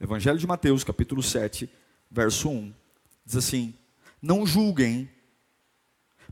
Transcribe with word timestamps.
Evangelho 0.00 0.38
de 0.38 0.46
Mateus, 0.46 0.82
capítulo 0.82 1.22
7, 1.22 1.70
verso 2.10 2.48
1, 2.48 2.74
diz 3.22 3.36
assim: 3.36 3.74
Não 4.22 4.46
julguem, 4.46 5.10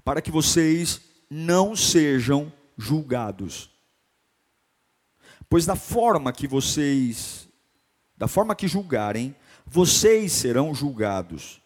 para 0.03 0.23
que 0.23 0.31
vocês 0.31 1.03
não 1.29 1.77
sejam 1.77 2.51
julgados. 2.79 3.71
Pois 5.51 5.67
da 5.67 5.77
forma 5.77 6.33
que 6.33 6.49
vocês, 6.49 7.47
da 8.17 8.27
forma 8.27 8.57
que 8.57 8.67
julgarem, 8.67 9.37
vocês 9.67 10.33
serão 10.33 10.75
julgados. 10.75 11.61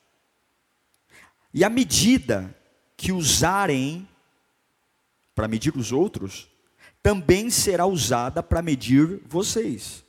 E 1.55 1.63
a 1.63 1.71
medida 1.71 2.53
que 2.97 3.13
usarem 3.13 4.09
para 5.37 5.47
medir 5.47 5.77
os 5.77 5.93
outros, 5.93 6.49
também 7.01 7.49
será 7.49 7.87
usada 7.87 8.43
para 8.43 8.61
medir 8.61 9.23
vocês. 9.25 10.05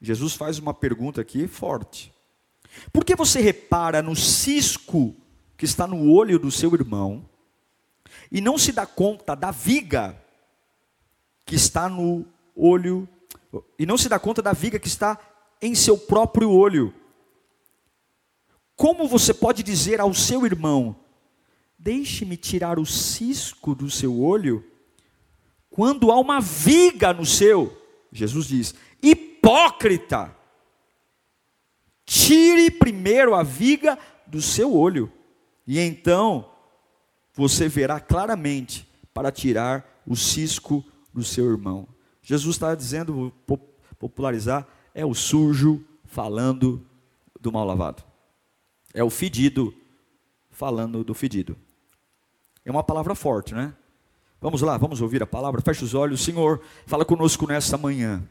Jesus 0.00 0.34
faz 0.34 0.58
uma 0.58 0.74
pergunta 0.74 1.20
aqui 1.20 1.46
forte. 1.46 2.12
Por 2.92 3.04
que 3.04 3.14
você 3.14 3.40
repara 3.40 4.02
no 4.02 4.14
cisco 4.14 5.14
que 5.56 5.64
está 5.64 5.86
no 5.86 6.12
olho 6.12 6.38
do 6.38 6.50
seu 6.50 6.74
irmão 6.74 7.28
e 8.30 8.40
não 8.40 8.58
se 8.58 8.72
dá 8.72 8.86
conta 8.86 9.34
da 9.34 9.50
viga 9.50 10.20
que 11.44 11.54
está 11.54 11.88
no 11.88 12.26
olho 12.54 13.08
e 13.78 13.86
não 13.86 13.96
se 13.96 14.08
dá 14.08 14.18
conta 14.18 14.42
da 14.42 14.52
viga 14.52 14.78
que 14.78 14.88
está 14.88 15.18
em 15.62 15.74
seu 15.74 15.96
próprio 15.96 16.50
olho? 16.50 16.92
Como 18.74 19.08
você 19.08 19.32
pode 19.32 19.62
dizer 19.62 20.00
ao 20.00 20.12
seu 20.12 20.44
irmão: 20.44 20.94
Deixe-me 21.78 22.36
tirar 22.36 22.78
o 22.78 22.84
cisco 22.84 23.74
do 23.74 23.90
seu 23.90 24.20
olho, 24.20 24.64
quando 25.70 26.10
há 26.10 26.18
uma 26.18 26.40
viga 26.40 27.14
no 27.14 27.24
seu? 27.24 27.82
Jesus 28.12 28.46
diz: 28.46 28.74
hipócrita, 29.46 30.34
tire 32.04 32.68
primeiro 32.68 33.32
a 33.32 33.44
viga 33.44 33.96
do 34.26 34.42
seu 34.42 34.74
olho, 34.74 35.10
e 35.64 35.78
então 35.78 36.50
você 37.32 37.68
verá 37.68 38.00
claramente 38.00 38.88
para 39.14 39.30
tirar 39.30 40.02
o 40.04 40.16
cisco 40.16 40.84
do 41.14 41.22
seu 41.22 41.48
irmão. 41.48 41.86
Jesus 42.22 42.56
está 42.56 42.74
dizendo, 42.74 43.32
popularizar, 44.00 44.66
é 44.92 45.06
o 45.06 45.14
sujo 45.14 45.84
falando 46.04 46.84
do 47.40 47.52
mal 47.52 47.64
lavado, 47.64 48.02
é 48.92 49.04
o 49.04 49.10
fedido 49.10 49.72
falando 50.50 51.04
do 51.04 51.14
fedido. 51.14 51.56
É 52.64 52.70
uma 52.70 52.82
palavra 52.82 53.14
forte, 53.14 53.54
né? 53.54 53.72
Vamos 54.40 54.60
lá, 54.60 54.76
vamos 54.76 55.00
ouvir 55.00 55.22
a 55.22 55.26
palavra. 55.26 55.62
Feche 55.62 55.84
os 55.84 55.94
olhos, 55.94 56.20
Senhor, 56.20 56.60
fala 56.84 57.04
conosco 57.04 57.46
nesta 57.46 57.78
manhã. 57.78 58.28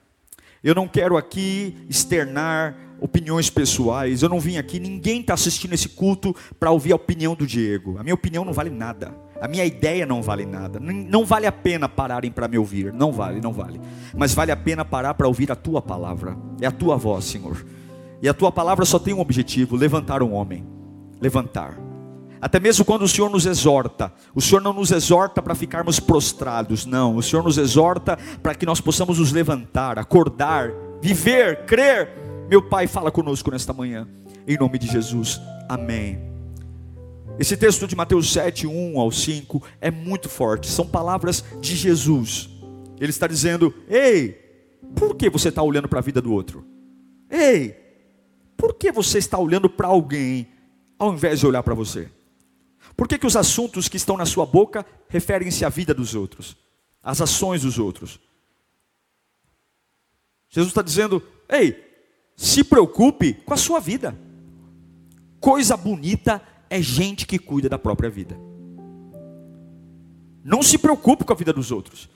Eu 0.66 0.74
não 0.74 0.88
quero 0.88 1.16
aqui 1.16 1.78
externar 1.88 2.76
opiniões 3.00 3.52
pessoais. 3.52 4.24
Eu 4.24 4.30
não 4.30 4.40
vim 4.40 4.58
aqui, 4.58 4.80
ninguém 4.80 5.22
está 5.22 5.36
assistindo 5.36 5.74
esse 5.74 5.88
culto 5.88 6.36
para 6.60 6.72
ouvir 6.72 6.92
a 6.92 6.96
opinião 6.96 7.36
do 7.36 7.46
Diego. 7.46 8.00
A 8.00 8.04
minha 8.04 8.16
opinião 8.16 8.44
não 8.44 8.52
vale 8.52 8.72
nada. 8.72 9.14
A 9.40 9.48
minha 9.48 9.64
ideia 9.64 10.08
não 10.08 10.24
vale 10.24 10.44
nada. 10.44 10.80
Não 10.80 11.24
vale 11.24 11.46
a 11.46 11.52
pena 11.52 11.88
pararem 11.88 12.32
para 12.32 12.48
me 12.48 12.58
ouvir. 12.58 12.92
Não 12.92 13.12
vale, 13.12 13.40
não 13.40 13.54
vale. 13.54 13.80
Mas 14.18 14.34
vale 14.34 14.52
a 14.52 14.58
pena 14.58 14.84
parar 14.84 15.14
para 15.14 15.28
ouvir 15.28 15.52
a 15.52 15.56
tua 15.56 15.84
palavra. 15.84 16.36
É 16.60 16.66
a 16.66 16.72
tua 16.72 16.98
voz, 16.98 17.26
Senhor. 17.26 17.64
E 18.20 18.28
a 18.28 18.34
tua 18.34 18.52
palavra 18.52 18.86
só 18.86 18.98
tem 18.98 19.14
um 19.14 19.20
objetivo: 19.20 19.76
levantar 19.76 20.24
um 20.24 20.34
homem. 20.34 20.66
Levantar. 21.22 21.85
Até 22.46 22.60
mesmo 22.60 22.86
quando 22.86 23.02
o 23.02 23.08
Senhor 23.08 23.28
nos 23.28 23.48
exorta, 23.48 24.14
o 24.36 24.40
Senhor 24.40 24.62
não 24.62 24.72
nos 24.72 24.92
exorta 24.92 25.42
para 25.42 25.56
ficarmos 25.56 26.00
prostrados, 26.00 26.86
não. 26.86 27.16
O 27.16 27.24
Senhor 27.24 27.42
nos 27.42 27.58
exorta 27.58 28.20
para 28.44 28.54
que 28.54 28.68
nós 28.68 28.80
possamos 28.80 29.18
nos 29.18 29.32
levantar, 29.32 29.98
acordar, 29.98 30.72
viver, 31.02 31.66
crer. 31.66 32.08
Meu 32.48 32.62
Pai, 32.62 32.86
fala 32.86 33.10
conosco 33.10 33.50
nesta 33.50 33.74
manhã, 33.74 34.08
em 34.48 34.60
nome 34.60 34.78
de 34.78 34.86
Jesus. 34.86 35.42
Amém. 35.68 36.20
Esse 37.40 37.58
texto 37.58 37.88
de 37.88 37.96
Mateus 37.96 38.32
7, 38.32 38.68
1 38.68 39.00
ao 39.00 39.12
5 39.12 39.64
é 39.82 39.90
muito 39.90 40.30
forte, 40.30 40.68
são 40.68 40.86
palavras 40.86 41.44
de 41.60 41.76
Jesus. 41.76 42.48
Ele 43.00 43.10
está 43.10 43.26
dizendo: 43.26 43.74
Ei, 43.90 44.40
por 44.96 45.16
que 45.16 45.32
você 45.32 45.50
está 45.50 45.64
olhando 45.64 45.90
para 45.90 45.98
a 45.98 46.04
vida 46.04 46.22
do 46.22 46.32
outro? 46.32 46.64
Ei, 47.28 47.76
por 48.56 48.76
que 48.76 48.92
você 48.92 49.18
está 49.18 49.40
olhando 49.40 49.68
para 49.68 49.88
alguém 49.88 50.48
ao 51.00 51.12
invés 51.12 51.40
de 51.40 51.48
olhar 51.48 51.64
para 51.64 51.74
você? 51.74 52.08
Por 52.96 53.08
que, 53.08 53.18
que 53.18 53.28
os 53.28 53.36
assuntos 53.36 53.90
que 53.90 53.98
estão 53.98 54.16
na 54.16 54.26
sua 54.26 54.46
boca 54.46 54.86
referem-se 55.10 55.66
à 55.66 55.70
vida 55.70 55.94
dos 55.94 56.16
outros, 56.16 56.56
às 57.04 57.22
ações 57.22 57.62
dos 57.62 57.78
outros? 57.78 58.20
Jesus 60.50 60.72
está 60.72 60.82
dizendo: 60.82 61.22
ei, 61.50 61.84
se 62.36 62.64
preocupe 62.64 63.34
com 63.34 63.54
a 63.54 63.58
sua 63.58 63.80
vida. 63.80 64.18
Coisa 65.40 65.76
bonita 65.76 66.42
é 66.70 66.82
gente 66.82 67.28
que 67.28 67.38
cuida 67.38 67.70
da 67.70 67.78
própria 67.78 68.10
vida. 68.10 68.40
Não 70.44 70.64
se 70.64 70.78
preocupe 70.78 71.24
com 71.24 71.34
a 71.34 71.36
vida 71.36 71.52
dos 71.52 71.72
outros. 71.72 72.10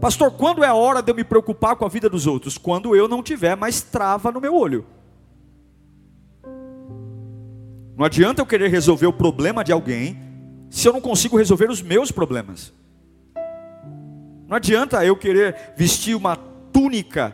Pastor, 0.00 0.30
quando 0.32 0.64
é 0.64 0.68
a 0.68 0.74
hora 0.74 1.02
de 1.02 1.10
eu 1.10 1.14
me 1.14 1.24
preocupar 1.24 1.76
com 1.76 1.84
a 1.84 1.88
vida 1.88 2.08
dos 2.08 2.26
outros? 2.26 2.56
Quando 2.56 2.94
eu 2.96 3.08
não 3.08 3.22
tiver 3.22 3.56
mais 3.56 3.82
trava 3.82 4.30
no 4.30 4.40
meu 4.40 4.54
olho. 4.54 4.86
Não 8.02 8.06
adianta 8.06 8.42
eu 8.42 8.46
querer 8.46 8.68
resolver 8.68 9.06
o 9.06 9.12
problema 9.12 9.62
de 9.62 9.70
alguém 9.70 10.20
se 10.68 10.88
eu 10.88 10.92
não 10.92 11.00
consigo 11.00 11.36
resolver 11.36 11.70
os 11.70 11.80
meus 11.80 12.10
problemas. 12.10 12.74
Não 14.48 14.56
adianta 14.56 15.06
eu 15.06 15.14
querer 15.14 15.72
vestir 15.76 16.16
uma 16.16 16.34
túnica 16.34 17.32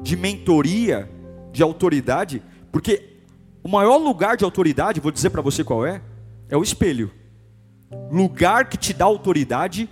de 0.00 0.16
mentoria, 0.16 1.10
de 1.50 1.60
autoridade, 1.60 2.40
porque 2.70 3.16
o 3.64 3.68
maior 3.68 3.96
lugar 3.96 4.36
de 4.36 4.44
autoridade, 4.44 5.00
vou 5.00 5.10
dizer 5.10 5.30
para 5.30 5.42
você 5.42 5.64
qual 5.64 5.84
é, 5.84 6.00
é 6.48 6.56
o 6.56 6.62
espelho. 6.62 7.10
Lugar 8.12 8.68
que 8.68 8.76
te 8.76 8.92
dá 8.92 9.06
autoridade 9.06 9.90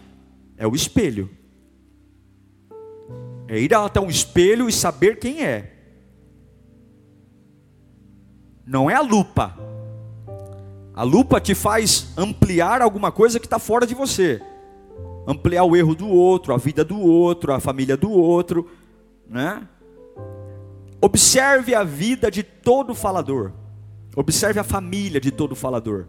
é 0.56 0.64
o 0.64 0.76
espelho. 0.76 1.28
É 3.48 3.58
ir 3.58 3.74
até 3.74 4.00
um 4.00 4.08
espelho 4.08 4.68
e 4.68 4.72
saber 4.72 5.18
quem 5.18 5.44
é. 5.44 5.72
Não 8.64 8.88
é 8.88 8.94
a 8.94 9.00
lupa. 9.00 9.66
A 10.98 11.04
lupa 11.04 11.40
te 11.40 11.54
faz 11.54 12.08
ampliar 12.16 12.82
alguma 12.82 13.12
coisa 13.12 13.38
que 13.38 13.46
está 13.46 13.60
fora 13.60 13.86
de 13.86 13.94
você. 13.94 14.42
Ampliar 15.28 15.62
o 15.62 15.76
erro 15.76 15.94
do 15.94 16.08
outro, 16.08 16.52
a 16.52 16.56
vida 16.56 16.84
do 16.84 16.98
outro, 16.98 17.52
a 17.52 17.60
família 17.60 17.96
do 17.96 18.10
outro, 18.10 18.68
né? 19.24 19.62
Observe 21.00 21.72
a 21.72 21.84
vida 21.84 22.32
de 22.32 22.42
todo 22.42 22.96
falador. 22.96 23.52
Observe 24.16 24.58
a 24.58 24.64
família 24.64 25.20
de 25.20 25.30
todo 25.30 25.54
falador. 25.54 26.08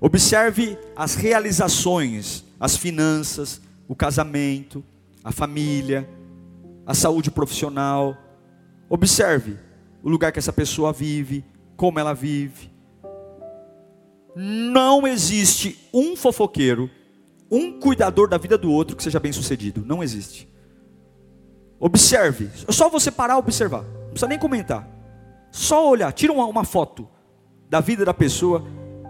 Observe 0.00 0.76
as 0.96 1.14
realizações, 1.14 2.44
as 2.58 2.76
finanças, 2.76 3.60
o 3.86 3.94
casamento, 3.94 4.82
a 5.22 5.30
família, 5.30 6.10
a 6.84 6.94
saúde 6.94 7.30
profissional. 7.30 8.16
Observe 8.90 9.56
o 10.02 10.08
lugar 10.08 10.32
que 10.32 10.40
essa 10.40 10.52
pessoa 10.52 10.92
vive, 10.92 11.44
como 11.76 12.00
ela 12.00 12.12
vive 12.12 12.73
não 14.34 15.06
existe 15.06 15.78
um 15.92 16.16
fofoqueiro, 16.16 16.90
um 17.50 17.78
cuidador 17.78 18.28
da 18.28 18.38
vida 18.38 18.58
do 18.58 18.70
outro 18.70 18.96
que 18.96 19.02
seja 19.02 19.20
bem 19.20 19.32
sucedido. 19.32 19.84
Não 19.86 20.02
existe. 20.02 20.48
Observe. 21.78 22.50
É 22.66 22.72
só 22.72 22.88
você 22.88 23.10
parar 23.10 23.34
e 23.34 23.38
observar. 23.38 23.82
Não 23.82 24.10
precisa 24.10 24.26
nem 24.26 24.38
comentar. 24.38 24.88
Só 25.50 25.88
olhar. 25.88 26.12
Tira 26.12 26.32
uma, 26.32 26.46
uma 26.46 26.64
foto 26.64 27.08
da 27.68 27.80
vida 27.80 28.04
da 28.04 28.14
pessoa 28.14 28.66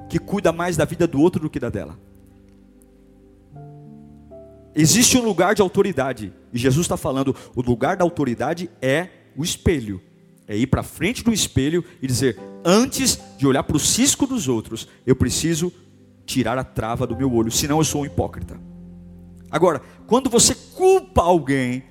que 0.08 0.18
cuida 0.18 0.52
mais 0.52 0.76
da 0.76 0.84
vida 0.84 1.06
do 1.06 1.20
outro 1.20 1.40
do 1.40 1.48
que 1.48 1.60
da 1.60 1.70
dela. 1.70 1.98
Existe 4.74 5.16
um 5.16 5.22
lugar 5.22 5.54
de 5.54 5.62
autoridade. 5.62 6.32
E 6.52 6.58
Jesus 6.58 6.84
está 6.84 6.96
falando: 6.96 7.34
o 7.54 7.62
lugar 7.62 7.96
da 7.96 8.04
autoridade 8.04 8.70
é 8.82 9.08
o 9.36 9.44
espelho. 9.44 10.02
É 10.46 10.56
ir 10.56 10.66
para 10.66 10.82
frente 10.82 11.24
do 11.24 11.32
espelho 11.32 11.84
e 12.02 12.06
dizer: 12.06 12.38
antes 12.64 13.18
de 13.38 13.46
olhar 13.46 13.62
para 13.62 13.76
o 13.76 13.80
cisco 13.80 14.26
dos 14.26 14.48
outros, 14.48 14.88
eu 15.06 15.16
preciso 15.16 15.72
tirar 16.26 16.58
a 16.58 16.64
trava 16.64 17.06
do 17.06 17.16
meu 17.16 17.32
olho, 17.32 17.50
senão 17.50 17.78
eu 17.78 17.84
sou 17.84 18.02
um 18.02 18.06
hipócrita. 18.06 18.58
Agora, 19.50 19.80
quando 20.06 20.28
você 20.28 20.54
culpa 20.74 21.22
alguém, 21.22 21.84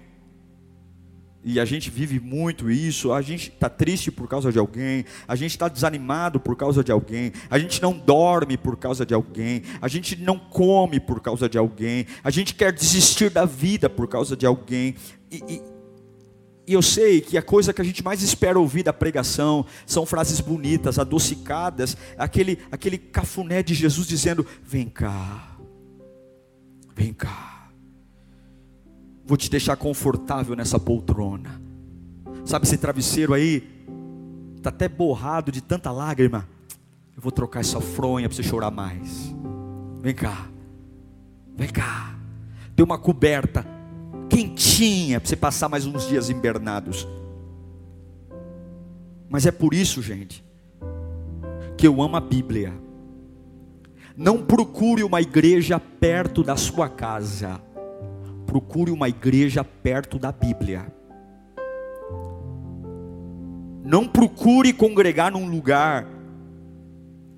e 1.43 1.59
a 1.59 1.65
gente 1.65 1.89
vive 1.89 2.19
muito 2.19 2.71
isso, 2.71 3.11
a 3.11 3.21
gente 3.21 3.49
está 3.49 3.69
triste 3.69 4.09
por 4.09 4.27
causa 4.27 4.51
de 4.51 4.57
alguém, 4.57 5.03
a 5.27 5.35
gente 5.35 5.51
está 5.51 5.67
desanimado 5.67 6.39
por 6.39 6.55
causa 6.55 6.83
de 6.83 6.91
alguém, 6.91 7.33
a 7.49 7.59
gente 7.59 7.81
não 7.81 7.91
dorme 7.91 8.57
por 8.57 8.77
causa 8.77 9.05
de 9.05 9.13
alguém, 9.13 9.61
a 9.81 9.87
gente 9.87 10.15
não 10.15 10.39
come 10.39 10.99
por 10.99 11.19
causa 11.19 11.49
de 11.49 11.57
alguém, 11.57 12.05
a 12.23 12.29
gente 12.29 12.55
quer 12.55 12.71
desistir 12.71 13.29
da 13.29 13.45
vida 13.45 13.89
por 13.89 14.07
causa 14.07 14.37
de 14.37 14.45
alguém. 14.45 14.95
E, 15.29 15.43
e, 15.47 15.72
e 16.65 16.73
eu 16.73 16.81
sei 16.81 17.19
que 17.19 17.37
a 17.37 17.41
coisa 17.41 17.73
que 17.73 17.81
a 17.81 17.85
gente 17.85 18.03
mais 18.03 18.21
espera 18.21 18.59
ouvir 18.59 18.83
da 18.83 18.93
pregação 18.93 19.65
são 19.85 20.05
frases 20.05 20.39
bonitas, 20.39 20.97
adocicadas, 20.97 21.97
aquele, 22.17 22.59
aquele 22.71 22.97
cafuné 22.97 23.61
de 23.61 23.73
Jesus 23.73 24.07
dizendo: 24.07 24.45
Vem 24.63 24.87
cá, 24.87 25.57
vem 26.95 27.13
cá 27.13 27.53
Vou 29.25 29.37
te 29.37 29.49
deixar 29.49 29.77
confortável 29.77 30.55
nessa 30.55 30.77
poltrona. 30.77 31.61
Sabe 32.45 32.65
esse 32.65 32.77
travesseiro 32.77 33.33
aí? 33.33 33.63
Está 34.57 34.69
até 34.69 34.89
borrado 34.89 35.51
de 35.51 35.61
tanta 35.61 35.91
lágrima. 35.91 36.47
Eu 37.15 37.21
vou 37.21 37.31
trocar 37.31 37.61
essa 37.61 37.79
fronha 37.79 38.27
para 38.27 38.35
você 38.35 38.43
chorar 38.43 38.71
mais. 38.71 39.33
Vem 40.01 40.13
cá. 40.13 40.47
Vem 41.55 41.69
cá. 41.69 42.15
Tem 42.75 42.83
uma 42.83 42.97
coberta 42.97 43.65
quentinha 44.33 45.19
para 45.19 45.29
você 45.29 45.35
passar 45.35 45.69
mais 45.69 45.85
uns 45.85 46.07
dias 46.07 46.29
invernados. 46.29 47.07
Mas 49.29 49.45
é 49.45 49.51
por 49.51 49.73
isso, 49.73 50.01
gente, 50.01 50.43
que 51.77 51.87
eu 51.87 52.01
amo 52.01 52.15
a 52.15 52.21
Bíblia. 52.21 52.73
Não 54.15 54.43
procure 54.43 55.03
uma 55.03 55.21
igreja 55.21 55.79
perto 55.79 56.43
da 56.43 56.55
sua 56.55 56.87
casa 56.87 57.59
procure 58.53 58.91
uma 58.91 59.09
igreja 59.09 59.63
perto 59.63 60.19
da 60.19 60.31
Bíblia. 60.31 60.85
Não 63.83 64.07
procure 64.07 64.71
congregar 64.71 65.31
num 65.31 65.49
lugar 65.49 66.07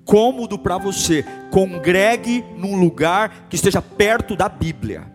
cômodo 0.04 0.58
para 0.58 0.76
você. 0.76 1.24
Congregue 1.50 2.44
num 2.58 2.78
lugar 2.78 3.46
que 3.48 3.56
esteja 3.56 3.80
perto 3.80 4.36
da 4.36 4.46
Bíblia. 4.46 5.10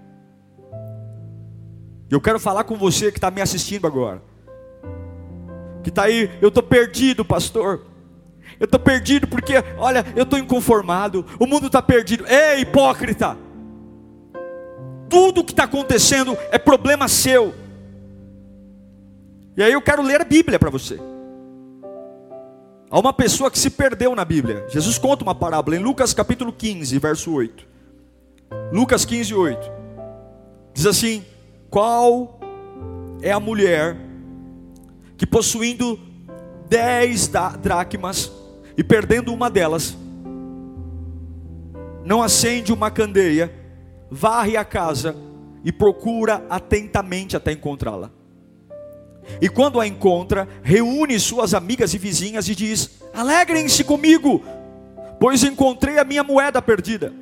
Eu 2.11 2.21
quero 2.21 2.39
falar 2.39 2.65
com 2.65 2.75
você 2.75 3.11
que 3.11 3.17
está 3.17 3.31
me 3.31 3.41
assistindo 3.41 3.87
agora. 3.87 4.21
Que 5.81 5.89
está 5.89 6.03
aí, 6.03 6.29
eu 6.39 6.49
estou 6.49 6.61
perdido, 6.61 7.25
pastor. 7.25 7.87
Eu 8.59 8.65
estou 8.65 8.79
perdido 8.79 9.27
porque, 9.27 9.53
olha, 9.77 10.05
eu 10.15 10.23
estou 10.23 10.37
inconformado. 10.37 11.25
O 11.39 11.47
mundo 11.47 11.65
está 11.67 11.81
perdido. 11.81 12.27
Ei, 12.27 12.59
hipócrita! 12.59 13.35
tudo 15.11 15.43
que 15.43 15.51
está 15.51 15.65
acontecendo 15.65 16.37
é 16.49 16.57
problema 16.57 17.09
seu. 17.09 17.53
E 19.57 19.61
aí 19.61 19.73
eu 19.73 19.81
quero 19.81 20.01
ler 20.01 20.21
a 20.21 20.23
Bíblia 20.23 20.57
para 20.57 20.69
você. 20.69 20.97
Há 22.89 22.97
uma 22.97 23.11
pessoa 23.11 23.51
que 23.51 23.59
se 23.59 23.69
perdeu 23.69 24.15
na 24.15 24.23
Bíblia. 24.23 24.65
Jesus 24.69 24.97
conta 24.97 25.23
uma 25.23 25.35
parábola 25.35 25.75
em 25.75 25.79
Lucas 25.79 26.13
capítulo 26.13 26.53
15, 26.53 26.97
verso 26.97 27.33
8. 27.33 27.67
Lucas 28.71 29.03
15, 29.03 29.33
8. 29.33 29.71
Diz 30.73 30.85
assim: 30.85 31.25
Qual 31.71 32.39
é 33.23 33.31
a 33.31 33.39
mulher 33.39 33.97
que 35.17 35.25
possuindo 35.25 35.99
dez 36.67 37.29
dracmas 37.61 38.31
e 38.77 38.83
perdendo 38.83 39.33
uma 39.33 39.49
delas, 39.49 39.95
não 42.03 42.23
acende 42.23 42.73
uma 42.73 42.89
candeia 42.89 43.53
varre 44.09 44.57
a 44.57 44.65
casa 44.65 45.15
e 45.63 45.71
procura 45.71 46.45
atentamente 46.49 47.37
até 47.37 47.51
encontrá-la. 47.51 48.09
E 49.39 49.47
quando 49.47 49.79
a 49.79 49.85
encontra, 49.85 50.47
reúne 50.63 51.19
suas 51.19 51.53
amigas 51.53 51.93
e 51.93 51.97
vizinhas 51.97 52.49
e 52.49 52.55
diz: 52.55 53.01
Alegrem-se 53.13 53.83
comigo, 53.83 54.41
pois 55.19 55.43
encontrei 55.43 55.99
a 55.99 56.03
minha 56.03 56.23
moeda 56.23 56.61
perdida. 56.61 57.13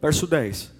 Verso 0.00 0.26
10. 0.26 0.77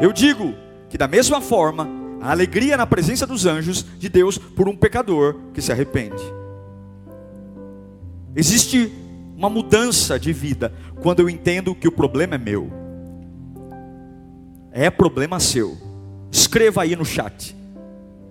Eu 0.00 0.12
digo 0.12 0.54
que, 0.88 0.96
da 0.96 1.08
mesma 1.08 1.40
forma, 1.40 1.88
a 2.20 2.30
alegria 2.30 2.76
na 2.76 2.86
presença 2.86 3.26
dos 3.26 3.46
anjos 3.46 3.84
de 3.98 4.08
Deus 4.08 4.38
por 4.38 4.68
um 4.68 4.76
pecador 4.76 5.36
que 5.52 5.60
se 5.60 5.72
arrepende. 5.72 6.22
Existe 8.34 8.92
uma 9.36 9.48
mudança 9.48 10.18
de 10.18 10.32
vida 10.32 10.72
quando 11.00 11.20
eu 11.20 11.28
entendo 11.28 11.74
que 11.74 11.88
o 11.88 11.92
problema 11.92 12.34
é 12.34 12.38
meu. 12.38 12.70
É 14.72 14.90
problema 14.90 15.40
seu. 15.40 15.76
Escreva 16.30 16.82
aí 16.82 16.94
no 16.94 17.04
chat. 17.04 17.56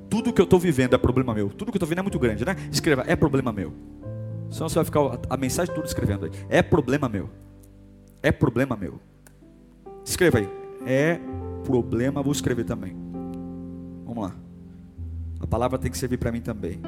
Tudo 0.09 0.31
que 0.31 0.39
eu 0.39 0.45
estou 0.45 0.59
vivendo 0.59 0.93
é 0.93 0.97
problema 0.97 1.33
meu. 1.33 1.49
Tudo 1.49 1.71
que 1.71 1.75
eu 1.75 1.79
estou 1.79 1.87
vivendo 1.87 1.99
é 1.99 2.03
muito 2.03 2.19
grande, 2.19 2.45
né? 2.45 2.55
Escreva, 2.71 3.03
é 3.07 3.15
problema 3.15 3.51
meu. 3.51 3.73
Senão 4.49 4.69
você 4.69 4.75
vai 4.75 4.85
ficar 4.85 5.19
a, 5.29 5.37
mensagem 5.37 5.73
toda 5.73 5.87
escrevendo 5.87 6.25
aí. 6.25 6.31
É 6.49 6.61
problema 6.61 7.09
meu. 7.09 7.29
É 8.23 8.31
problema 8.31 8.77
meu. 8.77 8.99
Escreva 10.05 10.39
aí. 10.39 10.49
É 10.85 11.19
problema, 11.67 12.23
vou 12.23 12.31
escrever 12.31 12.63
também. 12.63 12.95
Vamos 14.05 14.23
lá. 14.23 14.33
A 15.41 15.45
palavra 15.45 15.77
tem 15.77 15.91
que 15.91 15.97
servir 15.97 16.17
para 16.17 16.31
mim 16.31 16.39
também. 16.39 16.79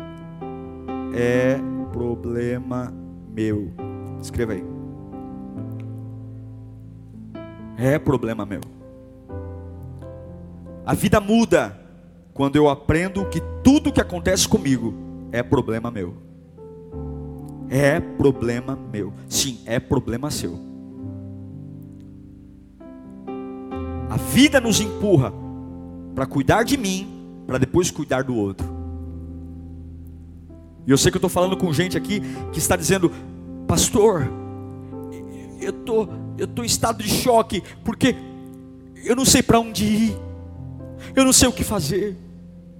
É 1.13 1.59
problema 1.91 2.93
meu. 3.35 3.73
Escreva 4.21 4.53
aí. 4.53 4.63
É 7.77 7.99
problema 7.99 8.45
meu. 8.45 8.61
A 10.85 10.93
vida 10.93 11.19
muda 11.19 11.77
quando 12.33 12.55
eu 12.55 12.69
aprendo 12.69 13.25
que 13.25 13.41
tudo 13.61 13.91
que 13.91 13.99
acontece 13.99 14.47
comigo 14.47 14.93
é 15.33 15.43
problema 15.43 15.91
meu. 15.91 16.15
É 17.69 17.99
problema 17.99 18.79
meu. 18.93 19.11
Sim, 19.27 19.59
é 19.65 19.77
problema 19.77 20.31
seu. 20.31 20.68
A 24.09 24.17
vida 24.17 24.59
nos 24.59 24.81
empurra 24.81 25.31
para 26.15 26.25
cuidar 26.25 26.63
de 26.63 26.75
mim, 26.75 27.07
para 27.45 27.57
depois 27.57 27.91
cuidar 27.91 28.23
do 28.23 28.35
outro. 28.35 28.67
E 30.87 30.91
eu 30.91 30.97
sei 30.97 31.11
que 31.11 31.17
eu 31.17 31.19
estou 31.19 31.29
falando 31.29 31.55
com 31.55 31.71
gente 31.71 31.95
aqui 31.95 32.21
que 32.51 32.57
está 32.57 32.75
dizendo: 32.75 33.11
pastor, 33.67 34.27
eu 35.61 35.71
tô, 35.71 36.07
eu 36.37 36.47
tô 36.47 36.63
em 36.63 36.65
estado 36.65 37.03
de 37.03 37.09
choque 37.09 37.61
porque 37.83 38.15
eu 39.03 39.15
não 39.15 39.25
sei 39.25 39.43
para 39.43 39.59
onde 39.59 39.85
ir, 39.85 40.17
eu 41.15 41.23
não 41.23 41.31
sei 41.31 41.47
o 41.47 41.53
que 41.53 41.63
fazer, 41.63 42.17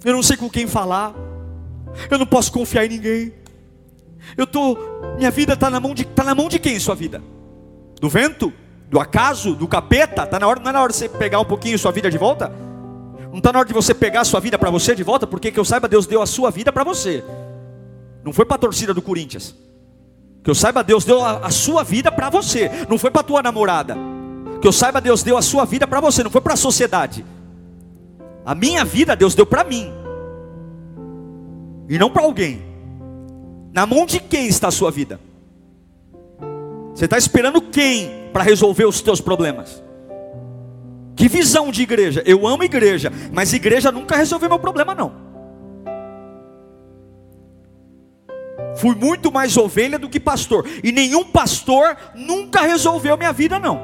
eu 0.03 0.13
não 0.13 0.23
sei 0.23 0.35
com 0.35 0.49
quem 0.49 0.65
falar, 0.65 1.13
eu 2.09 2.17
não 2.17 2.25
posso 2.25 2.51
confiar 2.51 2.85
em 2.85 2.89
ninguém. 2.89 3.33
Eu 4.35 4.47
tô, 4.47 4.77
minha 5.17 5.31
vida 5.31 5.53
está 5.53 5.69
na 5.69 5.79
mão 5.79 5.93
de, 5.93 6.05
tá 6.05 6.23
na 6.23 6.35
mão 6.35 6.49
de 6.49 6.59
quem 6.59 6.79
sua 6.79 6.95
vida? 6.95 7.21
Do 7.99 8.09
vento? 8.09 8.51
Do 8.89 8.99
acaso? 8.99 9.55
Do 9.55 9.67
capeta? 9.67 10.25
Tá 10.25 10.39
na 10.39 10.47
hora, 10.47 10.59
não 10.59 10.69
é 10.69 10.73
na 10.73 10.81
hora 10.81 10.91
de 10.91 10.97
você 10.97 11.07
pegar 11.07 11.39
um 11.39 11.45
pouquinho 11.45 11.77
sua 11.77 11.91
vida 11.91 12.09
de 12.09 12.17
volta? 12.17 12.51
Não 13.29 13.37
está 13.37 13.53
na 13.53 13.59
hora 13.59 13.67
de 13.67 13.73
você 13.73 13.93
pegar 13.93 14.21
a 14.21 14.25
sua 14.25 14.39
vida 14.39 14.57
para 14.57 14.71
você 14.71 14.95
de 14.95 15.03
volta? 15.03 15.27
Porque 15.27 15.51
que 15.51 15.59
eu 15.59 15.65
saiba, 15.65 15.87
Deus 15.87 16.07
deu 16.07 16.21
a 16.21 16.25
sua 16.25 16.49
vida 16.49 16.73
para 16.73 16.83
você. 16.83 17.23
Não 18.23 18.33
foi 18.33 18.45
para 18.45 18.55
a 18.55 18.59
torcida 18.59 18.93
do 18.93 19.01
Corinthians. 19.01 19.55
Que 20.43 20.49
eu 20.49 20.55
saiba, 20.55 20.83
Deus 20.83 21.05
deu 21.05 21.23
a, 21.23 21.45
a 21.45 21.49
sua 21.51 21.83
vida 21.83 22.11
para 22.11 22.29
você, 22.29 22.71
não 22.89 22.97
foi 22.97 23.11
para 23.11 23.21
tua 23.21 23.43
namorada. 23.43 23.95
Que 24.59 24.67
eu 24.67 24.71
saiba, 24.71 24.99
Deus 24.99 25.21
deu 25.21 25.37
a 25.37 25.41
sua 25.41 25.65
vida 25.65 25.85
para 25.85 26.01
você, 26.01 26.23
não 26.23 26.31
foi 26.31 26.41
para 26.41 26.53
a 26.53 26.57
sociedade. 26.57 27.23
A 28.43 28.55
minha 28.55 28.83
vida 28.83 29.15
Deus 29.15 29.35
deu 29.35 29.45
para 29.45 29.63
mim. 29.63 29.93
E 31.87 31.99
não 31.99 32.09
para 32.09 32.23
alguém. 32.23 32.63
Na 33.71 33.85
mão 33.85 34.07
de 34.07 34.19
quem 34.19 34.47
está 34.47 34.69
a 34.69 34.71
sua 34.71 34.89
vida? 34.89 35.19
Você 36.95 37.05
está 37.05 37.17
esperando 37.17 37.61
quem 37.61 38.18
para 38.31 38.43
resolver 38.43 38.85
os 38.85 39.01
teus 39.01 39.21
problemas? 39.21 39.83
Que 41.15 41.27
visão 41.27 41.71
de 41.71 41.81
igreja? 41.81 42.23
Eu 42.25 42.47
amo 42.47 42.63
igreja, 42.63 43.11
mas 43.31 43.51
igreja 43.51 43.91
nunca 43.91 44.15
resolveu 44.15 44.47
meu 44.47 44.59
problema, 44.59 44.95
não. 44.95 45.29
Fui 48.77 48.95
muito 48.95 49.29
mais 49.29 49.57
ovelha 49.57 49.99
do 49.99 50.07
que 50.07 50.19
pastor. 50.19 50.65
E 50.81 50.91
nenhum 50.91 51.25
pastor 51.25 51.97
nunca 52.15 52.61
resolveu 52.61 53.17
minha 53.17 53.33
vida, 53.33 53.59
não. 53.59 53.81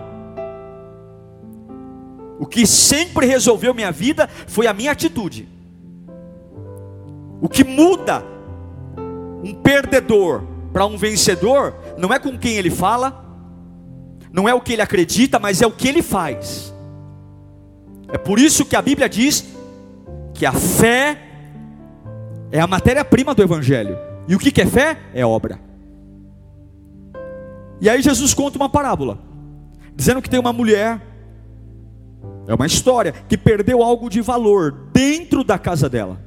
O 2.40 2.46
que 2.46 2.66
sempre 2.66 3.26
resolveu 3.26 3.74
minha 3.74 3.92
vida 3.92 4.30
foi 4.48 4.68
a 4.68 4.74
minha 4.74 4.92
atitude. 4.92 5.50
O 7.42 7.50
que 7.50 7.64
muda 7.64 8.24
um 9.44 9.54
perdedor 9.54 10.44
para 10.72 10.86
um 10.86 10.98
vencedor 10.98 11.76
não 11.98 12.14
é 12.14 12.20
com 12.20 12.38
quem 12.38 12.56
ele 12.56 12.70
fala, 12.70 13.25
não 14.36 14.50
é 14.50 14.54
o 14.54 14.60
que 14.60 14.74
ele 14.74 14.82
acredita, 14.82 15.40
mas 15.40 15.62
é 15.62 15.66
o 15.66 15.72
que 15.72 15.88
ele 15.88 16.02
faz. 16.02 16.76
É 18.10 18.18
por 18.18 18.38
isso 18.38 18.66
que 18.66 18.76
a 18.76 18.82
Bíblia 18.82 19.08
diz 19.08 19.46
que 20.34 20.46
a 20.46 20.52
fé 20.52 21.18
é 22.52 22.60
a 22.60 22.68
matéria-prima 22.68 23.34
do 23.34 23.42
Evangelho. 23.42 23.98
E 24.28 24.36
o 24.36 24.40
que 24.40 24.62
é 24.62 24.66
fé? 24.66 24.98
É 25.14 25.26
obra. 25.26 25.58
E 27.80 27.90
aí 27.90 28.02
Jesus 28.02 28.34
conta 28.34 28.58
uma 28.58 28.68
parábola, 28.68 29.20
dizendo 29.96 30.22
que 30.22 30.30
tem 30.30 30.40
uma 30.40 30.52
mulher 30.52 31.02
É 32.46 32.54
uma 32.54 32.68
história 32.68 33.14
que 33.14 33.38
perdeu 33.38 33.82
algo 33.82 34.10
de 34.10 34.20
valor 34.22 34.90
dentro 34.92 35.46
da 35.46 35.58
casa 35.58 35.90
dela. 35.90 36.20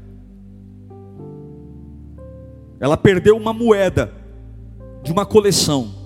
Ela 2.80 2.96
perdeu 2.96 3.36
uma 3.36 3.52
moeda 3.52 4.12
de 5.02 5.12
uma 5.12 5.26
coleção. 5.26 5.97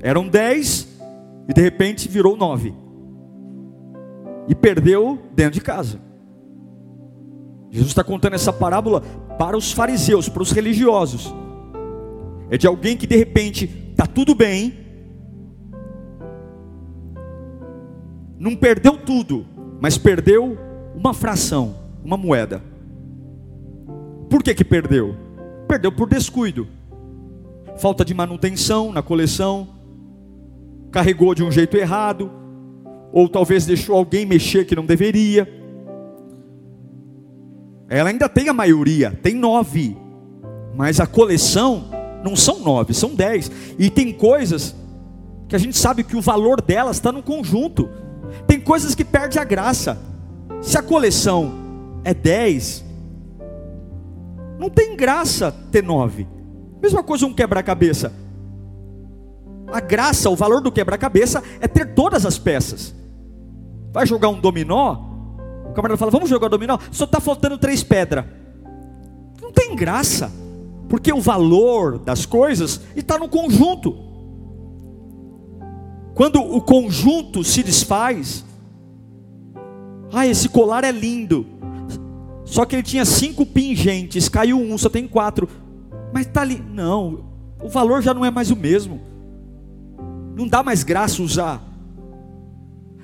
Eram 0.00 0.28
dez 0.28 0.88
e 1.48 1.52
de 1.52 1.60
repente 1.60 2.08
virou 2.08 2.36
nove. 2.36 2.74
E 4.46 4.54
perdeu 4.54 5.18
dentro 5.34 5.54
de 5.54 5.60
casa. 5.60 6.00
Jesus 7.70 7.90
está 7.90 8.02
contando 8.02 8.34
essa 8.34 8.52
parábola 8.52 9.02
para 9.38 9.56
os 9.56 9.72
fariseus, 9.72 10.28
para 10.28 10.42
os 10.42 10.52
religiosos. 10.52 11.34
É 12.50 12.56
de 12.56 12.66
alguém 12.66 12.96
que 12.96 13.06
de 13.06 13.16
repente 13.16 13.64
está 13.90 14.06
tudo 14.06 14.34
bem, 14.34 14.86
não 18.38 18.56
perdeu 18.56 18.96
tudo, 18.96 19.44
mas 19.80 19.98
perdeu 19.98 20.56
uma 20.94 21.12
fração, 21.12 21.74
uma 22.02 22.16
moeda. 22.16 22.62
Por 24.30 24.42
que 24.42 24.54
que 24.54 24.64
perdeu? 24.64 25.14
Perdeu 25.66 25.92
por 25.92 26.08
descuido, 26.08 26.66
falta 27.76 28.04
de 28.04 28.14
manutenção 28.14 28.92
na 28.92 29.02
coleção, 29.02 29.77
carregou 30.90 31.34
de 31.34 31.42
um 31.42 31.50
jeito 31.50 31.76
errado, 31.76 32.30
ou 33.12 33.28
talvez 33.28 33.66
deixou 33.66 33.96
alguém 33.96 34.26
mexer 34.26 34.64
que 34.64 34.76
não 34.76 34.84
deveria. 34.84 35.48
Ela 37.88 38.10
ainda 38.10 38.28
tem 38.28 38.48
a 38.48 38.52
maioria, 38.52 39.18
tem 39.22 39.34
nove, 39.34 39.96
mas 40.74 41.00
a 41.00 41.06
coleção 41.06 41.90
não 42.22 42.36
são 42.36 42.60
nove, 42.60 42.92
são 42.92 43.14
dez. 43.14 43.50
E 43.78 43.90
tem 43.90 44.12
coisas 44.12 44.74
que 45.48 45.56
a 45.56 45.58
gente 45.58 45.76
sabe 45.76 46.04
que 46.04 46.16
o 46.16 46.20
valor 46.20 46.60
delas 46.60 46.96
está 46.96 47.10
no 47.10 47.22
conjunto. 47.22 47.88
Tem 48.46 48.60
coisas 48.60 48.94
que 48.94 49.04
perde 49.04 49.38
a 49.38 49.44
graça. 49.44 49.98
Se 50.60 50.76
a 50.76 50.82
coleção 50.82 51.54
é 52.04 52.12
dez, 52.12 52.84
não 54.58 54.68
tem 54.68 54.94
graça 54.94 55.54
ter 55.72 55.82
nove. 55.82 56.26
Mesma 56.82 57.02
coisa 57.02 57.26
um 57.26 57.32
quebra-cabeça. 57.32 58.12
A 59.72 59.80
graça, 59.80 60.30
o 60.30 60.36
valor 60.36 60.60
do 60.60 60.72
quebra-cabeça 60.72 61.42
é 61.60 61.68
ter 61.68 61.94
todas 61.94 62.24
as 62.24 62.38
peças. 62.38 62.94
Vai 63.92 64.06
jogar 64.06 64.28
um 64.28 64.40
dominó, 64.40 64.96
o 65.68 65.72
camarada 65.72 65.98
fala: 65.98 66.10
Vamos 66.10 66.30
jogar 66.30 66.48
dominó, 66.48 66.78
só 66.90 67.04
está 67.04 67.20
faltando 67.20 67.58
três 67.58 67.82
pedras. 67.82 68.24
Não 69.40 69.52
tem 69.52 69.74
graça, 69.76 70.32
porque 70.88 71.12
o 71.12 71.20
valor 71.20 71.98
das 71.98 72.24
coisas 72.24 72.80
está 72.96 73.18
no 73.18 73.28
conjunto. 73.28 73.96
Quando 76.14 76.40
o 76.40 76.60
conjunto 76.60 77.44
se 77.44 77.62
desfaz, 77.62 78.44
ah, 80.12 80.26
esse 80.26 80.48
colar 80.48 80.82
é 80.84 80.90
lindo. 80.90 81.46
Só 82.44 82.64
que 82.64 82.74
ele 82.74 82.82
tinha 82.82 83.04
cinco 83.04 83.44
pingentes, 83.44 84.28
caiu 84.28 84.58
um, 84.58 84.76
só 84.78 84.88
tem 84.88 85.06
quatro. 85.06 85.48
Mas 86.12 86.26
está 86.26 86.40
ali. 86.40 86.62
Não, 86.72 87.26
o 87.62 87.68
valor 87.68 88.02
já 88.02 88.14
não 88.14 88.24
é 88.24 88.30
mais 88.30 88.50
o 88.50 88.56
mesmo. 88.56 89.00
Não 90.38 90.46
dá 90.46 90.62
mais 90.62 90.84
graça 90.84 91.20
usar. 91.20 91.60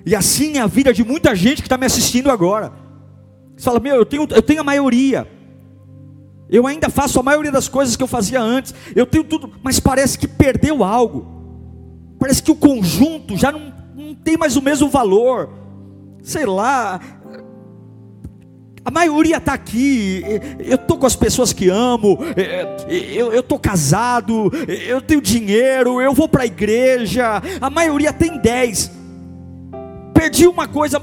E 0.07 0.15
assim 0.15 0.57
é 0.57 0.61
a 0.61 0.69
vida 0.69 0.93
de 0.93 1.03
muita 1.03 1.35
gente 1.35 1.57
que 1.57 1.67
está 1.67 1.77
me 1.77 1.85
assistindo 1.85 2.31
agora. 2.31 2.73
Você 3.57 3.65
fala, 3.65 3.81
meu, 3.81 3.97
eu 3.97 4.07
tenho, 4.07 4.29
eu 4.31 4.41
tenho 4.41 4.61
a 4.61 4.65
maioria. 4.65 5.27
Eu 6.49 6.65
ainda 6.65 6.89
faço 6.89 7.19
a 7.19 7.25
maioria 7.25 7.51
das 7.51 7.67
coisas 7.67 7.97
que 7.97 8.03
eu 8.05 8.07
fazia 8.07 8.41
antes. 8.41 8.73
Eu 8.95 9.05
tenho 9.05 9.25
tudo, 9.25 9.51
mas 9.65 9.81
parece 9.81 10.17
que 10.17 10.29
perdeu 10.29 10.85
algo. 10.85 11.27
Parece 12.21 12.41
que 12.41 12.53
o 12.53 12.57
conjunto 12.57 13.37
já 13.37 13.51
não, 13.51 13.73
não 13.97 14.15
tem 14.15 14.37
mais 14.37 14.55
o 14.55 14.63
mesmo 14.63 14.89
valor. 14.89 15.51
Sei 16.23 16.47
lá, 16.47 17.01
a 18.85 18.91
maioria 18.91 19.39
está 19.39 19.55
aqui. 19.55 20.23
Eu 20.59 20.75
estou 20.75 20.99
com 20.99 21.07
as 21.07 21.17
pessoas 21.17 21.53
que 21.53 21.71
amo. 21.71 22.19
Eu 22.87 23.41
estou 23.41 23.59
casado. 23.59 24.53
Eu 24.87 25.01
tenho 25.01 25.23
dinheiro. 25.23 26.03
Eu 26.03 26.13
vou 26.13 26.29
para 26.29 26.43
a 26.43 26.47
igreja. 26.47 27.43
A 27.61 27.71
maioria 27.71 28.13
tem 28.13 28.39
dez. 28.39 28.91
Perdi 30.13 30.47
uma 30.47 30.69
coisa, 30.69 31.01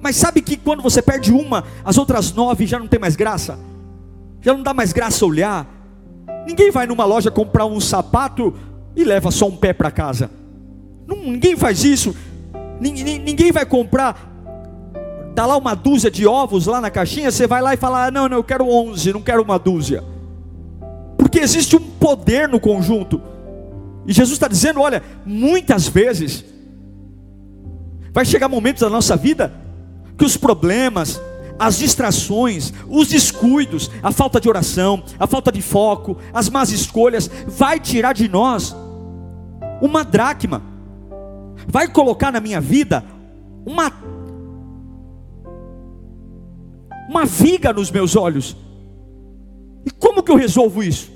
mas 0.00 0.16
sabe 0.16 0.40
que 0.42 0.56
quando 0.56 0.82
você 0.82 1.02
perde 1.02 1.32
uma, 1.32 1.64
as 1.84 1.98
outras 1.98 2.32
nove 2.32 2.66
já 2.66 2.78
não 2.78 2.86
tem 2.86 3.00
mais 3.00 3.16
graça. 3.16 3.58
Já 4.40 4.54
não 4.54 4.62
dá 4.62 4.72
mais 4.72 4.92
graça 4.92 5.26
olhar. 5.26 5.66
Ninguém 6.46 6.70
vai 6.70 6.86
numa 6.86 7.04
loja 7.04 7.30
comprar 7.30 7.66
um 7.66 7.80
sapato 7.80 8.54
e 8.94 9.02
leva 9.02 9.30
só 9.30 9.46
um 9.46 9.56
pé 9.56 9.72
para 9.72 9.90
casa. 9.90 10.30
ninguém 11.08 11.56
faz 11.56 11.82
isso. 11.82 12.14
Ninguém 12.80 13.50
vai 13.50 13.66
comprar 13.66 14.33
Está 15.34 15.46
lá 15.46 15.56
uma 15.56 15.74
dúzia 15.74 16.12
de 16.12 16.24
ovos 16.28 16.66
lá 16.66 16.80
na 16.80 16.92
caixinha, 16.92 17.28
você 17.28 17.44
vai 17.44 17.60
lá 17.60 17.74
e 17.74 17.76
fala: 17.76 18.06
ah, 18.06 18.10
não, 18.10 18.28
não, 18.28 18.36
eu 18.36 18.44
quero 18.44 18.70
11, 18.70 19.12
não 19.12 19.20
quero 19.20 19.42
uma 19.42 19.58
dúzia. 19.58 20.04
Porque 21.18 21.40
existe 21.40 21.74
um 21.74 21.80
poder 21.80 22.48
no 22.48 22.60
conjunto. 22.60 23.20
E 24.06 24.12
Jesus 24.12 24.34
está 24.34 24.46
dizendo: 24.46 24.80
olha, 24.80 25.02
muitas 25.26 25.88
vezes, 25.88 26.44
vai 28.12 28.24
chegar 28.24 28.48
momentos 28.48 28.82
da 28.82 28.88
nossa 28.88 29.16
vida 29.16 29.52
que 30.16 30.24
os 30.24 30.36
problemas, 30.36 31.20
as 31.58 31.78
distrações, 31.78 32.72
os 32.88 33.08
descuidos, 33.08 33.90
a 34.04 34.12
falta 34.12 34.40
de 34.40 34.48
oração, 34.48 35.02
a 35.18 35.26
falta 35.26 35.50
de 35.50 35.60
foco, 35.60 36.16
as 36.32 36.48
más 36.48 36.70
escolhas, 36.70 37.28
vai 37.48 37.80
tirar 37.80 38.12
de 38.12 38.28
nós 38.28 38.72
uma 39.82 40.04
dracma, 40.04 40.62
vai 41.66 41.88
colocar 41.88 42.30
na 42.30 42.38
minha 42.38 42.60
vida 42.60 43.04
uma 43.66 44.13
uma 47.08 47.24
viga 47.24 47.72
nos 47.72 47.90
meus 47.90 48.16
olhos. 48.16 48.56
E 49.84 49.90
como 49.90 50.22
que 50.22 50.30
eu 50.30 50.36
resolvo 50.36 50.82
isso? 50.82 51.12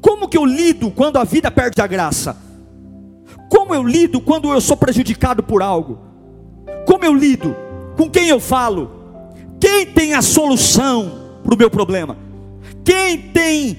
Como 0.00 0.28
que 0.28 0.36
eu 0.36 0.44
lido 0.44 0.90
quando 0.90 1.18
a 1.18 1.24
vida 1.24 1.50
perde 1.50 1.80
a 1.80 1.86
graça? 1.86 2.36
Como 3.48 3.74
eu 3.74 3.82
lido 3.82 4.20
quando 4.20 4.52
eu 4.52 4.60
sou 4.60 4.76
prejudicado 4.76 5.42
por 5.42 5.62
algo? 5.62 5.98
Como 6.86 7.04
eu 7.04 7.14
lido? 7.14 7.54
Com 7.96 8.08
quem 8.08 8.28
eu 8.28 8.40
falo? 8.40 8.90
Quem 9.60 9.86
tem 9.86 10.14
a 10.14 10.22
solução 10.22 11.38
para 11.42 11.54
o 11.54 11.58
meu 11.58 11.70
problema? 11.70 12.16
Quem 12.84 13.18
tem 13.18 13.76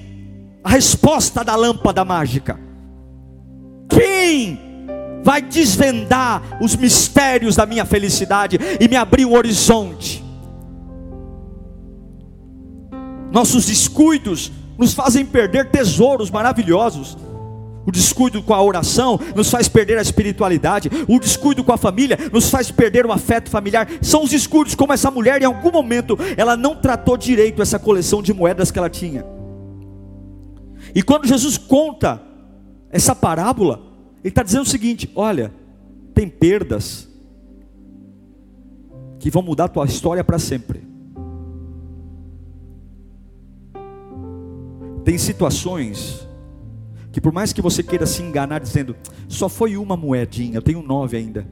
a 0.62 0.70
resposta 0.70 1.42
da 1.42 1.56
lâmpada 1.56 2.04
mágica? 2.04 2.58
Quem 3.88 4.58
vai 5.24 5.42
desvendar 5.42 6.58
os 6.60 6.76
mistérios 6.76 7.56
da 7.56 7.66
minha 7.66 7.84
felicidade 7.84 8.58
e 8.80 8.88
me 8.88 8.96
abrir 8.96 9.24
um 9.24 9.34
horizonte? 9.34 10.21
Nossos 13.32 13.66
descuidos 13.66 14.52
nos 14.76 14.92
fazem 14.92 15.24
perder 15.24 15.70
tesouros 15.70 16.30
maravilhosos. 16.30 17.16
O 17.84 17.90
descuido 17.90 18.42
com 18.42 18.54
a 18.54 18.62
oração 18.62 19.18
nos 19.34 19.50
faz 19.50 19.68
perder 19.68 19.98
a 19.98 20.02
espiritualidade. 20.02 20.90
O 21.08 21.18
descuido 21.18 21.64
com 21.64 21.72
a 21.72 21.78
família 21.78 22.18
nos 22.30 22.50
faz 22.50 22.70
perder 22.70 23.06
o 23.06 23.10
afeto 23.10 23.50
familiar. 23.50 23.88
São 24.02 24.22
os 24.22 24.30
descuidos 24.30 24.74
como 24.74 24.92
essa 24.92 25.10
mulher, 25.10 25.40
em 25.40 25.46
algum 25.46 25.72
momento, 25.72 26.16
ela 26.36 26.56
não 26.56 26.76
tratou 26.76 27.16
direito 27.16 27.62
essa 27.62 27.78
coleção 27.78 28.22
de 28.22 28.32
moedas 28.32 28.70
que 28.70 28.78
ela 28.78 28.90
tinha. 28.90 29.24
E 30.94 31.02
quando 31.02 31.26
Jesus 31.26 31.56
conta 31.56 32.22
essa 32.90 33.16
parábola, 33.16 33.80
ele 34.22 34.28
está 34.28 34.42
dizendo 34.42 34.62
o 34.62 34.68
seguinte: 34.68 35.10
olha, 35.16 35.52
tem 36.14 36.28
perdas 36.28 37.08
que 39.18 39.30
vão 39.30 39.42
mudar 39.42 39.64
a 39.64 39.68
tua 39.68 39.86
história 39.86 40.22
para 40.22 40.38
sempre. 40.38 40.91
Tem 45.04 45.18
situações 45.18 46.26
que 47.10 47.20
por 47.20 47.32
mais 47.32 47.52
que 47.52 47.60
você 47.60 47.82
queira 47.82 48.06
se 48.06 48.22
enganar 48.22 48.60
dizendo, 48.60 48.96
só 49.28 49.48
foi 49.48 49.76
uma 49.76 49.96
moedinha, 49.96 50.56
eu 50.56 50.62
tenho 50.62 50.82
nove 50.82 51.16
ainda. 51.16 51.46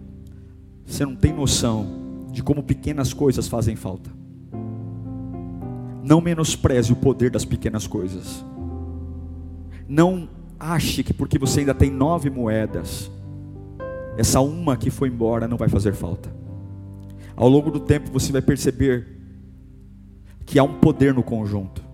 Você 0.87 1.04
não 1.04 1.14
tem 1.14 1.33
noção 1.33 2.28
de 2.33 2.42
como 2.42 2.62
pequenas 2.62 3.12
coisas 3.12 3.47
fazem 3.47 3.76
falta. 3.76 4.11
Não 6.02 6.21
menospreze 6.21 6.92
o 6.92 6.97
poder 6.97 7.30
das 7.30 7.45
pequenas 7.45 7.87
coisas. 7.87 8.45
Não 9.87 10.28
ache 10.59 11.02
que 11.02 11.12
porque 11.12 11.38
você 11.38 11.61
ainda 11.61 11.75
tem 11.75 11.90
nove 11.90 12.30
moedas, 12.30 13.11
essa 14.16 14.40
uma 14.40 14.76
que 14.76 14.90
foi 14.90 15.09
embora 15.09 15.49
não 15.49 15.57
vai 15.57 15.69
fazer 15.69 15.95
falta. 15.95 16.30
Ao 17.37 17.49
longo 17.49 17.71
do 17.71 17.80
tempo 17.80 18.11
você 18.11 18.33
vai 18.33 18.42
perceber 18.42 19.07
que 20.45 20.59
há 20.59 20.62
um 20.62 20.75
poder 20.75 21.14
no 21.14 21.23
conjunto. 21.23 21.89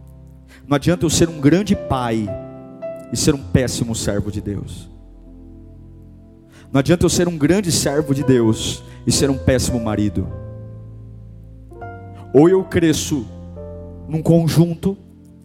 Não 0.67 0.75
adianta 0.75 1.05
eu 1.05 1.11
ser 1.11 1.29
um 1.29 1.41
grande 1.41 1.77
pai 1.77 2.29
e 3.13 3.17
ser 3.17 3.35
um 3.35 3.43
péssimo 3.43 3.95
servo 3.95 4.33
de 4.33 4.41
Deus. 4.41 4.91
Não 6.73 6.81
adianta 6.81 7.05
eu 7.05 7.11
ser 7.11 7.29
um 7.29 7.39
grande 7.39 7.71
servo 7.71 8.15
de 8.15 8.25
Deus 8.25 8.83
e 9.07 9.13
ser 9.13 9.31
um 9.31 9.39
péssimo 9.39 9.79
marido. 9.79 10.27
Ou 12.35 12.49
eu 12.49 12.65
cresço 12.65 13.25
num 14.09 14.21
conjunto 14.21 14.99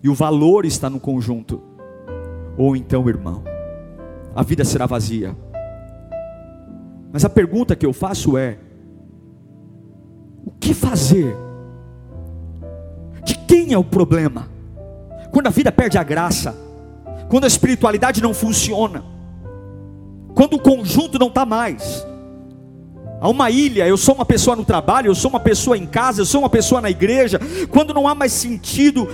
e 0.04 0.10
o 0.10 0.16
valor 0.16 0.66
está 0.66 0.90
no 0.90 1.00
conjunto, 1.00 1.62
ou 2.58 2.76
então, 2.76 3.08
irmão, 3.08 3.44
a 4.36 4.42
vida 4.42 4.66
será 4.66 4.88
vazia. 4.88 5.36
Mas 7.14 7.24
a 7.24 7.30
pergunta 7.30 7.76
que 7.76 7.86
eu 7.86 7.94
faço 7.94 8.38
é: 8.38 8.58
o 10.44 10.52
que 10.52 10.74
fazer? 10.74 11.36
De 13.24 13.38
quem 13.38 13.74
é 13.74 13.78
o 13.78 13.84
problema? 13.84 14.50
Quando 15.32 15.48
a 15.48 15.50
vida 15.50 15.72
perde 15.72 15.98
a 15.98 16.04
graça, 16.04 16.56
quando 17.30 17.46
a 17.46 17.48
espiritualidade 17.48 18.22
não 18.22 18.34
funciona, 18.34 19.04
quando 20.36 20.56
o 20.56 20.60
conjunto 20.60 21.18
não 21.18 21.28
está 21.28 21.46
mais. 21.46 22.06
Há 23.22 23.30
uma 23.30 23.50
ilha, 23.50 23.88
eu 23.88 23.98
sou 23.98 24.16
uma 24.16 24.26
pessoa 24.26 24.56
no 24.56 24.66
trabalho, 24.66 25.08
eu 25.08 25.16
sou 25.16 25.30
uma 25.30 25.40
pessoa 25.40 25.78
em 25.78 25.86
casa, 25.86 26.22
eu 26.22 26.26
sou 26.26 26.42
uma 26.42 26.50
pessoa 26.50 26.82
na 26.82 26.90
igreja. 26.90 27.40
Quando 27.70 27.94
não 27.94 28.08
há 28.08 28.16
mais 28.16 28.34
sentido, 28.34 29.08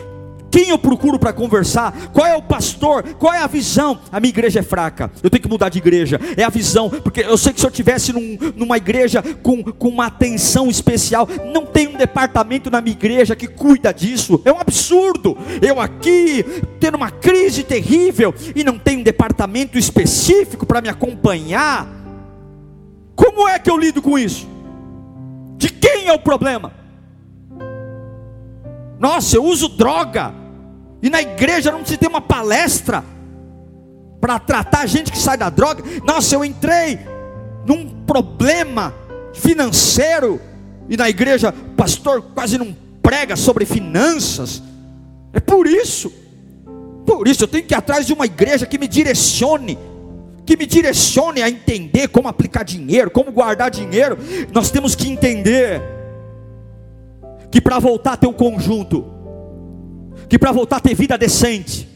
quem 0.57 0.69
eu 0.69 0.79
procuro 0.79 1.19
para 1.19 1.31
conversar? 1.31 2.09
Qual 2.11 2.25
é 2.25 2.35
o 2.35 2.41
pastor? 2.41 3.03
Qual 3.19 3.31
é 3.31 3.37
a 3.37 3.45
visão? 3.45 3.99
A 4.11 4.19
minha 4.19 4.31
igreja 4.31 4.61
é 4.61 4.63
fraca. 4.63 5.11
Eu 5.21 5.29
tenho 5.29 5.43
que 5.43 5.47
mudar 5.47 5.69
de 5.69 5.77
igreja. 5.77 6.19
É 6.35 6.43
a 6.43 6.49
visão, 6.49 6.89
porque 6.89 7.21
eu 7.21 7.37
sei 7.37 7.53
que 7.53 7.59
se 7.59 7.67
eu 7.67 7.69
tivesse 7.69 8.11
num, 8.11 8.35
numa 8.55 8.75
igreja 8.75 9.21
com, 9.43 9.63
com 9.63 9.87
uma 9.87 10.07
atenção 10.07 10.67
especial, 10.67 11.27
não 11.53 11.63
tem 11.63 11.87
um 11.87 11.95
departamento 11.95 12.71
na 12.71 12.81
minha 12.81 12.95
igreja 12.95 13.35
que 13.35 13.47
cuida 13.47 13.93
disso. 13.93 14.41
É 14.43 14.51
um 14.51 14.59
absurdo. 14.59 15.37
Eu 15.61 15.79
aqui 15.79 16.43
tendo 16.79 16.95
uma 16.95 17.11
crise 17.11 17.61
terrível 17.63 18.33
e 18.55 18.63
não 18.63 18.79
tem 18.79 18.97
um 18.97 19.03
departamento 19.03 19.77
específico 19.77 20.65
para 20.65 20.81
me 20.81 20.89
acompanhar. 20.89 21.87
Como 23.15 23.47
é 23.47 23.59
que 23.59 23.69
eu 23.69 23.77
lido 23.77 24.01
com 24.01 24.17
isso? 24.17 24.47
De 25.55 25.69
quem 25.69 26.07
é 26.07 26.13
o 26.13 26.19
problema? 26.19 26.73
Nossa, 28.99 29.35
eu 29.35 29.45
uso 29.45 29.69
droga. 29.69 30.33
E 31.01 31.09
na 31.09 31.21
igreja 31.21 31.71
não 31.71 31.85
se 31.85 31.97
tem 31.97 32.09
uma 32.09 32.21
palestra 32.21 33.03
para 34.19 34.39
tratar 34.39 34.79
a 34.79 34.85
gente 34.85 35.11
que 35.11 35.17
sai 35.17 35.37
da 35.37 35.49
droga. 35.49 35.83
Nossa, 36.03 36.35
eu 36.35 36.43
entrei 36.43 36.99
num 37.65 38.03
problema 38.05 38.93
financeiro 39.33 40.41
e 40.89 40.97
na 40.97 41.09
igreja 41.09 41.49
o 41.49 41.75
pastor 41.75 42.21
quase 42.33 42.57
não 42.57 42.75
prega 43.01 43.35
sobre 43.35 43.65
finanças. 43.65 44.61
É 45.33 45.39
por 45.39 45.67
isso. 45.67 46.11
Por 47.05 47.27
isso 47.27 47.43
eu 47.43 47.47
tenho 47.47 47.63
que 47.63 47.73
ir 47.73 47.77
atrás 47.77 48.05
de 48.05 48.13
uma 48.13 48.25
igreja 48.25 48.65
que 48.65 48.77
me 48.77 48.87
direcione, 48.87 49.77
que 50.45 50.57
me 50.57 50.65
direcione 50.65 51.41
a 51.41 51.49
entender 51.49 52.07
como 52.09 52.27
aplicar 52.27 52.63
dinheiro, 52.63 53.11
como 53.11 53.31
guardar 53.31 53.69
dinheiro. 53.69 54.17
Nós 54.51 54.71
temos 54.71 54.95
que 54.95 55.07
entender 55.07 55.81
que 57.51 57.61
para 57.61 57.79
voltar 57.79 58.13
a 58.13 58.17
ter 58.17 58.27
um 58.27 58.33
conjunto, 58.33 59.05
que 60.29 60.37
para 60.37 60.51
voltar 60.51 60.77
a 60.77 60.79
ter 60.79 60.93
vida 60.93 61.17
decente, 61.17 61.87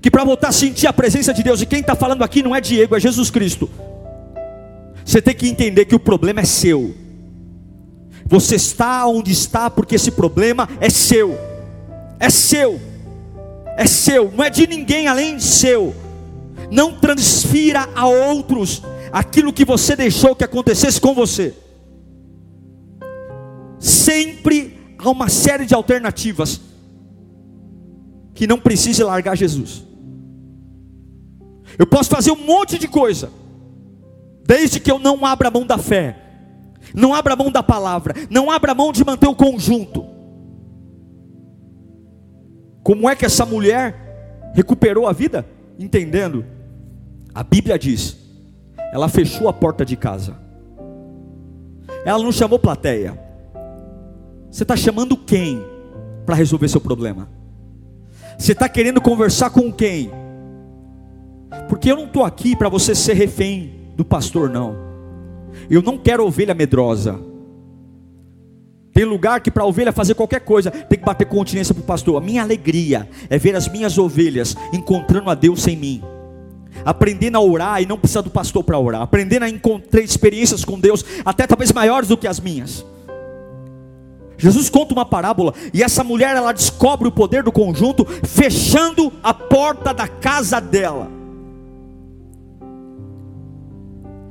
que 0.00 0.10
para 0.10 0.24
voltar 0.24 0.48
a 0.48 0.52
sentir 0.52 0.86
a 0.86 0.92
presença 0.92 1.32
de 1.32 1.42
Deus, 1.42 1.62
e 1.62 1.66
quem 1.66 1.80
está 1.80 1.94
falando 1.94 2.22
aqui 2.22 2.42
não 2.42 2.54
é 2.54 2.60
Diego, 2.60 2.94
é 2.94 3.00
Jesus 3.00 3.30
Cristo. 3.30 3.70
Você 5.04 5.20
tem 5.20 5.34
que 5.34 5.48
entender 5.48 5.84
que 5.84 5.94
o 5.94 6.00
problema 6.00 6.40
é 6.40 6.44
seu. 6.44 6.94
Você 8.26 8.56
está 8.56 9.06
onde 9.06 9.32
está 9.32 9.68
porque 9.68 9.94
esse 9.94 10.10
problema 10.10 10.68
é 10.80 10.88
seu. 10.88 11.38
É 12.18 12.30
seu. 12.30 12.80
É 13.76 13.86
seu, 13.86 14.30
não 14.30 14.44
é 14.44 14.50
de 14.50 14.66
ninguém 14.66 15.08
além 15.08 15.36
de 15.36 15.42
seu. 15.42 15.94
Não 16.70 16.94
transfira 16.94 17.88
a 17.94 18.06
outros 18.06 18.82
aquilo 19.12 19.52
que 19.52 19.64
você 19.64 19.96
deixou 19.96 20.34
que 20.34 20.44
acontecesse 20.44 21.00
com 21.00 21.12
você. 21.12 21.54
Sempre 23.78 24.78
há 24.98 25.10
uma 25.10 25.28
série 25.28 25.66
de 25.66 25.74
alternativas 25.74 26.60
que 28.34 28.46
não 28.46 28.58
precise 28.58 29.02
largar 29.02 29.36
Jesus. 29.36 29.84
Eu 31.78 31.86
posso 31.86 32.10
fazer 32.10 32.30
um 32.30 32.44
monte 32.44 32.78
de 32.78 32.88
coisa, 32.88 33.30
desde 34.46 34.80
que 34.80 34.90
eu 34.90 34.98
não 34.98 35.24
abra 35.24 35.50
mão 35.50 35.66
da 35.66 35.78
fé, 35.78 36.16
não 36.94 37.14
abra 37.14 37.36
mão 37.36 37.50
da 37.50 37.62
palavra, 37.62 38.14
não 38.28 38.50
abra 38.50 38.74
mão 38.74 38.92
de 38.92 39.04
manter 39.04 39.28
o 39.28 39.34
conjunto. 39.34 40.04
Como 42.82 43.08
é 43.08 43.16
que 43.16 43.24
essa 43.24 43.46
mulher 43.46 44.52
recuperou 44.54 45.06
a 45.06 45.12
vida? 45.12 45.46
Entendendo, 45.78 46.44
a 47.34 47.42
Bíblia 47.42 47.78
diz, 47.78 48.18
ela 48.92 49.08
fechou 49.08 49.48
a 49.48 49.52
porta 49.52 49.84
de 49.84 49.96
casa, 49.96 50.36
ela 52.04 52.22
não 52.22 52.30
chamou 52.30 52.58
plateia, 52.58 53.18
você 54.50 54.62
está 54.62 54.76
chamando 54.76 55.16
quem 55.16 55.60
para 56.26 56.36
resolver 56.36 56.68
seu 56.68 56.80
problema? 56.80 57.28
Você 58.38 58.52
está 58.52 58.68
querendo 58.68 59.00
conversar 59.00 59.50
com 59.50 59.72
quem? 59.72 60.10
Porque 61.68 61.90
eu 61.90 61.96
não 61.96 62.04
estou 62.04 62.24
aqui 62.24 62.56
para 62.56 62.68
você 62.68 62.94
ser 62.94 63.14
refém 63.14 63.92
do 63.96 64.04
pastor, 64.04 64.50
não. 64.50 64.76
Eu 65.70 65.82
não 65.82 65.96
quero 65.96 66.26
ovelha 66.26 66.54
medrosa. 66.54 67.18
Tem 68.92 69.04
lugar 69.04 69.40
que 69.40 69.50
para 69.50 69.64
a 69.64 69.66
ovelha 69.66 69.92
fazer 69.92 70.14
qualquer 70.14 70.40
coisa 70.40 70.70
tem 70.70 70.98
que 70.98 71.04
bater 71.04 71.26
continência 71.26 71.74
para 71.74 71.82
o 71.82 71.86
pastor. 71.86 72.16
A 72.16 72.24
minha 72.24 72.42
alegria 72.42 73.08
é 73.28 73.36
ver 73.38 73.56
as 73.56 73.68
minhas 73.68 73.98
ovelhas 73.98 74.56
encontrando 74.72 75.30
a 75.30 75.34
Deus 75.34 75.62
sem 75.62 75.76
mim. 75.76 76.02
Aprendendo 76.84 77.36
a 77.36 77.40
orar 77.40 77.82
e 77.82 77.86
não 77.86 77.98
precisa 77.98 78.22
do 78.22 78.30
pastor 78.30 78.62
para 78.62 78.78
orar. 78.78 79.02
Aprendendo 79.02 79.44
a 79.44 79.48
encontrar 79.48 80.00
experiências 80.00 80.64
com 80.64 80.78
Deus, 80.78 81.04
até 81.24 81.46
talvez 81.46 81.72
maiores 81.72 82.08
do 82.08 82.16
que 82.16 82.26
as 82.26 82.38
minhas. 82.38 82.84
Jesus 84.44 84.68
conta 84.68 84.92
uma 84.92 85.06
parábola 85.06 85.54
e 85.72 85.82
essa 85.82 86.04
mulher 86.04 86.36
ela 86.36 86.52
descobre 86.52 87.08
o 87.08 87.12
poder 87.12 87.42
do 87.42 87.50
conjunto 87.50 88.04
fechando 88.04 89.10
a 89.22 89.32
porta 89.32 89.94
da 89.94 90.06
casa 90.06 90.60
dela. 90.60 91.10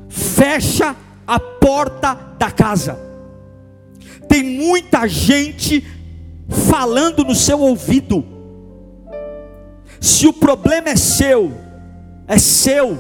Fecha 0.07 0.95
a 1.25 1.39
porta 1.39 2.13
da 2.37 2.51
casa. 2.51 2.99
Tem 4.29 4.43
muita 4.43 5.07
gente 5.07 5.83
falando 6.69 7.23
no 7.23 7.33
seu 7.33 7.59
ouvido. 7.59 8.23
Se 9.99 10.27
o 10.27 10.33
problema 10.33 10.89
é 10.89 10.95
seu, 10.95 11.51
é 12.27 12.37
seu. 12.37 12.99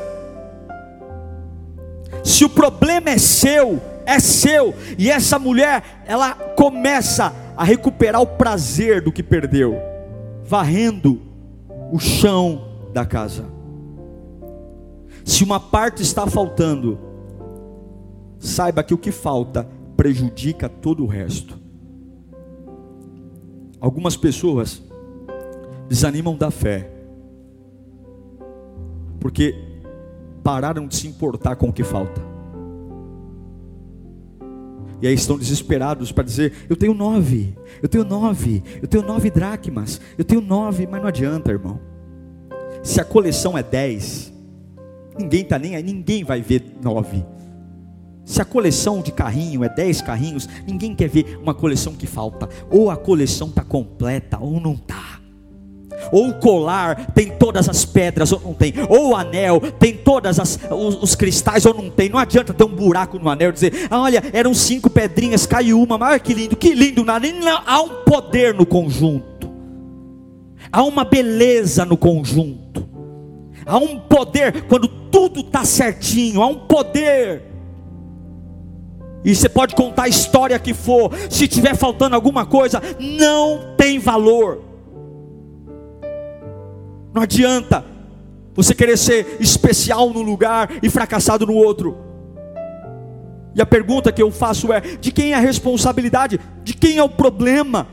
Se 2.23 2.43
o 2.43 2.49
problema 2.49 3.11
é 3.11 3.19
seu, 3.19 3.79
é 4.05 4.19
seu. 4.19 4.73
E 4.97 5.09
essa 5.09 5.37
mulher, 5.39 6.03
ela 6.05 6.33
começa 6.33 7.33
a 7.55 7.63
recuperar 7.63 8.21
o 8.21 8.27
prazer 8.27 9.01
do 9.01 9.11
que 9.11 9.23
perdeu, 9.23 9.77
varrendo 10.43 11.21
o 11.91 11.99
chão 11.99 12.69
da 12.93 13.05
casa. 13.05 13.45
Se 15.23 15.43
uma 15.43 15.59
parte 15.59 16.01
está 16.01 16.27
faltando, 16.27 16.99
saiba 18.39 18.83
que 18.83 18.93
o 18.93 18.97
que 18.97 19.11
falta 19.11 19.67
prejudica 19.95 20.67
todo 20.67 21.03
o 21.03 21.07
resto. 21.07 21.57
Algumas 23.79 24.17
pessoas 24.17 24.81
desanimam 25.87 26.35
da 26.35 26.49
fé, 26.49 26.89
porque 29.19 29.55
pararam 30.43 30.87
de 30.87 30.95
se 30.95 31.07
importar 31.07 31.55
com 31.55 31.69
o 31.69 31.73
que 31.73 31.83
falta. 31.83 32.32
E 35.03 35.07
aí 35.07 35.15
estão 35.15 35.37
desesperados 35.37 36.13
para 36.13 36.23
dizer: 36.23 36.53
Eu 36.69 36.77
tenho 36.77 36.93
nove, 36.93 37.53
eu 37.81 37.89
tenho 37.89 38.05
nove, 38.05 38.63
eu 38.81 38.87
tenho 38.87 39.03
nove 39.03 39.29
dracmas, 39.29 39.99
eu 40.17 40.23
tenho 40.23 40.39
nove, 40.39 40.87
mas 40.87 41.01
não 41.01 41.09
adianta, 41.09 41.51
irmão. 41.51 41.77
Se 42.81 43.01
a 43.01 43.03
coleção 43.03 43.57
é 43.57 43.61
dez, 43.61 44.31
ninguém 45.19 45.41
está 45.41 45.59
nem 45.59 45.75
aí, 45.75 45.83
ninguém 45.83 46.23
vai 46.23 46.41
ver 46.41 46.63
nove. 46.81 47.25
Se 48.23 48.41
a 48.41 48.45
coleção 48.45 49.01
de 49.01 49.11
carrinho 49.11 49.65
é 49.65 49.67
dez 49.67 50.01
carrinhos, 50.01 50.47
ninguém 50.65 50.95
quer 50.95 51.09
ver 51.09 51.37
uma 51.43 51.53
coleção 51.53 51.91
que 51.91 52.07
falta. 52.07 52.47
Ou 52.71 52.89
a 52.89 52.95
coleção 52.95 53.49
está 53.49 53.61
completa, 53.61 54.39
ou 54.39 54.57
não 54.61 54.75
está 54.75 55.19
ou 56.11 56.29
o 56.29 56.33
colar 56.35 57.11
tem 57.13 57.29
todas 57.29 57.69
as 57.69 57.85
pedras 57.85 58.31
ou 58.31 58.39
não 58.39 58.53
tem, 58.53 58.73
ou 58.89 59.11
o 59.11 59.15
anel 59.15 59.59
tem 59.79 59.95
todas 59.95 60.39
as, 60.39 60.59
os, 60.69 61.01
os 61.01 61.15
cristais 61.15 61.65
ou 61.65 61.73
não 61.73 61.89
tem. 61.89 62.09
Não 62.09 62.19
adianta 62.19 62.53
ter 62.53 62.63
um 62.63 62.75
buraco 62.75 63.19
no 63.19 63.29
anel 63.29 63.49
e 63.49 63.53
dizer, 63.53 63.87
ah, 63.89 64.01
olha, 64.01 64.23
eram 64.33 64.53
cinco 64.53 64.89
pedrinhas, 64.89 65.45
caiu 65.45 65.81
uma, 65.81 65.97
mas 65.97 66.21
que 66.21 66.33
lindo, 66.33 66.55
que 66.55 66.73
lindo. 66.73 67.03
Não, 67.03 67.61
há 67.65 67.81
um 67.81 68.03
poder 68.03 68.53
no 68.53 68.65
conjunto, 68.65 69.51
há 70.71 70.83
uma 70.83 71.03
beleza 71.03 71.85
no 71.85 71.97
conjunto, 71.97 72.87
há 73.65 73.77
um 73.77 73.99
poder 73.99 74.63
quando 74.63 74.87
tudo 74.87 75.41
está 75.41 75.65
certinho, 75.65 76.41
há 76.41 76.47
um 76.47 76.59
poder. 76.59 77.53
E 79.25 79.33
você 79.33 79.47
pode 79.47 79.73
contar 79.73 80.03
a 80.03 80.07
história 80.07 80.59
que 80.59 80.73
for, 80.73 81.11
se 81.29 81.47
tiver 81.47 81.75
faltando 81.75 82.15
alguma 82.15 82.45
coisa, 82.45 82.81
não 82.99 83.73
tem 83.77 83.97
valor. 83.97 84.72
Não 87.13 87.21
adianta 87.21 87.85
você 88.55 88.73
querer 88.73 88.97
ser 88.97 89.37
especial 89.39 90.09
num 90.09 90.21
lugar 90.21 90.69
e 90.81 90.89
fracassado 90.89 91.45
no 91.45 91.53
outro. 91.53 91.97
E 93.55 93.61
a 93.61 93.65
pergunta 93.65 94.11
que 94.11 94.21
eu 94.21 94.31
faço 94.31 94.71
é: 94.73 94.81
de 94.81 95.11
quem 95.11 95.33
é 95.33 95.35
a 95.35 95.39
responsabilidade? 95.39 96.39
De 96.63 96.73
quem 96.73 96.97
é 96.97 97.03
o 97.03 97.09
problema? 97.09 97.87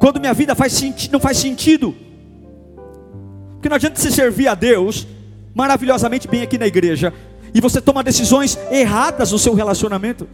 Quando 0.00 0.20
minha 0.20 0.34
vida 0.34 0.54
faz 0.54 0.80
não 1.10 1.18
faz 1.18 1.38
sentido. 1.38 1.94
Porque 3.54 3.68
não 3.68 3.76
adianta 3.76 3.98
você 3.98 4.10
servir 4.10 4.46
a 4.46 4.54
Deus 4.54 5.06
maravilhosamente 5.52 6.28
bem 6.28 6.42
aqui 6.42 6.56
na 6.56 6.68
igreja 6.68 7.12
E 7.52 7.60
você 7.60 7.80
toma 7.80 8.04
decisões 8.04 8.56
erradas 8.70 9.32
no 9.32 9.38
seu 9.38 9.54
relacionamento. 9.54 10.28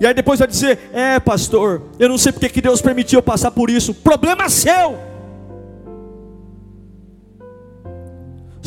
E 0.00 0.06
aí 0.06 0.14
depois 0.14 0.38
vai 0.38 0.48
dizer: 0.48 0.90
É, 0.92 1.20
pastor, 1.20 1.82
eu 1.98 2.08
não 2.08 2.18
sei 2.18 2.32
porque 2.32 2.48
que 2.48 2.60
Deus 2.60 2.82
permitiu 2.82 3.18
eu 3.18 3.22
passar 3.22 3.52
por 3.52 3.70
isso. 3.70 3.94
Problema 3.94 4.48
seu. 4.48 5.07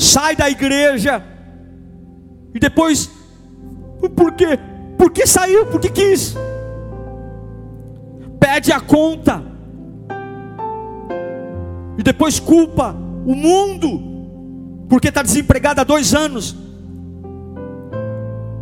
Sai 0.01 0.35
da 0.35 0.49
igreja. 0.49 1.23
E 2.55 2.59
depois, 2.59 3.07
por 4.15 4.33
quê? 4.33 4.57
Por 4.97 5.11
que 5.11 5.27
saiu? 5.27 5.67
Por 5.67 5.79
que 5.79 5.91
quis? 5.91 6.35
Pede 8.39 8.71
a 8.71 8.79
conta. 8.79 9.43
E 11.99 12.01
depois 12.01 12.39
culpa 12.39 12.95
o 13.27 13.35
mundo, 13.35 14.87
porque 14.89 15.09
está 15.09 15.21
desempregado 15.21 15.81
há 15.81 15.83
dois 15.83 16.15
anos. 16.15 16.57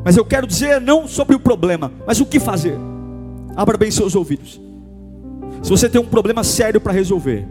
Mas 0.03 0.17
eu 0.17 0.25
quero 0.25 0.45
dizer 0.45 0.81
não 0.81 1.07
sobre 1.07 1.37
o 1.37 1.39
problema, 1.39 1.89
mas 2.05 2.19
o 2.19 2.25
que 2.25 2.37
fazer. 2.37 2.77
Abra 3.55 3.77
bem 3.77 3.89
seus 3.89 4.13
ouvidos. 4.13 4.59
Se 5.63 5.69
você 5.69 5.87
tem 5.87 6.01
um 6.01 6.05
problema 6.05 6.43
sério 6.43 6.81
para 6.81 6.91
resolver, 6.91 7.47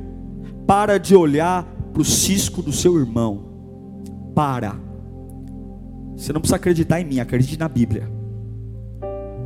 para 0.67 0.99
de 0.99 1.17
olhar 1.17 1.65
para 1.91 2.03
o 2.03 2.05
cisco 2.05 2.61
do 2.61 2.73
seu 2.73 2.99
irmão. 2.99 3.48
Para. 4.35 4.77
Você 6.17 6.33
não 6.33 6.41
precisa 6.41 6.57
acreditar 6.57 7.01
em 7.01 7.05
mim, 7.05 7.21
acredite 7.21 7.59
na 7.59 7.69
Bíblia. 7.69 8.11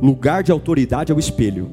Lugar 0.01 0.43
de 0.43 0.51
autoridade 0.51 1.11
é 1.11 1.15
o 1.15 1.19
espelho. 1.19 1.69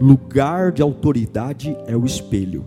Lugar 0.00 0.72
de 0.72 0.82
autoridade 0.82 1.76
é 1.86 1.96
o 1.96 2.04
espelho. 2.04 2.64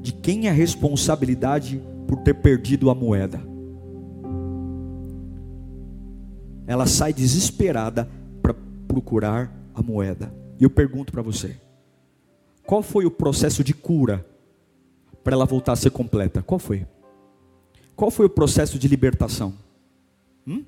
De 0.00 0.12
quem 0.12 0.46
é 0.46 0.50
a 0.50 0.52
responsabilidade 0.52 1.82
por 2.06 2.18
ter 2.18 2.34
perdido 2.34 2.90
a 2.90 2.94
moeda. 2.94 3.40
Ela 6.66 6.86
sai 6.86 7.12
desesperada 7.12 8.08
para 8.42 8.54
procurar 8.88 9.52
a 9.74 9.82
moeda. 9.82 10.32
E 10.58 10.64
eu 10.64 10.70
pergunto 10.70 11.12
para 11.12 11.22
você: 11.22 11.56
qual 12.66 12.82
foi 12.82 13.04
o 13.04 13.10
processo 13.10 13.62
de 13.62 13.74
cura 13.74 14.26
para 15.22 15.34
ela 15.34 15.44
voltar 15.44 15.72
a 15.72 15.76
ser 15.76 15.90
completa? 15.90 16.42
Qual 16.42 16.58
foi? 16.58 16.86
Qual 17.96 18.10
foi 18.10 18.26
o 18.26 18.30
processo 18.30 18.78
de 18.78 18.88
libertação? 18.88 19.54
Hum? 20.46 20.64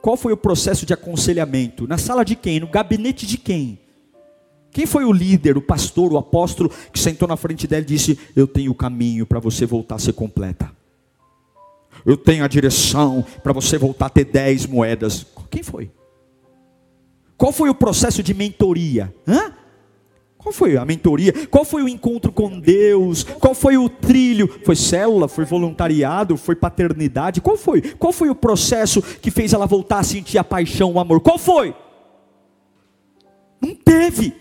Qual 0.00 0.16
foi 0.16 0.32
o 0.32 0.36
processo 0.36 0.86
de 0.86 0.92
aconselhamento? 0.92 1.86
Na 1.86 1.98
sala 1.98 2.24
de 2.24 2.36
quem? 2.36 2.60
No 2.60 2.68
gabinete 2.68 3.26
de 3.26 3.36
quem? 3.36 3.78
Quem 4.70 4.86
foi 4.86 5.04
o 5.04 5.12
líder, 5.12 5.56
o 5.56 5.62
pastor, 5.62 6.12
o 6.12 6.18
apóstolo 6.18 6.70
que 6.92 6.98
sentou 6.98 7.26
na 7.26 7.36
frente 7.36 7.66
dela 7.66 7.82
e 7.82 7.86
disse: 7.86 8.18
Eu 8.36 8.46
tenho 8.46 8.70
o 8.70 8.74
caminho 8.74 9.26
para 9.26 9.40
você 9.40 9.66
voltar 9.66 9.96
a 9.96 9.98
ser 9.98 10.12
completa. 10.12 10.70
Eu 12.06 12.16
tenho 12.16 12.44
a 12.44 12.48
direção 12.48 13.24
para 13.42 13.52
você 13.52 13.76
voltar 13.76 14.06
a 14.06 14.10
ter 14.10 14.24
dez 14.24 14.66
moedas. 14.66 15.26
Quem 15.50 15.62
foi? 15.62 15.90
Qual 17.36 17.52
foi 17.52 17.70
o 17.70 17.74
processo 17.74 18.22
de 18.22 18.34
mentoria? 18.34 19.12
Hã? 19.26 19.52
Qual 20.38 20.52
foi 20.52 20.76
a 20.76 20.84
mentoria? 20.84 21.32
Qual 21.48 21.64
foi 21.64 21.82
o 21.82 21.88
encontro 21.88 22.30
com 22.30 22.60
Deus? 22.60 23.24
Qual 23.24 23.54
foi 23.54 23.76
o 23.76 23.88
trilho? 23.88 24.48
Foi 24.64 24.76
célula? 24.76 25.26
Foi 25.26 25.44
voluntariado? 25.44 26.36
Foi 26.36 26.54
paternidade? 26.54 27.40
Qual 27.40 27.56
foi? 27.56 27.82
Qual 27.82 28.12
foi 28.12 28.30
o 28.30 28.36
processo 28.36 29.02
que 29.02 29.32
fez 29.32 29.52
ela 29.52 29.66
voltar 29.66 29.98
a 29.98 30.04
sentir 30.04 30.38
a 30.38 30.44
paixão, 30.44 30.92
o 30.92 31.00
amor? 31.00 31.20
Qual 31.20 31.38
foi? 31.38 31.74
Não 33.60 33.74
teve. 33.74 34.34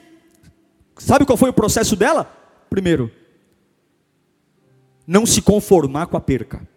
Sabe 0.97 1.25
qual 1.25 1.35
foi 1.35 1.49
o 1.49 1.53
processo 1.53 1.95
dela? 1.95 2.31
Primeiro, 2.69 3.11
não 5.05 5.25
se 5.25 5.41
conformar 5.41 6.05
com 6.05 6.15
a 6.15 6.21
perca. 6.21 6.67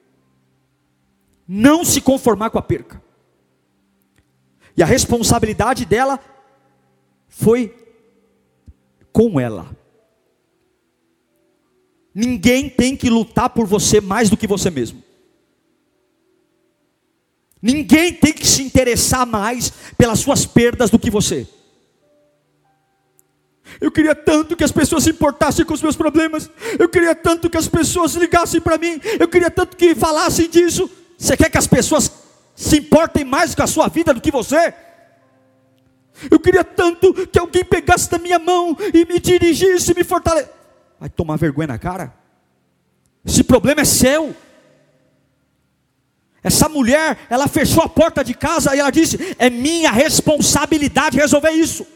Não 1.46 1.84
se 1.84 2.00
conformar 2.00 2.48
com 2.48 2.58
a 2.58 2.62
perca. 2.62 3.02
E 4.76 4.82
a 4.82 4.86
responsabilidade 4.86 5.84
dela 5.84 6.18
foi 7.28 7.74
com 9.12 9.38
ela. 9.38 9.76
Ninguém 12.14 12.68
tem 12.68 12.96
que 12.96 13.08
lutar 13.08 13.50
por 13.50 13.66
você 13.66 14.00
mais 14.00 14.28
do 14.28 14.36
que 14.36 14.46
você 14.46 14.70
mesmo. 14.70 15.02
Ninguém 17.62 18.14
tem 18.14 18.32
que 18.32 18.46
se 18.46 18.62
interessar 18.62 19.26
mais 19.26 19.70
pelas 19.96 20.20
suas 20.20 20.46
perdas 20.46 20.90
do 20.90 20.98
que 20.98 21.10
você. 21.10 21.46
Eu 23.80 23.92
queria 23.92 24.14
tanto 24.14 24.56
que 24.56 24.64
as 24.64 24.72
pessoas 24.72 25.04
se 25.04 25.10
importassem 25.10 25.64
com 25.64 25.74
os 25.74 25.82
meus 25.82 25.94
problemas. 25.94 26.50
Eu 26.78 26.88
queria 26.88 27.14
tanto 27.14 27.48
que 27.48 27.56
as 27.56 27.68
pessoas 27.68 28.14
ligassem 28.14 28.60
para 28.60 28.78
mim. 28.78 29.00
Eu 29.18 29.28
queria 29.28 29.50
tanto 29.50 29.76
que 29.76 29.94
falassem 29.94 30.48
disso. 30.48 30.90
Você 31.16 31.36
quer 31.36 31.50
que 31.50 31.58
as 31.58 31.66
pessoas 31.66 32.10
se 32.56 32.78
importem 32.78 33.24
mais 33.24 33.54
com 33.54 33.62
a 33.62 33.66
sua 33.66 33.88
vida 33.88 34.12
do 34.12 34.20
que 34.20 34.30
você? 34.30 34.74
Eu 36.28 36.40
queria 36.40 36.64
tanto 36.64 37.14
que 37.28 37.38
alguém 37.38 37.64
pegasse 37.64 38.10
da 38.10 38.18
minha 38.18 38.38
mão 38.38 38.76
e 38.92 39.04
me 39.04 39.20
dirigisse, 39.20 39.94
me 39.94 40.02
fortalecesse. 40.02 40.52
Vai 40.98 41.08
tomar 41.08 41.36
vergonha 41.36 41.68
na 41.68 41.78
cara? 41.78 42.12
Esse 43.24 43.44
problema 43.44 43.82
é 43.82 43.84
seu. 43.84 44.34
Essa 46.42 46.68
mulher, 46.68 47.18
ela 47.28 47.46
fechou 47.46 47.82
a 47.82 47.88
porta 47.88 48.24
de 48.24 48.34
casa 48.34 48.74
e 48.74 48.80
ela 48.80 48.90
disse: 48.90 49.36
É 49.38 49.50
minha 49.50 49.90
responsabilidade 49.90 51.18
resolver 51.18 51.50
isso. 51.50 51.86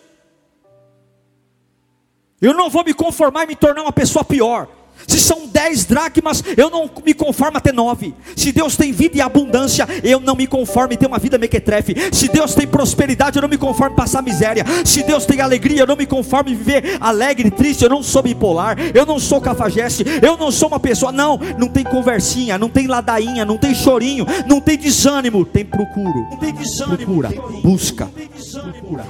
Eu 2.41 2.53
não 2.53 2.69
vou 2.69 2.85
me 2.85 2.93
conformar 2.93 3.45
e 3.45 3.49
me 3.49 3.57
tornar 3.57 3.83
uma 3.83 3.93
pessoa 3.93 4.25
pior. 4.25 4.69
Se 5.07 5.21
são 5.21 5.47
dez 5.47 5.85
dracmas, 5.85 6.43
eu 6.57 6.71
não 6.71 6.91
me 7.05 7.15
conformo 7.15 7.59
a 7.59 7.61
ter 7.61 7.73
nove. 7.73 8.15
Se 8.37 8.53
Deus 8.53 8.77
tem 8.77 8.93
vida 8.93 9.19
e 9.19 9.21
abundância, 9.21 9.87
eu 10.03 10.19
não 10.19 10.35
me 10.35 10.47
conformo 10.47 10.93
em 10.93 10.97
ter 10.97 11.07
uma 11.07 11.19
vida 11.19 11.39
mequetrefe. 11.39 11.95
Se 12.13 12.29
Deus 12.29 12.55
tem 12.55 12.67
prosperidade, 12.67 13.37
eu 13.37 13.43
não 13.43 13.49
me 13.49 13.59
conformo 13.59 13.95
em 13.95 13.97
passar 13.97 14.23
miséria. 14.23 14.65
Se 14.85 15.03
Deus 15.03 15.25
tem 15.25 15.41
alegria, 15.41 15.81
eu 15.83 15.87
não 15.87 15.97
me 15.97 16.07
conformo 16.07 16.51
em 16.51 16.55
viver 16.55 16.97
alegre, 17.01 17.51
triste. 17.51 17.85
Eu 17.85 17.91
não 17.91 18.03
sou 18.03 18.23
bipolar, 18.23 18.77
eu 18.95 19.07
não 19.07 19.19
sou 19.19 19.41
cafajeste, 19.41 20.05
eu 20.23 20.37
não 20.37 20.51
sou 20.51 20.69
uma 20.69 20.81
pessoa. 20.81 21.13
Não, 21.13 21.39
não 21.59 21.69
tem 21.69 21.85
conversinha, 21.85 22.59
não 22.59 22.69
tem 22.69 22.87
ladainha, 22.87 23.45
não 23.45 23.59
tem 23.59 23.75
chorinho, 23.75 24.27
não 24.47 24.61
tem 24.61 24.77
desânimo, 24.77 25.45
tem 25.45 25.65
procuro. 25.65 26.27
Não 26.31 26.39
tem 26.39 26.55
desânimo, 26.55 26.97
procura, 26.97 27.31
busca. 27.63 28.11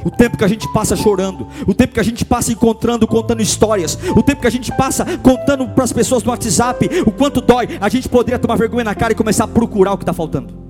O 0.04 0.10
tempo 0.10 0.36
que 0.36 0.44
a 0.44 0.48
gente 0.48 0.70
passa 0.72 0.96
chorando, 0.96 1.46
o 1.66 1.74
tempo 1.74 1.94
que 1.94 2.00
a 2.00 2.04
gente 2.04 2.24
passa 2.24 2.52
encontrando, 2.52 3.06
contando 3.06 3.42
histórias, 3.42 3.98
o 4.16 4.22
tempo 4.22 4.40
que 4.40 4.46
a 4.46 4.50
gente 4.50 4.72
passa 4.72 5.04
contando 5.22 5.66
para 5.74 5.84
as 5.84 5.92
pessoas 5.92 6.22
no 6.22 6.30
WhatsApp 6.30 6.88
o 7.06 7.10
quanto 7.10 7.40
dói, 7.40 7.78
a 7.80 7.88
gente 7.88 8.08
poderia 8.08 8.38
tomar 8.38 8.56
vergonha 8.56 8.84
na 8.84 8.94
cara 8.94 9.12
e 9.12 9.16
começar 9.16 9.44
a 9.44 9.48
procurar 9.48 9.92
o 9.92 9.98
que 9.98 10.04
está 10.04 10.12
faltando. 10.12 10.64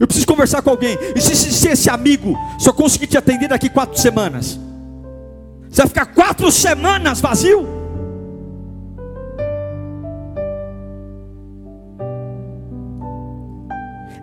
Eu 0.00 0.06
preciso 0.06 0.26
conversar 0.26 0.62
com 0.62 0.70
alguém. 0.70 0.98
E 1.14 1.20
se, 1.20 1.36
se, 1.36 1.52
se 1.52 1.68
esse 1.68 1.88
amigo 1.88 2.36
só 2.58 2.72
conseguir 2.72 3.06
te 3.06 3.16
atender 3.16 3.48
daqui 3.48 3.68
quatro 3.68 3.96
semanas, 4.00 4.58
você 5.70 5.82
vai 5.82 5.88
ficar 5.88 6.06
quatro 6.06 6.50
semanas 6.50 7.20
vazio? 7.20 7.68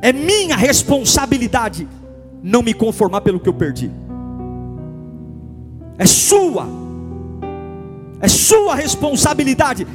É 0.01 0.11
minha 0.11 0.55
responsabilidade 0.55 1.87
não 2.41 2.61
me 2.61 2.73
conformar 2.73 3.21
pelo 3.21 3.39
que 3.39 3.49
eu 3.49 3.53
perdi. 3.53 3.91
É 5.97 6.05
sua. 6.05 6.65
É 8.21 8.27
sua 8.27 8.75
responsabilidade. 8.75 9.85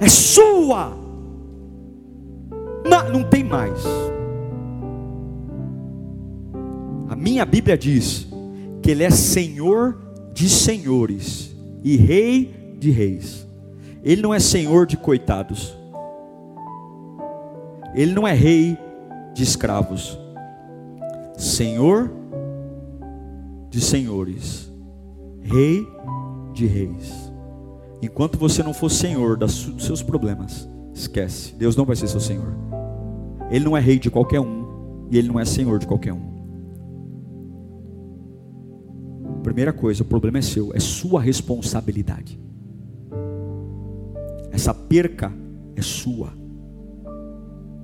É 0.00 0.08
sua. 0.08 0.92
Não, 2.84 3.12
não 3.12 3.24
tem 3.24 3.44
mais. 3.44 3.84
A 7.08 7.14
minha 7.14 7.44
Bíblia 7.44 7.78
diz 7.78 8.26
que 8.82 8.90
Ele 8.90 9.04
é 9.04 9.10
Senhor 9.10 9.96
de 10.34 10.48
senhores 10.48 11.54
e 11.84 11.96
Rei 11.96 12.76
de 12.78 12.90
reis. 12.90 13.46
Ele 14.02 14.20
não 14.20 14.34
é 14.34 14.40
Senhor 14.40 14.86
de 14.86 14.96
coitados. 14.96 15.76
Ele 17.94 18.12
não 18.12 18.26
é 18.26 18.32
rei 18.32 18.78
de 19.34 19.42
escravos, 19.42 20.18
Senhor 21.36 22.10
de 23.72 23.80
senhores, 23.80 24.70
Rei 25.40 25.84
de 26.52 26.66
reis. 26.66 27.32
Enquanto 28.00 28.38
você 28.38 28.62
não 28.62 28.72
for 28.72 28.90
Senhor 28.90 29.36
dos 29.36 29.74
seus 29.80 30.02
problemas, 30.02 30.68
esquece, 30.94 31.54
Deus 31.54 31.74
não 31.74 31.84
vai 31.84 31.96
ser 31.96 32.06
seu 32.06 32.20
Senhor. 32.20 32.54
Ele 33.50 33.64
não 33.64 33.76
é 33.76 33.80
rei 33.80 33.98
de 33.98 34.10
qualquer 34.10 34.40
um 34.40 35.06
e 35.10 35.18
ele 35.18 35.28
não 35.28 35.40
é 35.40 35.44
Senhor 35.44 35.78
de 35.78 35.86
qualquer 35.86 36.12
um. 36.12 36.32
Primeira 39.42 39.72
coisa, 39.72 40.02
o 40.02 40.06
problema 40.06 40.38
é 40.38 40.42
seu, 40.42 40.72
é 40.74 40.78
sua 40.78 41.20
responsabilidade. 41.20 42.38
Essa 44.52 44.72
perca 44.72 45.32
é 45.74 45.82
sua. 45.82 46.32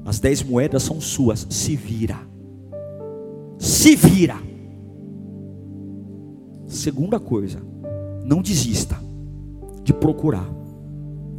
As 0.09 0.18
dez 0.18 0.42
moedas 0.42 0.85
são 0.85 1.03
suas, 1.03 1.47
se 1.51 1.77
vira. 1.77 2.18
Se 3.59 3.94
vira. 3.94 4.37
Segunda 6.66 7.21
coisa, 7.21 7.61
não 8.25 8.40
desista 8.40 8.99
de 9.85 9.92
procurar. 9.92 10.49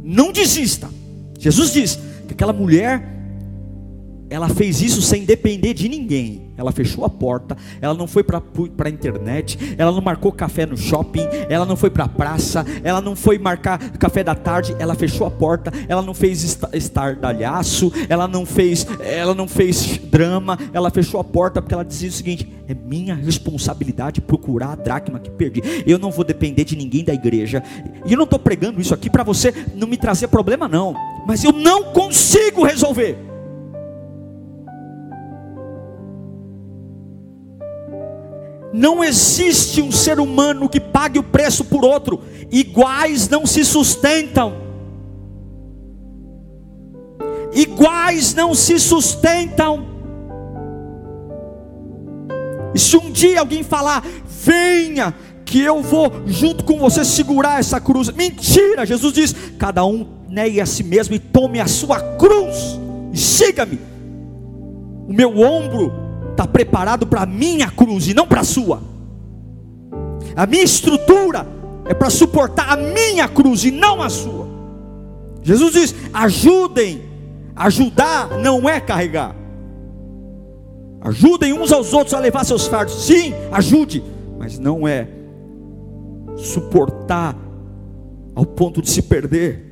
Não 0.04 0.30
desista. 0.30 0.88
Jesus 1.36 1.72
diz 1.72 1.98
que 2.28 2.32
aquela 2.32 2.52
mulher 2.52 3.19
ela 4.30 4.48
fez 4.48 4.80
isso 4.80 5.02
sem 5.02 5.24
depender 5.24 5.74
de 5.74 5.88
ninguém. 5.88 6.50
Ela 6.56 6.70
fechou 6.70 7.04
a 7.04 7.10
porta, 7.10 7.56
ela 7.80 7.94
não 7.94 8.06
foi 8.06 8.22
para 8.22 8.40
a 8.84 8.90
internet, 8.90 9.74
ela 9.76 9.90
não 9.90 10.00
marcou 10.00 10.30
café 10.30 10.66
no 10.66 10.76
shopping, 10.76 11.26
ela 11.48 11.66
não 11.66 11.74
foi 11.74 11.90
para 11.90 12.04
a 12.04 12.08
praça, 12.08 12.64
ela 12.84 13.00
não 13.00 13.16
foi 13.16 13.38
marcar 13.38 13.78
café 13.92 14.22
da 14.22 14.34
tarde, 14.34 14.76
ela 14.78 14.94
fechou 14.94 15.26
a 15.26 15.30
porta, 15.30 15.72
ela 15.88 16.02
não 16.02 16.12
fez 16.14 16.58
estardalhaço, 16.72 17.90
ela 18.08 18.28
não 18.28 18.44
fez, 18.44 18.86
ela 19.00 19.34
não 19.34 19.48
fez 19.48 19.98
drama, 19.98 20.58
ela 20.72 20.90
fechou 20.90 21.18
a 21.18 21.24
porta 21.24 21.62
porque 21.62 21.74
ela 21.74 21.84
dizia 21.84 22.10
o 22.10 22.12
seguinte: 22.12 22.46
é 22.68 22.74
minha 22.74 23.14
responsabilidade 23.14 24.20
procurar 24.20 24.72
a 24.72 24.76
dracma 24.76 25.18
que 25.18 25.30
perdi. 25.30 25.62
Eu 25.86 25.98
não 25.98 26.10
vou 26.10 26.24
depender 26.24 26.64
de 26.64 26.76
ninguém 26.76 27.02
da 27.02 27.14
igreja. 27.14 27.62
E 28.04 28.12
eu 28.12 28.18
não 28.18 28.24
estou 28.24 28.38
pregando 28.38 28.80
isso 28.80 28.92
aqui 28.92 29.08
para 29.08 29.24
você 29.24 29.52
não 29.74 29.88
me 29.88 29.96
trazer 29.96 30.28
problema, 30.28 30.68
não. 30.68 30.94
Mas 31.26 31.42
eu 31.42 31.52
não 31.52 31.84
consigo 31.84 32.64
resolver. 32.64 33.29
Não 38.72 39.02
existe 39.02 39.82
um 39.82 39.90
ser 39.90 40.20
humano 40.20 40.68
que 40.68 40.78
pague 40.78 41.18
o 41.18 41.22
preço 41.22 41.64
por 41.64 41.84
outro, 41.84 42.20
iguais 42.50 43.28
não 43.28 43.44
se 43.44 43.64
sustentam. 43.64 44.54
Iguais 47.52 48.32
não 48.34 48.54
se 48.54 48.78
sustentam. 48.78 49.86
E 52.72 52.78
se 52.78 52.96
um 52.96 53.10
dia 53.10 53.40
alguém 53.40 53.64
falar, 53.64 54.04
venha, 54.24 55.12
que 55.44 55.60
eu 55.60 55.82
vou 55.82 56.12
junto 56.26 56.62
com 56.62 56.78
você 56.78 57.04
segurar 57.04 57.58
essa 57.58 57.80
cruz, 57.80 58.08
mentira, 58.10 58.86
Jesus 58.86 59.12
diz: 59.12 59.34
cada 59.58 59.84
um 59.84 60.06
negue 60.28 60.60
a 60.60 60.66
si 60.66 60.84
mesmo 60.84 61.16
e 61.16 61.18
tome 61.18 61.58
a 61.58 61.66
sua 61.66 62.00
cruz, 62.16 62.78
e 63.12 63.18
siga-me. 63.18 63.80
O 65.08 65.12
meu 65.12 65.40
ombro 65.40 66.09
está 66.40 66.46
preparado 66.46 67.06
para 67.06 67.22
a 67.22 67.26
minha 67.26 67.70
cruz 67.70 68.08
e 68.08 68.14
não 68.14 68.26
para 68.26 68.40
a 68.40 68.44
sua. 68.44 68.80
A 70.34 70.46
minha 70.46 70.62
estrutura 70.62 71.46
é 71.84 71.92
para 71.92 72.08
suportar 72.08 72.70
a 72.70 72.76
minha 72.76 73.28
cruz 73.28 73.64
e 73.64 73.70
não 73.70 74.00
a 74.00 74.08
sua. 74.08 74.48
Jesus 75.42 75.72
diz: 75.72 75.94
ajudem. 76.12 77.10
Ajudar 77.54 78.38
não 78.38 78.66
é 78.66 78.80
carregar. 78.80 79.36
Ajudem 81.02 81.52
uns 81.52 81.72
aos 81.72 81.92
outros 81.92 82.14
a 82.14 82.18
levar 82.18 82.42
seus 82.44 82.66
fardos. 82.66 83.04
Sim, 83.04 83.34
ajude, 83.52 84.02
mas 84.38 84.58
não 84.58 84.88
é 84.88 85.06
suportar 86.38 87.36
ao 88.34 88.46
ponto 88.46 88.80
de 88.80 88.88
se 88.88 89.02
perder. 89.02 89.66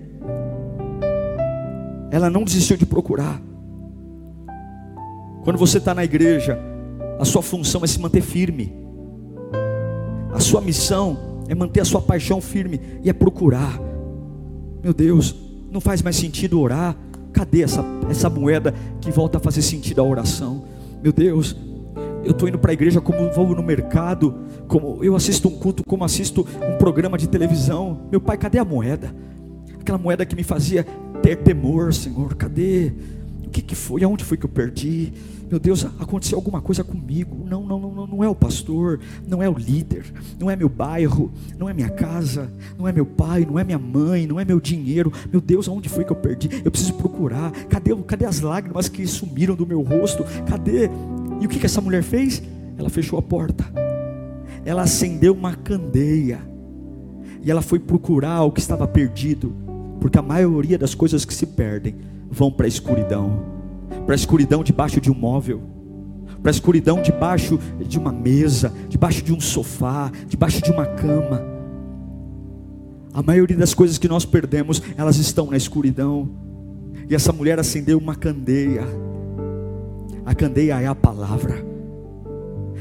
Ela 2.10 2.28
não 2.28 2.44
desistiu 2.44 2.76
de 2.76 2.84
procurar. 2.84 3.40
Quando 5.48 5.56
você 5.56 5.78
está 5.78 5.94
na 5.94 6.04
igreja, 6.04 6.58
a 7.18 7.24
sua 7.24 7.40
função 7.40 7.82
é 7.82 7.86
se 7.86 7.98
manter 7.98 8.20
firme, 8.20 8.70
a 10.30 10.38
sua 10.40 10.60
missão 10.60 11.42
é 11.48 11.54
manter 11.54 11.80
a 11.80 11.86
sua 11.86 12.02
paixão 12.02 12.38
firme 12.38 12.78
e 13.02 13.08
é 13.08 13.14
procurar. 13.14 13.80
Meu 14.82 14.92
Deus, 14.92 15.34
não 15.72 15.80
faz 15.80 16.02
mais 16.02 16.16
sentido 16.16 16.60
orar. 16.60 16.94
Cadê 17.32 17.62
essa, 17.62 17.82
essa 18.10 18.28
moeda 18.28 18.74
que 19.00 19.10
volta 19.10 19.38
a 19.38 19.40
fazer 19.40 19.62
sentido 19.62 20.02
a 20.02 20.04
oração? 20.04 20.64
Meu 21.02 21.14
Deus, 21.14 21.56
eu 22.22 22.32
estou 22.32 22.46
indo 22.46 22.58
para 22.58 22.72
a 22.72 22.74
igreja 22.74 23.00
como 23.00 23.32
vou 23.32 23.54
no 23.54 23.62
mercado, 23.62 24.34
como 24.66 25.02
eu 25.02 25.16
assisto 25.16 25.48
um 25.48 25.56
culto, 25.56 25.82
como 25.82 26.04
assisto 26.04 26.46
um 26.62 26.76
programa 26.76 27.16
de 27.16 27.26
televisão. 27.26 28.02
Meu 28.10 28.20
pai, 28.20 28.36
cadê 28.36 28.58
a 28.58 28.66
moeda? 28.66 29.14
Aquela 29.80 29.96
moeda 29.96 30.26
que 30.26 30.36
me 30.36 30.42
fazia 30.42 30.84
ter 31.22 31.36
temor, 31.36 31.94
Senhor, 31.94 32.34
cadê? 32.34 32.92
O 33.46 33.50
que, 33.50 33.62
que 33.62 33.74
foi? 33.74 34.04
Aonde 34.04 34.24
foi 34.24 34.36
que 34.36 34.44
eu 34.44 34.50
perdi? 34.50 35.10
Meu 35.50 35.58
Deus, 35.58 35.84
aconteceu 35.98 36.36
alguma 36.36 36.60
coisa 36.60 36.84
comigo. 36.84 37.46
Não, 37.48 37.64
não, 37.64 37.80
não, 37.80 38.06
não 38.06 38.24
é 38.24 38.28
o 38.28 38.34
pastor, 38.34 39.00
não 39.26 39.42
é 39.42 39.48
o 39.48 39.54
líder, 39.54 40.04
não 40.38 40.50
é 40.50 40.56
meu 40.56 40.68
bairro, 40.68 41.32
não 41.56 41.68
é 41.68 41.72
minha 41.72 41.88
casa, 41.88 42.52
não 42.78 42.86
é 42.86 42.92
meu 42.92 43.06
pai, 43.06 43.46
não 43.48 43.58
é 43.58 43.64
minha 43.64 43.78
mãe, 43.78 44.26
não 44.26 44.38
é 44.38 44.44
meu 44.44 44.60
dinheiro. 44.60 45.10
Meu 45.32 45.40
Deus, 45.40 45.66
aonde 45.66 45.88
foi 45.88 46.04
que 46.04 46.12
eu 46.12 46.16
perdi? 46.16 46.50
Eu 46.62 46.70
preciso 46.70 46.94
procurar. 46.94 47.50
Cadê, 47.68 47.96
cadê 48.02 48.26
as 48.26 48.40
lágrimas 48.40 48.88
que 48.90 49.06
sumiram 49.06 49.54
do 49.54 49.66
meu 49.66 49.80
rosto? 49.80 50.22
Cadê? 50.46 50.90
E 51.40 51.46
o 51.46 51.48
que, 51.48 51.58
que 51.58 51.66
essa 51.66 51.80
mulher 51.80 52.02
fez? 52.02 52.42
Ela 52.76 52.90
fechou 52.90 53.18
a 53.18 53.22
porta. 53.22 53.64
Ela 54.66 54.82
acendeu 54.82 55.32
uma 55.32 55.54
candeia. 55.54 56.40
E 57.42 57.50
ela 57.50 57.62
foi 57.62 57.78
procurar 57.78 58.42
o 58.42 58.52
que 58.52 58.60
estava 58.60 58.86
perdido. 58.86 59.54
Porque 59.98 60.18
a 60.18 60.22
maioria 60.22 60.76
das 60.76 60.94
coisas 60.94 61.24
que 61.24 61.32
se 61.32 61.46
perdem 61.46 61.96
vão 62.30 62.52
para 62.52 62.66
a 62.66 62.68
escuridão 62.68 63.57
para 64.08 64.14
a 64.14 64.16
escuridão 64.16 64.64
debaixo 64.64 65.02
de 65.02 65.10
um 65.10 65.14
móvel, 65.14 65.60
para 66.40 66.50
a 66.50 66.50
escuridão 66.50 67.02
debaixo 67.02 67.60
de 67.78 67.98
uma 67.98 68.10
mesa, 68.10 68.72
debaixo 68.88 69.22
de 69.22 69.34
um 69.34 69.38
sofá, 69.38 70.10
debaixo 70.26 70.62
de 70.62 70.70
uma 70.70 70.86
cama. 70.86 71.44
A 73.12 73.22
maioria 73.22 73.54
das 73.54 73.74
coisas 73.74 73.98
que 73.98 74.08
nós 74.08 74.24
perdemos, 74.24 74.82
elas 74.96 75.18
estão 75.18 75.50
na 75.50 75.58
escuridão. 75.58 76.26
E 77.06 77.14
essa 77.14 77.34
mulher 77.34 77.58
acendeu 77.58 77.98
uma 77.98 78.16
candeia. 78.16 78.82
A 80.24 80.34
candeia 80.34 80.80
é 80.80 80.86
a 80.86 80.94
palavra. 80.94 81.62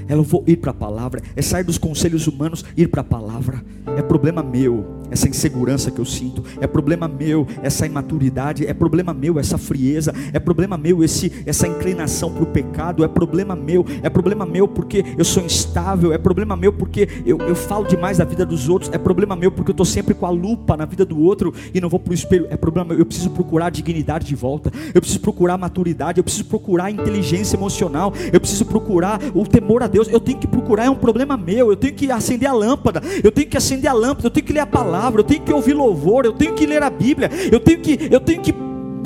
Ela 0.07 0.23
vou 0.23 0.45
ir 0.47 0.55
para 0.55 0.71
a 0.71 0.73
palavra, 0.73 1.21
é 1.35 1.41
sair 1.41 1.65
dos 1.65 1.77
conselhos 1.77 2.25
humanos, 2.25 2.63
ir 2.77 2.87
para 2.87 3.01
a 3.01 3.03
palavra. 3.03 3.61
É 3.97 4.01
problema 4.01 4.41
meu 4.41 4.85
essa 5.09 5.27
insegurança 5.27 5.91
que 5.91 5.99
eu 5.99 6.05
sinto, 6.05 6.43
é 6.59 6.67
problema 6.67 7.07
meu 7.07 7.47
essa 7.61 7.85
imaturidade, 7.85 8.65
é 8.65 8.73
problema 8.73 9.13
meu 9.13 9.39
essa 9.39 9.57
frieza, 9.57 10.13
é 10.33 10.39
problema 10.39 10.77
meu 10.77 11.03
esse 11.03 11.31
essa 11.45 11.67
inclinação 11.67 12.31
para 12.31 12.43
o 12.43 12.47
pecado, 12.47 13.03
é 13.03 13.07
problema 13.07 13.55
meu, 13.55 13.85
é 14.03 14.09
problema 14.09 14.45
meu 14.45 14.67
porque 14.67 15.03
eu 15.17 15.25
sou 15.25 15.43
instável, 15.43 16.11
é 16.13 16.17
problema 16.17 16.55
meu 16.55 16.73
porque 16.73 17.07
eu, 17.25 17.37
eu 17.39 17.55
falo 17.55 17.85
demais 17.85 18.17
da 18.17 18.25
vida 18.25 18.45
dos 18.45 18.69
outros, 18.69 18.91
é 18.93 18.97
problema 18.97 19.35
meu 19.35 19.51
porque 19.51 19.71
eu 19.71 19.73
estou 19.73 19.85
sempre 19.85 20.13
com 20.13 20.25
a 20.25 20.29
lupa 20.29 20.75
na 20.75 20.85
vida 20.85 21.05
do 21.05 21.19
outro 21.19 21.53
e 21.73 21.79
não 21.79 21.89
vou 21.89 21.99
para 21.99 22.11
o 22.11 22.13
espelho, 22.13 22.47
é 22.49 22.57
problema 22.57 22.89
meu, 22.89 22.99
eu 22.99 23.05
preciso 23.05 23.29
procurar 23.29 23.69
dignidade 23.69 24.25
de 24.25 24.35
volta, 24.35 24.71
eu 24.93 25.01
preciso 25.01 25.21
procurar 25.21 25.57
maturidade, 25.57 26.19
eu 26.19 26.23
preciso 26.23 26.45
procurar 26.45 26.91
inteligência 26.91 27.55
emocional, 27.55 28.13
eu 28.31 28.39
preciso 28.39 28.65
procurar 28.65 29.19
o 29.33 29.45
temor 29.45 29.83
a 29.83 29.87
Deus, 29.87 30.07
eu 30.07 30.19
tenho 30.19 30.37
que 30.37 30.47
procurar, 30.47 30.85
é 30.85 30.89
um 30.89 30.95
problema 30.95 31.37
meu, 31.37 31.69
eu 31.69 31.75
tenho 31.75 31.93
que 31.93 32.11
acender 32.11 32.49
a 32.49 32.53
lâmpada, 32.53 33.01
eu 33.23 33.31
tenho 33.31 33.47
que 33.47 33.57
acender 33.57 33.89
a 33.89 33.93
lâmpada, 33.93 34.27
eu 34.27 34.31
tenho 34.31 34.45
que 34.45 34.53
ler 34.53 34.61
a 34.61 34.65
palavra 34.65 34.96
palavra, 34.97 35.21
eu 35.21 35.23
tenho 35.23 35.41
que 35.41 35.53
ouvir 35.53 35.73
louvor, 35.73 36.25
eu 36.25 36.33
tenho 36.33 36.55
que 36.55 36.65
ler 36.65 36.81
a 36.81 36.89
Bíblia, 36.89 37.29
eu 37.51 37.59
tenho 37.59 37.79
que, 37.79 38.07
eu 38.09 38.19
tenho 38.19 38.41
que 38.41 38.51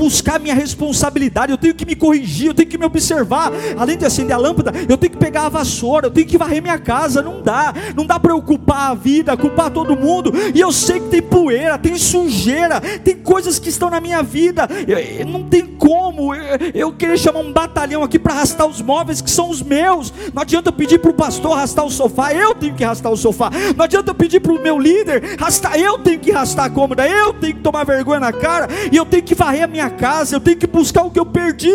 buscar 0.01 0.39
minha 0.39 0.55
responsabilidade, 0.55 1.51
eu 1.51 1.57
tenho 1.59 1.75
que 1.75 1.85
me 1.85 1.95
corrigir, 1.95 2.47
eu 2.47 2.53
tenho 2.55 2.67
que 2.67 2.75
me 2.75 2.85
observar. 2.85 3.51
Além 3.77 3.95
de 3.95 4.03
acender 4.03 4.35
a 4.35 4.39
lâmpada, 4.39 4.73
eu 4.89 4.97
tenho 4.97 5.11
que 5.11 5.17
pegar 5.17 5.45
a 5.45 5.49
vassoura, 5.49 6.07
eu 6.07 6.11
tenho 6.11 6.25
que 6.25 6.39
varrer 6.39 6.59
minha 6.59 6.79
casa. 6.79 7.21
Não 7.21 7.39
dá, 7.39 7.71
não 7.95 8.03
dá 8.03 8.19
para 8.19 8.31
eu 8.31 8.41
culpar 8.41 8.89
a 8.89 8.93
vida, 8.95 9.37
culpar 9.37 9.69
todo 9.69 9.95
mundo. 9.95 10.33
E 10.55 10.59
eu 10.59 10.71
sei 10.71 10.99
que 10.99 11.09
tem 11.09 11.21
poeira, 11.21 11.77
tem 11.77 11.95
sujeira, 11.95 12.81
tem 12.81 13.15
coisas 13.15 13.59
que 13.59 13.69
estão 13.69 13.91
na 13.91 14.01
minha 14.01 14.23
vida. 14.23 14.67
Eu, 14.87 15.27
não 15.27 15.43
tem 15.43 15.67
como 15.67 16.33
eu, 16.33 16.43
eu 16.73 16.91
querer 16.91 17.19
chamar 17.19 17.41
um 17.41 17.53
batalhão 17.53 18.01
aqui 18.01 18.17
para 18.17 18.33
arrastar 18.33 18.65
os 18.65 18.81
móveis 18.81 19.21
que 19.21 19.29
são 19.29 19.51
os 19.51 19.61
meus. 19.61 20.11
Não 20.33 20.41
adianta 20.41 20.69
eu 20.69 20.73
pedir 20.73 20.97
para 20.97 21.11
o 21.11 21.13
pastor 21.13 21.55
arrastar 21.55 21.85
o 21.85 21.91
sofá, 21.91 22.33
eu 22.33 22.55
tenho 22.55 22.73
que 22.73 22.83
arrastar 22.83 23.11
o 23.11 23.17
sofá. 23.17 23.51
Não 23.77 23.85
adianta 23.85 24.09
eu 24.09 24.15
pedir 24.15 24.39
para 24.39 24.51
o 24.51 24.59
meu 24.59 24.79
líder 24.79 25.37
arrastar, 25.39 25.79
eu 25.79 25.99
tenho 25.99 26.19
que 26.19 26.31
arrastar 26.31 26.65
a 26.65 26.69
cômoda, 26.71 27.07
eu 27.07 27.33
tenho 27.33 27.53
que 27.53 27.61
tomar 27.61 27.83
vergonha 27.83 28.19
na 28.19 28.33
cara 28.33 28.67
e 28.91 28.97
eu 28.97 29.05
tenho 29.05 29.21
que 29.21 29.35
varrer 29.35 29.63
a 29.63 29.67
minha 29.67 29.90
casa, 29.91 30.35
eu 30.35 30.39
tenho 30.39 30.57
que 30.57 30.67
buscar 30.67 31.03
o 31.03 31.11
que 31.11 31.19
eu 31.19 31.25
perdi, 31.25 31.71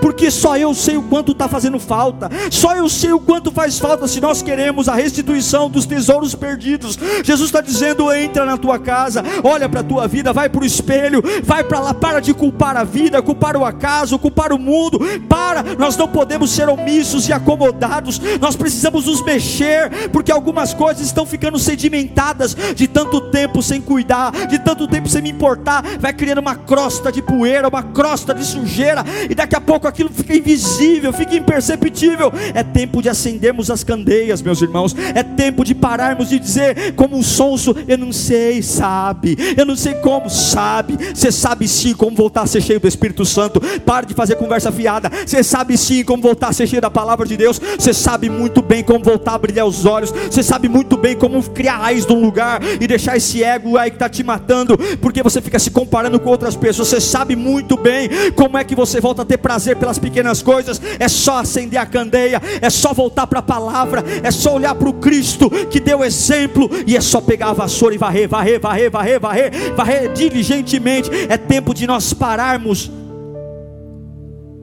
porque 0.00 0.30
só 0.30 0.56
eu 0.56 0.74
sei 0.74 0.96
o 0.96 1.02
quanto 1.02 1.32
está 1.32 1.48
fazendo 1.48 1.78
falta, 1.78 2.30
só 2.50 2.74
eu 2.74 2.88
sei 2.88 3.12
o 3.12 3.20
quanto 3.20 3.50
faz 3.50 3.78
falta 3.78 4.06
se 4.06 4.20
nós 4.20 4.42
queremos 4.42 4.88
a 4.88 4.94
restituição 4.94 5.68
dos 5.68 5.86
tesouros 5.86 6.34
perdidos. 6.34 6.98
Jesus 7.24 7.48
está 7.48 7.60
dizendo: 7.60 8.12
entra 8.12 8.44
na 8.44 8.56
tua 8.56 8.78
casa, 8.78 9.22
olha 9.42 9.68
para 9.68 9.80
a 9.80 9.84
tua 9.84 10.06
vida, 10.06 10.32
vai 10.32 10.48
para 10.48 10.62
o 10.62 10.64
espelho, 10.64 11.22
vai 11.42 11.64
para 11.64 11.80
lá, 11.80 11.94
para 11.94 12.20
de 12.20 12.32
culpar 12.32 12.76
a 12.76 12.84
vida, 12.84 13.20
culpar 13.22 13.56
o 13.56 13.64
acaso, 13.64 14.18
culpar 14.18 14.52
o 14.52 14.58
mundo, 14.58 15.00
para, 15.28 15.62
nós 15.76 15.96
não 15.96 16.08
podemos 16.08 16.50
ser 16.50 16.68
omissos 16.68 17.28
e 17.28 17.32
acomodados, 17.32 18.20
nós 18.40 18.56
precisamos 18.56 19.06
nos 19.06 19.22
mexer, 19.22 20.08
porque 20.10 20.32
algumas 20.32 20.72
coisas 20.72 21.04
estão 21.04 21.26
ficando 21.26 21.58
sedimentadas 21.58 22.56
de 22.74 22.86
tanto 22.86 23.20
tempo 23.30 23.62
sem 23.62 23.80
cuidar, 23.80 24.32
de 24.46 24.58
tanto 24.58 24.86
tempo 24.86 25.08
sem 25.08 25.22
me 25.22 25.30
importar, 25.30 25.82
vai 25.98 26.12
criando 26.12 26.38
uma 26.38 26.54
crosta 26.54 27.10
de 27.10 27.22
poeira 27.22 27.55
sujeira, 27.56 27.68
uma 27.68 27.82
crosta 27.82 28.34
de 28.34 28.44
sujeira, 28.44 29.04
e 29.28 29.34
daqui 29.34 29.56
a 29.56 29.60
pouco 29.60 29.88
aquilo 29.88 30.10
fica 30.12 30.34
invisível, 30.34 31.12
fica 31.12 31.34
imperceptível. 31.34 32.32
É 32.54 32.62
tempo 32.62 33.00
de 33.02 33.08
acendermos 33.08 33.70
as 33.70 33.82
candeias, 33.82 34.42
meus 34.42 34.60
irmãos. 34.60 34.94
É 35.14 35.22
tempo 35.22 35.64
de 35.64 35.74
pararmos 35.74 36.28
de 36.28 36.38
dizer, 36.38 36.94
como 36.94 37.16
um 37.16 37.22
sonso, 37.22 37.74
eu 37.88 37.96
não 37.96 38.12
sei, 38.12 38.62
sabe, 38.62 39.36
eu 39.56 39.64
não 39.64 39.76
sei 39.76 39.94
como, 39.94 40.28
sabe. 40.28 40.96
Você 41.14 41.32
sabe 41.32 41.66
sim 41.66 41.94
como 41.94 42.16
voltar 42.16 42.42
a 42.42 42.46
ser 42.46 42.60
cheio 42.60 42.80
do 42.80 42.88
Espírito 42.88 43.24
Santo. 43.24 43.60
Pare 43.84 44.06
de 44.06 44.14
fazer 44.14 44.36
conversa 44.36 44.70
fiada. 44.70 45.10
Você 45.24 45.42
sabe 45.42 45.76
sim 45.78 46.04
como 46.04 46.22
voltar 46.22 46.48
a 46.48 46.52
ser 46.52 46.66
cheio 46.66 46.82
da 46.82 46.90
palavra 46.90 47.26
de 47.26 47.36
Deus. 47.36 47.60
Você 47.78 47.94
sabe 47.94 48.28
muito 48.28 48.60
bem 48.62 48.82
como 48.82 49.02
voltar 49.02 49.34
a 49.34 49.38
brilhar 49.38 49.66
os 49.66 49.84
olhos. 49.86 50.10
Você 50.10 50.42
sabe 50.42 50.68
muito 50.68 50.96
bem 50.96 51.16
como 51.16 51.42
criar 51.42 51.78
raiz 51.78 52.04
de 52.04 52.12
um 52.12 52.20
lugar 52.20 52.60
e 52.80 52.86
deixar 52.86 53.16
esse 53.16 53.42
ego 53.42 53.78
aí 53.78 53.90
que 53.90 53.96
está 53.96 54.08
te 54.08 54.22
matando, 54.22 54.76
porque 55.00 55.22
você 55.22 55.40
fica 55.40 55.58
se 55.58 55.70
comparando 55.70 56.18
com 56.20 56.30
outras 56.30 56.54
pessoas. 56.54 56.88
Você 56.88 57.00
sabe 57.00 57.34
muito 57.34 57.45
bem 57.76 58.08
como 58.34 58.58
é 58.58 58.64
que 58.64 58.74
você 58.74 59.00
volta 59.00 59.22
a 59.22 59.24
ter 59.24 59.38
prazer 59.38 59.76
pelas 59.76 59.98
pequenas 59.98 60.42
coisas. 60.42 60.80
É 60.98 61.08
só 61.08 61.38
acender 61.38 61.78
a 61.78 61.86
candeia, 61.86 62.40
é 62.60 62.68
só 62.68 62.92
voltar 62.92 63.26
para 63.26 63.38
a 63.38 63.42
palavra, 63.42 64.02
é 64.22 64.30
só 64.30 64.54
olhar 64.54 64.74
para 64.74 64.88
o 64.88 64.94
Cristo 64.94 65.48
que 65.70 65.80
deu 65.80 66.04
exemplo 66.04 66.68
e 66.86 66.96
é 66.96 67.00
só 67.00 67.20
pegar 67.20 67.50
a 67.50 67.52
vassoura 67.52 67.94
e 67.94 67.98
varrer, 67.98 68.28
varrer, 68.28 68.60
varrer, 68.60 68.90
varrer, 68.90 69.20
varrer, 69.20 69.74
varrer 69.74 70.12
diligentemente. 70.12 71.10
É 71.28 71.36
tempo 71.36 71.72
de 71.72 71.86
nós 71.86 72.12
pararmos 72.12 72.90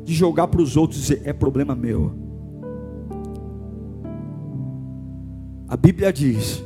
de 0.04 0.13
jogar 0.13 0.48
para 0.48 0.62
os 0.62 0.76
outros 0.76 1.00
e 1.00 1.02
dizer: 1.02 1.22
é 1.26 1.34
problema 1.34 1.76
meu. 1.76 2.24
A 5.67 5.78
Bíblia 5.78 6.12
diz 6.12 6.63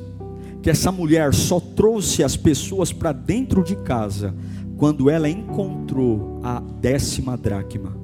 que 0.61 0.69
essa 0.69 0.91
mulher 0.91 1.33
só 1.33 1.59
trouxe 1.59 2.23
as 2.23 2.35
pessoas 2.35 2.91
para 2.91 3.13
dentro 3.13 3.63
de 3.63 3.75
casa 3.75 4.35
quando 4.77 5.09
ela 5.09 5.27
encontrou 5.27 6.39
a 6.43 6.59
décima 6.59 7.35
dracma. 7.35 7.97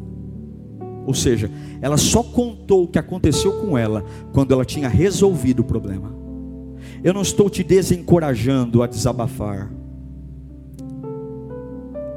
Ou 1.06 1.14
seja, 1.14 1.50
ela 1.82 1.98
só 1.98 2.24
contou 2.24 2.84
o 2.84 2.88
que 2.88 2.98
aconteceu 2.98 3.60
com 3.62 3.78
ela 3.78 4.04
quando 4.32 4.54
ela 4.54 4.66
tinha 4.66 4.88
resolvido 4.88 5.60
o 5.60 5.66
problema. 5.66 6.14
Eu 7.04 7.14
não 7.14 7.22
estou 7.22 7.50
te 7.50 7.64
desencorajando 7.64 8.82
a 8.82 8.88
desabafar, 8.88 9.72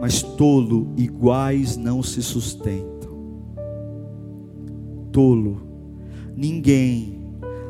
mas 0.00 0.22
tolo 0.22 0.92
iguais 0.96 1.76
não 1.76 2.02
se 2.02 2.22
sustentam. 2.22 2.86
Tolo, 5.10 5.62
ninguém, 6.36 7.20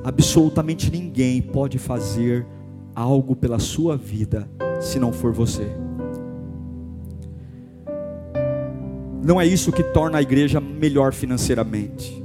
absolutamente 0.04 0.90
ninguém 0.90 1.40
pode 1.40 1.78
fazer 1.78 2.46
algo 2.94 3.34
pela 3.34 3.58
sua 3.58 3.96
vida 3.96 4.48
se 4.80 4.98
não 4.98 5.12
for 5.12 5.32
você. 5.32 5.85
Não 9.26 9.40
é 9.40 9.44
isso 9.44 9.72
que 9.72 9.82
torna 9.82 10.18
a 10.18 10.22
igreja 10.22 10.60
melhor 10.60 11.12
financeiramente. 11.12 12.24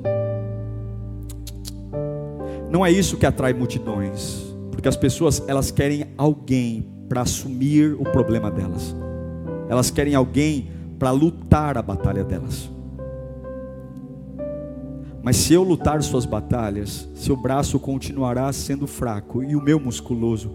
Não 2.70 2.86
é 2.86 2.92
isso 2.92 3.18
que 3.18 3.26
atrai 3.26 3.54
multidões, 3.54 4.54
porque 4.70 4.88
as 4.88 4.96
pessoas 4.96 5.42
elas 5.48 5.72
querem 5.72 6.06
alguém 6.16 6.88
para 7.10 7.22
assumir 7.22 7.96
o 7.96 8.04
problema 8.04 8.52
delas. 8.52 8.96
Elas 9.68 9.90
querem 9.90 10.14
alguém 10.14 10.70
para 11.00 11.10
lutar 11.10 11.76
a 11.76 11.82
batalha 11.82 12.24
delas. 12.24 12.70
Mas 15.24 15.38
se 15.38 15.56
eu 15.56 15.64
lutar 15.64 16.04
suas 16.04 16.28
batalhas, 16.28 17.10
seu 17.16 17.36
braço 17.36 17.80
continuará 17.80 18.54
sendo 18.54 18.86
fraco 18.86 19.44
e 19.44 19.56
o 19.56 19.62
meu 19.62 19.80
musculoso, 19.80 20.52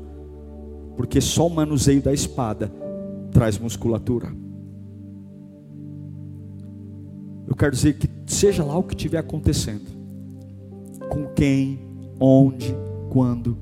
porque 0.96 1.20
só 1.20 1.48
o 1.48 1.50
manuseio 1.50 2.00
da 2.00 2.12
espada 2.12 2.72
traz 3.32 3.58
musculatura. 3.58 4.45
Eu 7.46 7.54
quero 7.54 7.72
dizer 7.72 7.94
que 7.94 8.08
seja 8.26 8.64
lá 8.64 8.76
o 8.76 8.82
que 8.82 8.94
estiver 8.94 9.18
acontecendo, 9.18 9.86
com 11.08 11.26
quem, 11.28 11.78
onde, 12.18 12.74
quando, 13.10 13.56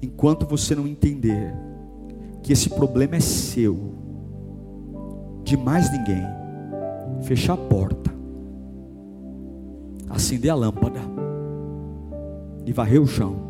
enquanto 0.00 0.46
você 0.46 0.74
não 0.74 0.86
entender 0.86 1.54
que 2.42 2.52
esse 2.52 2.70
problema 2.70 3.16
é 3.16 3.20
seu, 3.20 3.76
de 5.44 5.56
mais 5.56 5.92
ninguém, 5.92 6.22
fechar 7.22 7.52
a 7.52 7.56
porta, 7.58 8.10
acender 10.08 10.50
a 10.50 10.54
lâmpada 10.54 11.00
e 12.64 12.72
varrer 12.72 13.02
o 13.02 13.06
chão. 13.06 13.44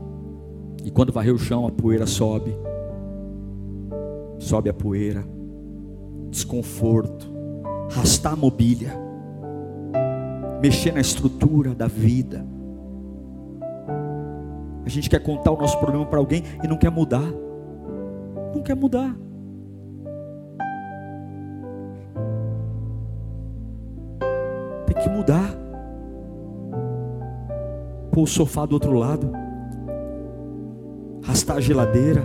E 0.85 0.90
quando 0.90 1.12
varrer 1.12 1.35
o 1.35 1.38
chão, 1.38 1.66
a 1.66 1.70
poeira 1.70 2.06
sobe, 2.06 2.54
sobe 4.38 4.68
a 4.68 4.74
poeira, 4.74 5.24
desconforto, 6.30 7.26
arrastar 7.90 8.32
a 8.32 8.37
mobília 8.37 9.05
mexer 10.60 10.92
na 10.92 11.00
estrutura 11.00 11.74
da 11.74 11.86
vida. 11.86 12.44
A 14.84 14.88
gente 14.88 15.10
quer 15.10 15.20
contar 15.20 15.50
o 15.50 15.56
nosso 15.56 15.78
problema 15.78 16.06
para 16.06 16.18
alguém 16.18 16.44
e 16.62 16.68
não 16.68 16.76
quer 16.76 16.90
mudar. 16.90 17.28
Não 18.54 18.62
quer 18.62 18.76
mudar. 18.76 19.16
Tem 24.86 24.96
que 25.02 25.08
mudar. 25.08 25.54
Pôr 28.12 28.22
o 28.22 28.26
sofá 28.26 28.64
do 28.64 28.74
outro 28.74 28.92
lado. 28.92 29.32
Arrastar 31.24 31.56
a 31.56 31.60
geladeira. 31.60 32.22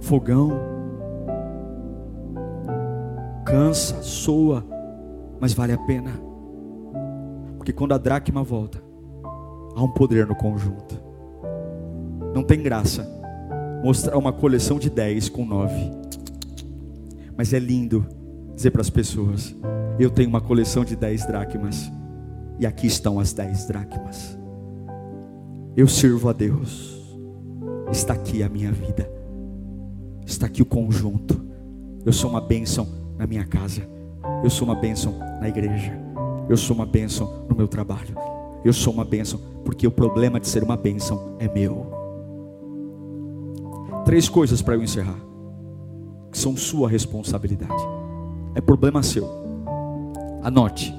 Fogão. 0.00 0.52
Cansa, 3.46 4.02
soa, 4.02 4.62
mas 5.40 5.54
vale 5.54 5.72
a 5.72 5.78
pena. 5.78 6.27
Porque 7.68 7.76
quando 7.76 7.92
a 7.92 7.98
dracma 7.98 8.42
volta, 8.42 8.82
há 9.76 9.82
um 9.82 9.90
poder 9.90 10.26
no 10.26 10.34
conjunto. 10.34 10.98
Não 12.34 12.42
tem 12.42 12.62
graça 12.62 13.06
mostrar 13.84 14.16
uma 14.16 14.32
coleção 14.32 14.78
de 14.78 14.88
10 14.88 15.28
com 15.28 15.44
9. 15.44 15.74
Mas 17.36 17.52
é 17.52 17.58
lindo 17.58 18.06
dizer 18.54 18.70
para 18.70 18.80
as 18.80 18.88
pessoas: 18.88 19.54
eu 19.98 20.08
tenho 20.08 20.30
uma 20.30 20.40
coleção 20.40 20.82
de 20.82 20.96
10 20.96 21.26
dracmas. 21.26 21.92
E 22.58 22.64
aqui 22.64 22.86
estão 22.86 23.20
as 23.20 23.34
10 23.34 23.66
dracmas. 23.66 24.38
Eu 25.76 25.86
sirvo 25.86 26.30
a 26.30 26.32
Deus. 26.32 26.98
Está 27.92 28.14
aqui 28.14 28.42
a 28.42 28.48
minha 28.48 28.72
vida. 28.72 29.12
Está 30.24 30.46
aqui 30.46 30.62
o 30.62 30.66
conjunto. 30.66 31.38
Eu 32.06 32.14
sou 32.14 32.30
uma 32.30 32.40
bênção 32.40 32.88
na 33.18 33.26
minha 33.26 33.44
casa. 33.44 33.82
Eu 34.42 34.48
sou 34.48 34.66
uma 34.66 34.74
bênção 34.74 35.18
na 35.38 35.50
igreja. 35.50 36.07
Eu 36.48 36.56
sou 36.56 36.74
uma 36.74 36.86
bênção 36.86 37.44
no 37.48 37.54
meu 37.54 37.68
trabalho. 37.68 38.14
Eu 38.64 38.72
sou 38.72 38.92
uma 38.92 39.04
bênção, 39.04 39.40
porque 39.64 39.86
o 39.86 39.90
problema 39.90 40.40
de 40.40 40.48
ser 40.48 40.62
uma 40.62 40.76
bênção 40.76 41.36
é 41.38 41.48
meu. 41.48 41.86
Três 44.04 44.28
coisas 44.28 44.62
para 44.62 44.74
eu 44.74 44.82
encerrar, 44.82 45.18
que 46.30 46.38
são 46.38 46.56
sua 46.56 46.88
responsabilidade. 46.88 47.82
É 48.54 48.60
problema 48.60 49.02
seu. 49.02 49.28
Anote. 50.42 50.94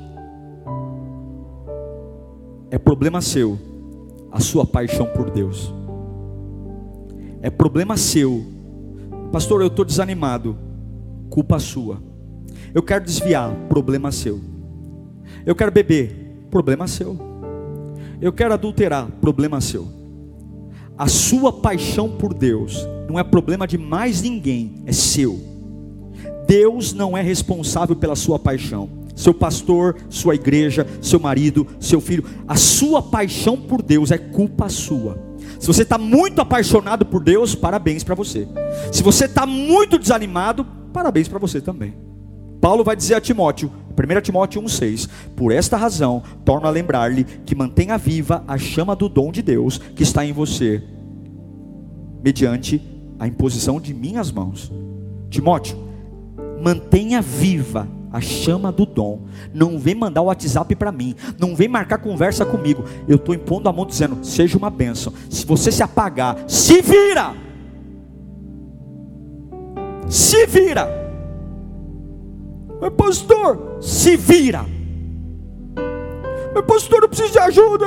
É 2.70 2.78
problema 2.78 3.20
seu 3.20 3.58
a 4.32 4.40
sua 4.40 4.66
paixão 4.66 5.08
por 5.08 5.30
Deus. 5.32 5.74
É 7.42 7.50
problema 7.50 7.98
seu. 7.98 8.46
Pastor, 9.32 9.62
eu 9.62 9.68
estou 9.68 9.84
desanimado. 9.84 10.56
Culpa 11.30 11.58
sua. 11.60 12.02
Eu 12.74 12.84
quero 12.84 13.04
desviar. 13.04 13.54
Problema 13.68 14.12
seu. 14.12 14.40
Eu 15.50 15.56
quero 15.56 15.72
beber, 15.72 16.46
problema 16.52 16.88
seu. 16.88 17.18
Eu 18.22 18.32
quero 18.32 18.54
adulterar, 18.54 19.08
problema 19.20 19.60
seu. 19.60 19.88
A 20.96 21.08
sua 21.08 21.52
paixão 21.52 22.08
por 22.08 22.36
Deus 22.36 22.88
não 23.10 23.18
é 23.18 23.24
problema 23.24 23.66
de 23.66 23.76
mais 23.76 24.22
ninguém, 24.22 24.84
é 24.86 24.92
seu. 24.92 25.40
Deus 26.46 26.94
não 26.94 27.18
é 27.18 27.24
responsável 27.24 27.96
pela 27.96 28.16
sua 28.16 28.38
paixão. 28.38 29.08
Seu 29.16 29.34
pastor, 29.34 29.96
sua 30.08 30.36
igreja, 30.36 30.86
seu 31.02 31.20
marido, 31.20 31.66
seu 31.80 32.00
filho, 32.00 32.26
a 32.48 32.56
sua 32.56 33.02
paixão 33.02 33.58
por 33.58 33.82
Deus 33.82 34.12
é 34.12 34.20
culpa 34.20 34.70
sua. 34.70 35.18
Se 35.60 35.66
você 35.66 35.82
está 35.82 35.98
muito 35.98 36.42
apaixonado 36.42 37.08
por 37.08 37.24
Deus, 37.24 37.56
parabéns 37.56 38.04
para 38.04 38.14
você. 38.14 38.48
Se 38.92 39.02
você 39.02 39.26
está 39.26 39.48
muito 39.48 39.98
desanimado, 39.98 40.64
parabéns 40.94 41.28
para 41.28 41.40
você 41.40 41.60
também. 41.60 41.96
Paulo 42.62 42.84
vai 42.84 42.96
dizer 42.96 43.16
a 43.16 43.22
Timóteo: 43.22 43.72
1 44.00 44.22
Timóteo 44.22 44.62
1,6: 44.62 45.10
Por 45.36 45.52
esta 45.52 45.76
razão, 45.76 46.24
torno 46.46 46.68
a 46.68 46.70
lembrar-lhe 46.70 47.24
que 47.24 47.56
mantenha 47.56 47.98
viva 47.98 48.44
a 48.48 48.58
chama 48.58 48.96
do 48.96 49.10
dom 49.10 49.32
de 49.32 49.42
Deus 49.42 49.78
que 49.78 50.04
está 50.04 50.26
em 50.26 50.32
você, 50.32 50.82
mediante 52.24 52.82
a 53.20 53.28
imposição 53.28 53.80
de 53.80 53.94
minhas 53.94 54.32
mãos. 54.32 54.72
Timóteo, 55.30 55.78
mantenha 56.62 57.22
viva 57.22 57.88
a 58.12 58.22
chama 58.22 58.72
do 58.72 58.86
dom. 58.86 59.26
Não 59.54 59.78
vem 59.78 59.96
mandar 59.96 60.22
o 60.22 60.26
WhatsApp 60.26 60.74
para 60.76 60.92
mim, 60.92 61.16
não 61.38 61.56
vem 61.56 61.68
marcar 61.68 61.98
conversa 61.98 62.46
comigo. 62.46 62.86
Eu 63.08 63.18
estou 63.18 63.36
impondo 63.36 63.68
a 63.68 63.74
mão 63.74 63.86
dizendo: 63.86 64.24
seja 64.24 64.58
uma 64.58 64.70
bênção. 64.70 65.14
Se 65.30 65.46
você 65.46 65.72
se 65.72 65.84
apagar, 65.84 66.38
se 66.48 66.82
vira. 66.82 67.34
Se 70.08 70.48
vira 70.48 70.99
Mas 72.80 72.94
pastor, 72.94 73.78
se 73.82 74.16
vira. 74.16 74.66
Mas 76.54 76.66
pastor, 76.66 77.04
eu 77.04 77.10
preciso 77.10 77.32
de 77.32 77.40
ajuda. 77.40 77.86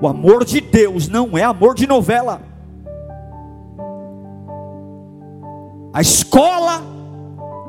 O 0.00 0.08
amor 0.08 0.44
de 0.44 0.60
Deus 0.60 1.08
não 1.08 1.38
é 1.38 1.42
amor 1.42 1.74
de 1.74 1.86
novela. 1.86 2.42
A 5.92 6.00
escola 6.00 6.82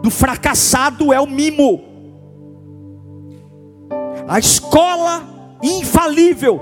do 0.01 0.09
fracassado 0.09 1.13
é 1.13 1.19
o 1.19 1.27
mimo. 1.27 1.81
A 4.27 4.39
escola 4.39 5.21
infalível 5.61 6.59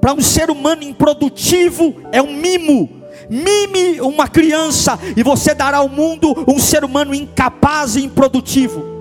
para 0.00 0.12
um 0.12 0.20
ser 0.20 0.50
humano 0.50 0.82
improdutivo 0.82 1.94
é 2.10 2.20
um 2.20 2.34
mimo. 2.34 3.03
Mime 3.28 4.00
uma 4.00 4.28
criança 4.28 4.98
e 5.16 5.22
você 5.22 5.54
dará 5.54 5.78
ao 5.78 5.88
mundo 5.88 6.44
um 6.46 6.58
ser 6.58 6.84
humano 6.84 7.14
incapaz 7.14 7.96
e 7.96 8.04
improdutivo. 8.04 8.94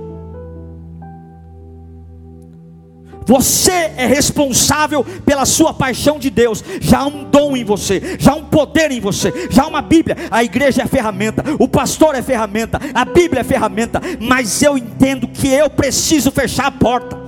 Você 3.25 3.71
é 3.71 4.05
responsável 4.05 5.03
pela 5.25 5.45
sua 5.45 5.73
paixão 5.73 6.19
de 6.19 6.29
Deus. 6.29 6.63
Já 6.81 6.99
há 6.99 7.05
um 7.05 7.23
dom 7.23 7.55
em 7.55 7.63
você, 7.63 8.17
já 8.19 8.33
há 8.33 8.35
um 8.35 8.45
poder 8.45 8.91
em 8.91 8.99
você, 8.99 9.47
já 9.49 9.63
há 9.63 9.67
uma 9.67 9.81
Bíblia. 9.81 10.17
A 10.29 10.43
igreja 10.43 10.83
é 10.83 10.87
ferramenta, 10.87 11.43
o 11.59 11.67
pastor 11.67 12.15
é 12.15 12.21
ferramenta, 12.21 12.79
a 12.93 13.05
Bíblia 13.05 13.41
é 13.41 13.43
ferramenta. 13.43 14.01
Mas 14.19 14.61
eu 14.61 14.77
entendo 14.77 15.27
que 15.27 15.47
eu 15.47 15.69
preciso 15.69 16.31
fechar 16.31 16.67
a 16.67 16.71
porta. 16.71 17.22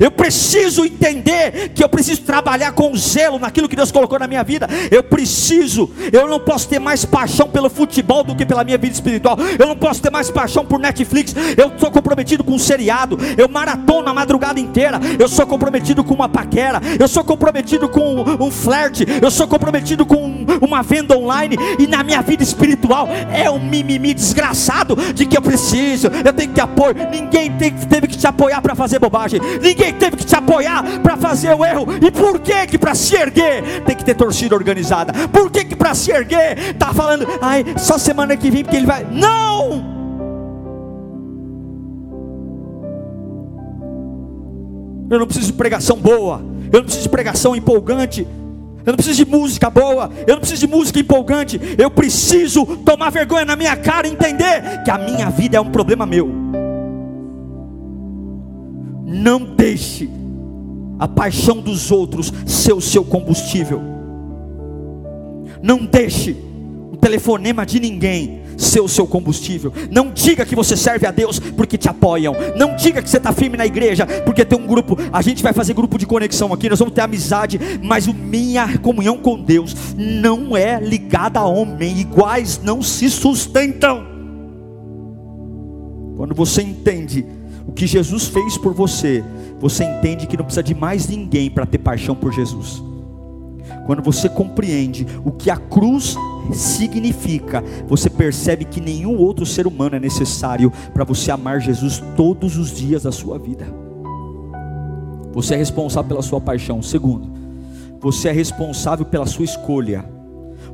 Eu 0.00 0.10
preciso 0.10 0.84
entender 0.84 1.70
que 1.74 1.82
eu 1.82 1.88
preciso 1.88 2.22
trabalhar 2.22 2.72
com 2.72 2.94
zelo 2.96 3.38
naquilo 3.38 3.68
que 3.68 3.76
Deus 3.76 3.90
colocou 3.90 4.18
na 4.18 4.26
minha 4.26 4.42
vida. 4.42 4.68
Eu 4.90 5.02
preciso, 5.02 5.90
eu 6.12 6.28
não 6.28 6.40
posso 6.40 6.68
ter 6.68 6.78
mais 6.78 7.04
paixão 7.04 7.48
pelo 7.48 7.70
futebol 7.70 8.24
do 8.24 8.34
que 8.34 8.44
pela 8.44 8.64
minha 8.64 8.78
vida 8.78 8.94
espiritual. 8.94 9.36
Eu 9.58 9.66
não 9.66 9.76
posso 9.76 10.02
ter 10.02 10.10
mais 10.10 10.30
paixão 10.30 10.64
por 10.64 10.78
Netflix. 10.78 11.34
Eu 11.56 11.72
sou 11.78 11.90
comprometido 11.90 12.44
com 12.44 12.52
um 12.52 12.58
seriado. 12.58 13.18
Eu 13.36 13.48
maratono 13.48 14.08
a 14.08 14.14
madrugada 14.14 14.60
inteira. 14.60 15.00
Eu 15.18 15.28
sou 15.28 15.46
comprometido 15.46 16.04
com 16.04 16.14
uma 16.14 16.28
paquera. 16.28 16.80
Eu 16.98 17.08
sou 17.08 17.24
comprometido 17.24 17.88
com 17.88 18.22
um 18.22 18.50
flerte. 18.50 19.06
Eu 19.22 19.30
sou 19.30 19.46
comprometido 19.46 20.04
com 20.04 20.46
uma 20.60 20.82
venda 20.82 21.16
online. 21.16 21.56
E 21.78 21.86
na 21.86 22.02
minha 22.02 22.22
vida 22.22 22.42
espiritual 22.42 23.08
é 23.32 23.50
um 23.50 23.58
mimimi 23.58 24.14
desgraçado 24.14 24.96
de 25.12 25.26
que 25.26 25.36
eu 25.36 25.42
preciso. 25.42 26.08
Eu 26.24 26.32
tenho 26.32 26.48
que 26.48 26.54
ter 26.54 26.62
apoio. 26.62 26.94
Ninguém 27.10 27.50
tem, 27.52 27.72
teve 27.72 28.08
que 28.08 28.18
te 28.18 28.26
apoiar 28.26 28.60
para 28.60 28.74
fazer 28.74 28.98
bobagem. 28.98 29.40
Ninguém 29.62 29.77
Ninguém 29.78 29.94
teve 29.94 30.16
que 30.16 30.26
te 30.26 30.34
apoiar 30.34 30.82
para 31.04 31.16
fazer 31.16 31.54
o 31.54 31.64
erro. 31.64 31.86
E 32.04 32.10
por 32.10 32.40
que 32.40 32.66
que 32.66 32.76
para 32.76 32.96
se 32.96 33.14
erguer 33.14 33.84
tem 33.84 33.94
que 33.94 34.04
ter 34.04 34.16
torcida 34.16 34.56
organizada? 34.56 35.12
Por 35.28 35.52
que 35.52 35.64
que 35.64 35.76
para 35.76 35.94
se 35.94 36.10
erguer 36.10 36.74
tá 36.74 36.92
falando, 36.92 37.24
ai, 37.40 37.64
só 37.78 37.96
semana 37.96 38.36
que 38.36 38.50
vem 38.50 38.64
porque 38.64 38.76
ele 38.76 38.86
vai? 38.86 39.06
Não! 39.08 39.96
Eu 45.08 45.20
não 45.20 45.26
preciso 45.26 45.46
de 45.46 45.52
pregação 45.52 45.96
boa. 45.96 46.42
Eu 46.72 46.80
não 46.80 46.84
preciso 46.84 47.04
de 47.04 47.08
pregação 47.08 47.54
empolgante. 47.54 48.26
Eu 48.84 48.92
não 48.92 48.96
preciso 48.96 49.24
de 49.24 49.30
música 49.30 49.68
boa, 49.68 50.10
eu 50.26 50.34
não 50.34 50.40
preciso 50.40 50.66
de 50.66 50.66
música 50.66 50.98
empolgante. 50.98 51.60
Eu 51.76 51.90
preciso 51.90 52.64
tomar 52.64 53.10
vergonha 53.10 53.44
na 53.44 53.54
minha 53.54 53.76
cara 53.76 54.08
e 54.08 54.10
entender 54.10 54.82
que 54.82 54.90
a 54.90 54.96
minha 54.96 55.28
vida 55.28 55.58
é 55.58 55.60
um 55.60 55.70
problema 55.70 56.06
meu. 56.06 56.67
Não 59.10 59.42
deixe 59.42 60.06
a 60.98 61.08
paixão 61.08 61.62
dos 61.62 61.90
outros 61.90 62.30
ser 62.44 62.74
o 62.74 62.80
seu 62.80 63.02
combustível. 63.02 63.80
Não 65.62 65.86
deixe 65.86 66.36
o 66.92 66.96
telefonema 66.98 67.64
de 67.64 67.80
ninguém 67.80 68.42
ser 68.58 68.80
o 68.80 68.88
seu 68.88 69.06
combustível. 69.06 69.72
Não 69.90 70.12
diga 70.12 70.44
que 70.44 70.54
você 70.54 70.76
serve 70.76 71.06
a 71.06 71.10
Deus 71.10 71.38
porque 71.38 71.78
te 71.78 71.88
apoiam. 71.88 72.36
Não 72.54 72.76
diga 72.76 73.00
que 73.00 73.08
você 73.08 73.16
está 73.16 73.32
firme 73.32 73.56
na 73.56 73.64
igreja 73.64 74.06
porque 74.26 74.44
tem 74.44 74.58
um 74.58 74.66
grupo. 74.66 74.98
A 75.10 75.22
gente 75.22 75.42
vai 75.42 75.54
fazer 75.54 75.72
grupo 75.72 75.96
de 75.96 76.04
conexão 76.04 76.52
aqui, 76.52 76.68
nós 76.68 76.78
vamos 76.78 76.92
ter 76.92 77.00
amizade, 77.00 77.58
mas 77.82 78.06
a 78.06 78.12
minha 78.12 78.76
comunhão 78.76 79.16
com 79.16 79.42
Deus 79.42 79.74
não 79.96 80.54
é 80.54 80.78
ligada 80.78 81.40
a 81.40 81.46
homem. 81.46 81.98
Iguais 81.98 82.60
não 82.62 82.82
se 82.82 83.08
sustentam. 83.08 84.06
Quando 86.18 86.34
você 86.34 86.60
entende 86.60 87.24
que 87.78 87.86
Jesus 87.86 88.26
fez 88.26 88.58
por 88.58 88.74
você, 88.74 89.24
você 89.60 89.84
entende 89.84 90.26
que 90.26 90.36
não 90.36 90.44
precisa 90.44 90.64
de 90.64 90.74
mais 90.74 91.06
ninguém 91.06 91.48
para 91.48 91.64
ter 91.64 91.78
paixão 91.78 92.12
por 92.12 92.32
Jesus. 92.32 92.82
Quando 93.86 94.02
você 94.02 94.28
compreende 94.28 95.06
o 95.24 95.30
que 95.30 95.48
a 95.48 95.56
cruz 95.56 96.16
significa, 96.52 97.62
você 97.86 98.10
percebe 98.10 98.64
que 98.64 98.80
nenhum 98.80 99.16
outro 99.16 99.46
ser 99.46 99.64
humano 99.64 99.94
é 99.94 100.00
necessário 100.00 100.72
para 100.92 101.04
você 101.04 101.30
amar 101.30 101.60
Jesus 101.60 102.02
todos 102.16 102.56
os 102.56 102.76
dias 102.76 103.04
da 103.04 103.12
sua 103.12 103.38
vida. 103.38 103.66
Você 105.32 105.54
é 105.54 105.56
responsável 105.56 106.08
pela 106.08 106.22
sua 106.22 106.40
paixão. 106.40 106.82
Segundo, 106.82 107.30
você 108.00 108.30
é 108.30 108.32
responsável 108.32 109.06
pela 109.06 109.24
sua 109.24 109.44
escolha. 109.44 110.04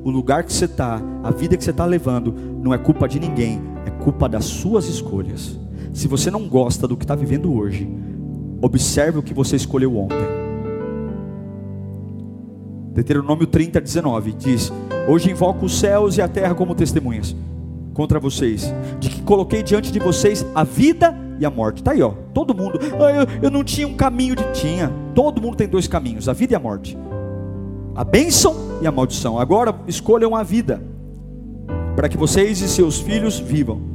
O 0.02 0.08
lugar 0.08 0.42
que 0.42 0.52
você 0.54 0.64
está, 0.64 1.02
a 1.22 1.30
vida 1.30 1.54
que 1.54 1.64
você 1.64 1.70
está 1.70 1.84
levando, 1.84 2.34
não 2.62 2.72
é 2.72 2.78
culpa 2.78 3.06
de 3.06 3.20
ninguém, 3.20 3.60
é 3.84 3.90
culpa 3.90 4.26
das 4.26 4.46
suas 4.46 4.86
escolhas. 4.86 5.62
Se 5.94 6.08
você 6.08 6.28
não 6.28 6.48
gosta 6.48 6.88
do 6.88 6.96
que 6.96 7.04
está 7.04 7.14
vivendo 7.14 7.54
hoje, 7.54 7.88
observe 8.60 9.20
o 9.20 9.22
que 9.22 9.32
você 9.32 9.54
escolheu 9.54 9.96
ontem. 9.96 10.18
Deuteronômio 12.92 13.46
30, 13.46 13.80
19 13.80 14.32
diz: 14.32 14.72
Hoje 15.08 15.30
invoco 15.30 15.66
os 15.66 15.78
céus 15.78 16.18
e 16.18 16.22
a 16.22 16.26
terra 16.26 16.52
como 16.52 16.74
testemunhas 16.74 17.34
contra 17.94 18.18
vocês, 18.18 18.74
de 18.98 19.08
que 19.08 19.22
coloquei 19.22 19.62
diante 19.62 19.92
de 19.92 20.00
vocês 20.00 20.44
a 20.52 20.64
vida 20.64 21.16
e 21.38 21.46
a 21.46 21.50
morte. 21.50 21.76
Está 21.76 21.92
aí, 21.92 22.02
ó. 22.02 22.10
Todo 22.34 22.52
mundo. 22.52 22.80
Ah, 23.00 23.12
eu, 23.12 23.44
eu 23.44 23.50
não 23.50 23.62
tinha 23.62 23.86
um 23.86 23.94
caminho 23.94 24.34
de. 24.34 24.42
Tinha. 24.52 24.92
Todo 25.14 25.40
mundo 25.40 25.56
tem 25.56 25.68
dois 25.68 25.86
caminhos: 25.86 26.28
a 26.28 26.32
vida 26.32 26.54
e 26.54 26.56
a 26.56 26.60
morte. 26.60 26.98
A 27.94 28.02
bênção 28.02 28.56
e 28.82 28.86
a 28.86 28.90
maldição. 28.90 29.38
Agora 29.38 29.72
escolham 29.86 30.34
a 30.34 30.42
vida, 30.42 30.82
para 31.94 32.08
que 32.08 32.16
vocês 32.16 32.60
e 32.60 32.68
seus 32.68 32.98
filhos 32.98 33.38
vivam. 33.38 33.93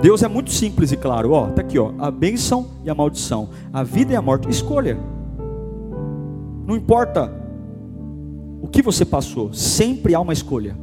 Deus 0.00 0.22
é 0.22 0.28
muito 0.28 0.50
simples 0.50 0.92
e 0.92 0.96
claro, 0.96 1.32
ó, 1.32 1.48
tá 1.48 1.60
aqui, 1.60 1.78
ó, 1.78 1.92
a 1.98 2.10
bênção 2.10 2.68
e 2.82 2.88
a 2.88 2.94
maldição, 2.94 3.50
a 3.70 3.82
vida 3.82 4.14
e 4.14 4.16
a 4.16 4.22
morte, 4.22 4.48
escolha. 4.48 4.98
Não 6.66 6.74
importa 6.74 7.30
o 8.62 8.68
que 8.68 8.80
você 8.80 9.04
passou, 9.04 9.52
sempre 9.52 10.14
há 10.14 10.20
uma 10.20 10.32
escolha. 10.32 10.74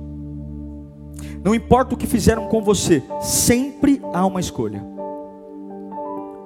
Não 1.44 1.56
importa 1.56 1.96
o 1.96 1.98
que 1.98 2.06
fizeram 2.06 2.48
com 2.48 2.62
você, 2.62 3.02
sempre 3.20 4.00
há 4.14 4.24
uma 4.26 4.40
escolha. 4.40 4.84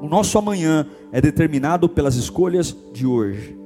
O 0.01 0.07
nosso 0.07 0.37
amanhã 0.37 0.87
é 1.11 1.19
determinado 1.19 1.89
pelas 1.89 2.15
escolhas 2.15 2.75
de 2.93 3.05
hoje. 3.05 3.57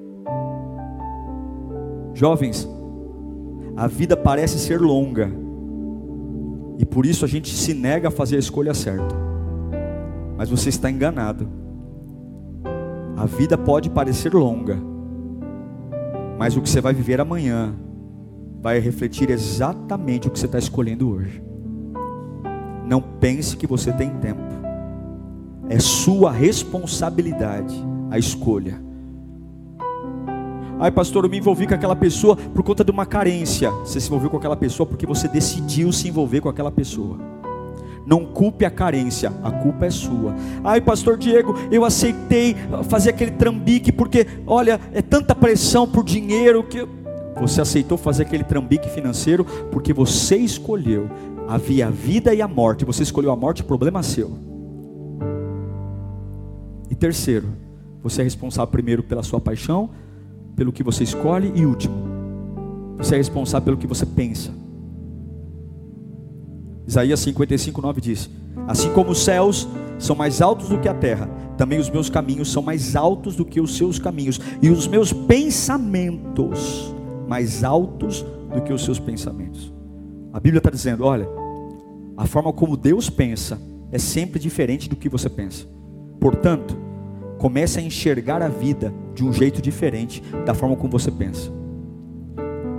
Jovens, 2.14 2.68
a 3.76 3.88
vida 3.88 4.18
parece 4.18 4.58
ser 4.58 4.82
longa, 4.82 5.32
e 6.78 6.86
por 6.86 7.06
isso 7.06 7.26
a 7.26 7.28
gente 7.28 7.54
se 7.54 7.74
nega 7.74 8.10
a 8.10 8.12
fazer 8.12 8.36
a 8.36 8.40
escolha 8.40 8.74
certa. 8.74 9.16
Mas 10.38 10.50
você 10.50 10.70
está 10.70 10.90
enganado. 10.90 11.48
A 13.18 13.26
vida 13.26 13.58
pode 13.58 13.90
parecer 13.90 14.34
longa, 14.34 14.78
mas 16.38 16.58
o 16.58 16.62
que 16.62 16.70
você 16.70 16.82
vai 16.82 16.94
viver 16.94 17.22
amanhã 17.22 17.74
vai 18.62 18.80
refletir 18.80 19.30
exatamente 19.30 20.28
o 20.28 20.32
que 20.32 20.38
você 20.38 20.48
está 20.48 20.58
escolhendo 20.58 21.10
hoje. 21.10 21.42
Não 22.86 23.02
pense 23.02 23.56
que 23.56 23.66
você 23.66 23.92
tem 23.94 24.10
tempo. 24.18 24.44
É 25.70 25.80
sua 25.80 26.32
responsabilidade 26.32 27.76
a 28.12 28.20
escolha. 28.20 28.85
Ai, 30.78 30.92
pastor, 30.92 31.24
eu 31.24 31.30
me 31.30 31.38
envolvi 31.38 31.66
com 31.66 31.74
aquela 31.74 31.96
pessoa 31.96 32.36
por 32.36 32.62
conta 32.62 32.84
de 32.84 32.92
uma 32.92 33.06
carência. 33.06 33.72
Você 33.72 34.00
se 34.00 34.08
envolveu 34.08 34.30
com 34.30 34.38
aquela 34.38 34.58
pessoa 34.58 34.86
porque 34.86 35.06
você 35.06 35.28
decidiu 35.28 35.92
se 35.94 36.10
envolver 36.10 36.42
com 36.42 36.50
aquela 36.50 36.72
pessoa. 36.72 37.18
Não 38.06 38.26
culpe 38.26 38.66
a 38.66 38.70
carência, 38.70 39.34
a 39.42 39.52
culpa 39.52 39.86
é 39.86 39.90
sua. 39.90 40.36
Ai, 40.64 40.82
pastor 40.82 41.18
Diego, 41.18 41.56
eu 41.72 41.86
aceitei 41.86 42.56
fazer 42.90 43.12
aquele 43.12 43.32
trambique 43.32 43.92
porque, 43.92 44.28
olha, 44.46 44.80
é 44.94 45.02
tanta 45.02 45.34
pressão 45.34 45.88
por 45.88 46.04
dinheiro 46.04 46.62
que 46.64 46.86
você 47.40 47.62
aceitou 47.62 47.98
fazer 47.98 48.24
aquele 48.24 48.44
trambique 48.44 48.90
financeiro 48.90 49.46
porque 49.72 49.94
você 49.94 50.36
escolheu. 50.36 51.10
Havia 51.48 51.88
a 51.88 51.90
vida 51.90 52.34
e 52.34 52.42
a 52.42 52.48
morte. 52.48 52.84
Você 52.86 53.02
escolheu 53.02 53.32
a 53.32 53.36
morte, 53.36 53.64
problema 53.64 54.04
seu. 54.04 54.38
E 56.90 56.96
terceiro, 56.96 57.48
você 58.04 58.22
é 58.22 58.24
responsável 58.24 58.72
primeiro 58.72 59.02
pela 59.02 59.24
sua 59.24 59.40
paixão 59.40 59.90
pelo 60.56 60.72
que 60.72 60.84
você 60.84 61.04
escolhe 61.04 61.52
e 61.56 61.66
último, 61.66 61.96
você 62.98 63.16
é 63.16 63.18
responsável 63.18 63.66
pelo 63.66 63.78
que 63.78 63.88
você 63.88 64.06
pensa. 64.06 64.52
Isaías 66.88 67.20
55, 67.20 67.82
9 67.82 68.02
diz: 68.02 68.30
Assim 68.68 68.92
como 68.94 69.12
os 69.12 69.24
céus 69.24 69.68
são 70.00 70.16
mais 70.16 70.42
altos 70.42 70.70
do 70.70 70.80
que 70.80 70.88
a 70.88 70.94
terra, 70.94 71.28
também 71.58 71.80
os 71.80 71.90
meus 71.90 72.10
caminhos 72.10 72.52
são 72.52 72.62
mais 72.62 72.96
altos 72.96 73.36
do 73.36 73.46
que 73.46 73.60
os 73.60 73.76
seus 73.76 74.00
caminhos, 74.00 74.40
e 74.62 74.70
os 74.70 74.88
meus 74.88 75.12
pensamentos 75.12 76.94
mais 77.28 77.64
altos 77.64 78.26
do 78.54 78.62
que 78.62 78.72
os 78.72 78.84
seus 78.84 79.00
pensamentos. 79.00 79.74
A 80.32 80.40
Bíblia 80.40 80.60
está 80.60 80.70
dizendo: 80.70 81.04
olha, 81.04 81.28
A 82.18 82.26
forma 82.26 82.54
como 82.54 82.78
Deus 82.78 83.10
pensa 83.10 83.60
é 83.92 83.98
sempre 83.98 84.40
diferente 84.40 84.88
do 84.88 84.96
que 84.96 85.10
você 85.10 85.30
pensa. 85.30 85.66
Portanto, 86.20 86.78
comece 87.38 87.80
a 87.80 87.82
enxergar 87.82 88.42
a 88.42 88.48
vida 88.48 88.94
de 89.14 89.24
um 89.24 89.32
jeito 89.32 89.62
diferente 89.62 90.22
da 90.46 90.54
forma 90.54 90.76
como 90.76 90.92
você 90.92 91.12
pensa. 91.12 91.52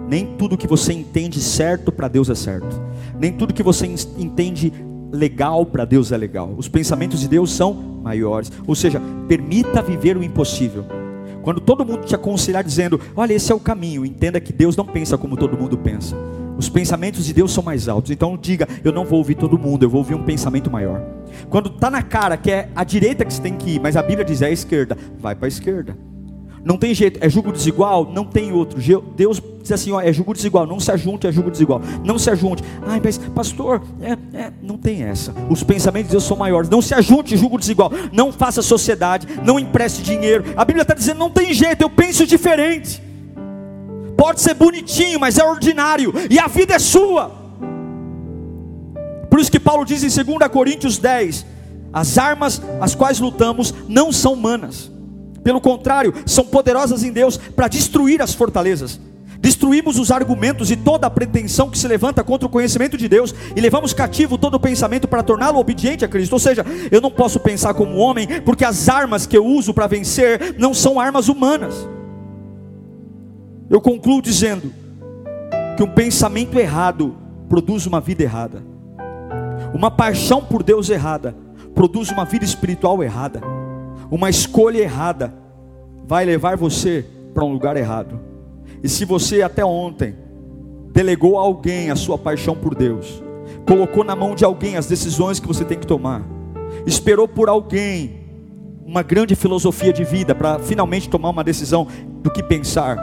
Nem 0.08 0.36
tudo 0.36 0.56
que 0.56 0.66
você 0.66 0.92
entende 0.92 1.40
certo 1.40 1.90
para 1.90 2.08
Deus 2.08 2.30
é 2.30 2.34
certo. 2.34 2.80
Nem 3.18 3.32
tudo 3.32 3.54
que 3.54 3.62
você 3.62 3.86
entende 4.18 4.72
legal 5.12 5.66
para 5.66 5.84
Deus 5.84 6.12
é 6.12 6.16
legal. 6.16 6.54
Os 6.56 6.68
pensamentos 6.68 7.20
de 7.20 7.28
Deus 7.28 7.50
são 7.50 7.74
maiores. 7.74 8.52
Ou 8.66 8.74
seja, 8.74 9.00
permita 9.26 9.82
viver 9.82 10.16
o 10.16 10.22
impossível. 10.22 10.84
Quando 11.42 11.60
todo 11.60 11.84
mundo 11.84 12.04
te 12.04 12.14
aconselhar 12.14 12.62
dizendo, 12.62 13.00
olha, 13.14 13.32
esse 13.32 13.52
é 13.52 13.54
o 13.54 13.60
caminho, 13.60 14.04
entenda 14.04 14.40
que 14.40 14.52
Deus 14.52 14.76
não 14.76 14.84
pensa 14.84 15.16
como 15.16 15.36
todo 15.36 15.56
mundo 15.56 15.78
pensa. 15.78 16.16
Os 16.56 16.68
pensamentos 16.68 17.26
de 17.26 17.32
Deus 17.32 17.52
são 17.52 17.62
mais 17.62 17.88
altos. 17.88 18.10
Então 18.10 18.36
diga, 18.40 18.68
eu 18.84 18.92
não 18.92 19.04
vou 19.04 19.18
ouvir 19.18 19.34
todo 19.34 19.58
mundo, 19.58 19.82
eu 19.82 19.90
vou 19.90 19.98
ouvir 19.98 20.14
um 20.14 20.22
pensamento 20.22 20.70
maior. 20.70 21.00
Quando 21.50 21.68
está 21.68 21.90
na 21.90 22.02
cara 22.02 22.36
que 22.36 22.50
é 22.50 22.68
a 22.74 22.84
direita 22.84 23.24
que 23.24 23.32
você 23.32 23.42
tem 23.42 23.56
que 23.56 23.70
ir, 23.70 23.80
mas 23.80 23.96
a 23.96 24.02
Bíblia 24.02 24.24
diz 24.24 24.42
é 24.42 24.46
a 24.46 24.50
esquerda, 24.50 24.96
vai 25.18 25.34
para 25.34 25.46
a 25.46 25.48
esquerda. 25.48 25.96
Não 26.66 26.76
tem 26.76 26.92
jeito, 26.92 27.20
é 27.22 27.30
jugo 27.30 27.52
desigual? 27.52 28.10
Não 28.12 28.24
tem 28.24 28.52
outro. 28.52 28.80
Deus 29.14 29.40
diz 29.62 29.70
assim: 29.70 29.92
ó, 29.92 30.00
é 30.00 30.12
jugo 30.12 30.34
desigual, 30.34 30.66
não 30.66 30.80
se 30.80 30.90
ajunte, 30.90 31.24
é 31.24 31.30
jugo 31.30 31.48
desigual. 31.48 31.80
Não 32.04 32.18
se 32.18 32.28
ajunte. 32.28 32.64
Ai, 32.84 33.00
mas 33.02 33.18
pastor, 33.18 33.82
é, 34.02 34.18
é, 34.36 34.52
não 34.60 34.76
tem 34.76 35.04
essa. 35.04 35.32
Os 35.48 35.62
pensamentos 35.62 36.08
de 36.08 36.14
Deus 36.14 36.24
são 36.24 36.36
maiores. 36.36 36.68
Não 36.68 36.82
se 36.82 36.92
ajunte, 36.92 37.36
jugo 37.36 37.56
desigual. 37.56 37.92
Não 38.12 38.32
faça 38.32 38.62
sociedade, 38.62 39.28
não 39.44 39.60
empreste 39.60 40.02
dinheiro. 40.02 40.42
A 40.56 40.64
Bíblia 40.64 40.82
está 40.82 40.92
dizendo: 40.92 41.18
não 41.18 41.30
tem 41.30 41.54
jeito, 41.54 41.82
eu 41.82 41.90
penso 41.90 42.26
diferente. 42.26 43.00
Pode 44.16 44.40
ser 44.40 44.54
bonitinho, 44.54 45.20
mas 45.20 45.38
é 45.38 45.44
ordinário. 45.44 46.12
E 46.30 46.38
a 46.38 46.46
vida 46.46 46.74
é 46.74 46.78
sua. 46.78 47.30
Por 49.30 49.40
isso 49.40 49.50
que 49.50 49.60
Paulo 49.60 49.84
diz 49.84 50.02
em 50.02 50.24
2 50.24 50.48
Coríntios 50.50 50.98
10: 50.98 51.44
as 51.92 52.16
armas 52.18 52.62
as 52.80 52.94
quais 52.94 53.20
lutamos 53.20 53.74
não 53.88 54.12
são 54.12 54.32
humanas 54.32 54.90
pelo 55.46 55.60
contrário, 55.60 56.12
são 56.26 56.44
poderosas 56.44 57.04
em 57.04 57.12
Deus 57.12 57.36
para 57.36 57.68
destruir 57.68 58.20
as 58.20 58.34
fortalezas. 58.34 58.98
Destruímos 59.38 59.96
os 59.96 60.10
argumentos 60.10 60.72
e 60.72 60.76
toda 60.76 61.06
a 61.06 61.10
pretensão 61.10 61.70
que 61.70 61.78
se 61.78 61.86
levanta 61.86 62.24
contra 62.24 62.48
o 62.48 62.50
conhecimento 62.50 62.96
de 62.96 63.06
Deus 63.06 63.32
e 63.54 63.60
levamos 63.60 63.92
cativo 63.92 64.36
todo 64.36 64.54
o 64.54 64.60
pensamento 64.60 65.06
para 65.06 65.22
torná-lo 65.22 65.60
obediente 65.60 66.04
a 66.04 66.08
Cristo. 66.08 66.32
Ou 66.32 66.40
seja, 66.40 66.66
eu 66.90 67.00
não 67.00 67.12
posso 67.12 67.38
pensar 67.38 67.74
como 67.74 67.94
homem, 67.94 68.26
porque 68.44 68.64
as 68.64 68.88
armas 68.88 69.24
que 69.24 69.36
eu 69.36 69.46
uso 69.46 69.72
para 69.72 69.86
vencer 69.86 70.56
não 70.58 70.74
são 70.74 70.98
armas 70.98 71.28
humanas. 71.28 71.88
Eu 73.68 73.80
concluo 73.80 74.22
dizendo 74.22 74.72
que 75.76 75.82
um 75.82 75.90
pensamento 75.90 76.58
errado 76.58 77.16
produz 77.48 77.86
uma 77.86 78.00
vida 78.00 78.22
errada, 78.22 78.62
uma 79.74 79.90
paixão 79.90 80.42
por 80.42 80.62
Deus 80.62 80.88
errada 80.88 81.34
produz 81.76 82.10
uma 82.10 82.24
vida 82.24 82.42
espiritual 82.42 83.04
errada. 83.04 83.42
Uma 84.10 84.30
escolha 84.30 84.78
errada 84.78 85.34
vai 86.06 86.24
levar 86.24 86.56
você 86.56 87.04
para 87.34 87.44
um 87.44 87.52
lugar 87.52 87.76
errado. 87.76 88.18
E 88.82 88.88
se 88.88 89.04
você 89.04 89.42
até 89.42 89.62
ontem 89.62 90.16
delegou 90.90 91.38
a 91.38 91.42
alguém 91.42 91.90
a 91.90 91.96
sua 91.96 92.16
paixão 92.16 92.56
por 92.56 92.74
Deus, 92.74 93.22
colocou 93.68 94.02
na 94.02 94.16
mão 94.16 94.34
de 94.34 94.42
alguém 94.42 94.76
as 94.78 94.86
decisões 94.86 95.38
que 95.38 95.46
você 95.46 95.66
tem 95.66 95.78
que 95.78 95.86
tomar, 95.86 96.22
esperou 96.86 97.28
por 97.28 97.50
alguém 97.50 98.24
uma 98.86 99.02
grande 99.02 99.34
filosofia 99.34 99.92
de 99.92 100.02
vida 100.02 100.34
para 100.34 100.58
finalmente 100.58 101.10
tomar 101.10 101.28
uma 101.28 101.44
decisão 101.44 101.86
do 102.22 102.30
que 102.30 102.42
pensar, 102.42 102.96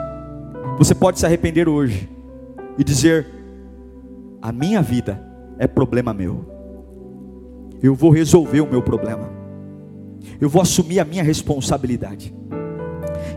você 0.78 0.94
pode 0.94 1.18
se 1.18 1.26
arrepender 1.26 1.68
hoje 1.68 2.08
e 2.78 2.84
dizer: 2.84 3.26
a 4.40 4.52
minha 4.52 4.82
vida 4.82 5.20
é 5.58 5.66
problema 5.66 6.12
meu. 6.12 6.44
Eu 7.82 7.94
vou 7.94 8.10
resolver 8.10 8.60
o 8.60 8.66
meu 8.66 8.82
problema 8.82 9.44
eu 10.40 10.48
vou 10.48 10.62
assumir 10.62 11.00
a 11.00 11.04
minha 11.04 11.22
responsabilidade. 11.22 12.34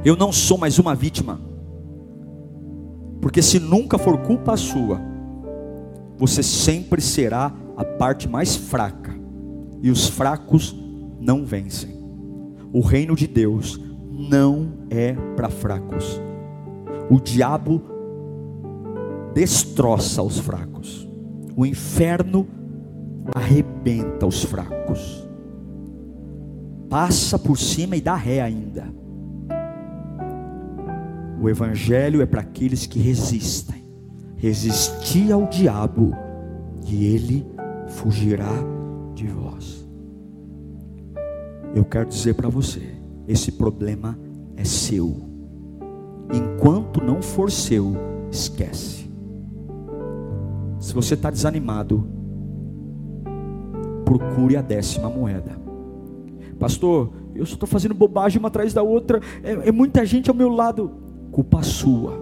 Eu 0.04 0.16
não 0.16 0.32
sou 0.32 0.58
mais 0.58 0.80
uma 0.80 0.96
vítima. 0.96 1.40
Porque 3.22 3.42
se 3.42 3.60
nunca 3.60 3.98
for 3.98 4.18
culpa 4.20 4.56
sua, 4.56 5.02
você 6.18 6.42
sempre 6.42 7.02
será 7.02 7.54
a 7.76 7.84
parte 7.84 8.28
mais 8.28 8.56
fraca. 8.56 9.16
E 9.82 9.92
os 9.92 10.08
fracos 10.08 10.76
não 11.20 11.46
vencem. 11.46 11.98
O 12.72 12.82
reino 12.82 13.16
de 13.16 13.28
Deus 13.28 13.80
não 14.12 14.74
é 14.90 15.14
para 15.36 15.50
fracos. 15.50 16.22
O 17.10 17.20
diabo 17.20 17.82
destroça 19.34 20.22
os 20.22 20.40
fracos. 20.40 21.08
O 21.56 21.66
inferno 21.66 22.48
arrebenta 23.34 24.26
os 24.26 24.44
fracos 24.44 25.28
passa 26.90 27.38
por 27.38 27.58
cima 27.58 27.96
e 27.96 28.02
dá 28.02 28.16
ré 28.16 28.42
ainda. 28.42 28.86
O 31.40 31.48
Evangelho 31.50 32.22
é 32.22 32.26
para 32.26 32.42
aqueles 32.42 32.86
que 32.86 33.00
resistem. 33.00 33.86
Resistir 34.36 35.32
ao 35.32 35.48
diabo, 35.48 36.12
e 36.86 37.06
ele 37.06 37.46
fugirá 37.88 38.52
de 39.16 39.28
vós. 39.28 39.88
Eu 41.76 41.84
quero 41.84 42.08
dizer 42.08 42.36
para 42.36 42.50
você: 42.50 42.82
esse 43.28 43.52
problema 43.52 44.18
é 44.56 44.64
seu. 44.64 45.27
Enquanto 46.34 47.04
não 47.04 47.22
for 47.22 47.50
seu, 47.52 47.96
esquece. 48.32 49.10
Se 50.80 50.94
você 50.94 51.14
está 51.14 51.30
desanimado, 51.30 52.08
procure 54.06 54.56
a 54.56 54.62
décima 54.62 55.10
moeda. 55.10 55.58
Pastor, 56.60 57.12
eu 57.36 57.46
só 57.46 57.54
estou 57.54 57.68
fazendo 57.68 57.94
bobagem 57.94 58.40
uma 58.40 58.48
atrás 58.48 58.74
da 58.74 58.82
outra, 58.82 59.22
é, 59.44 59.70
é 59.70 59.72
muita 59.72 60.06
gente 60.06 60.30
ao 60.30 60.36
meu 60.36 60.50
lado. 60.50 60.92
Culpa 61.32 61.62
sua. 61.62 62.14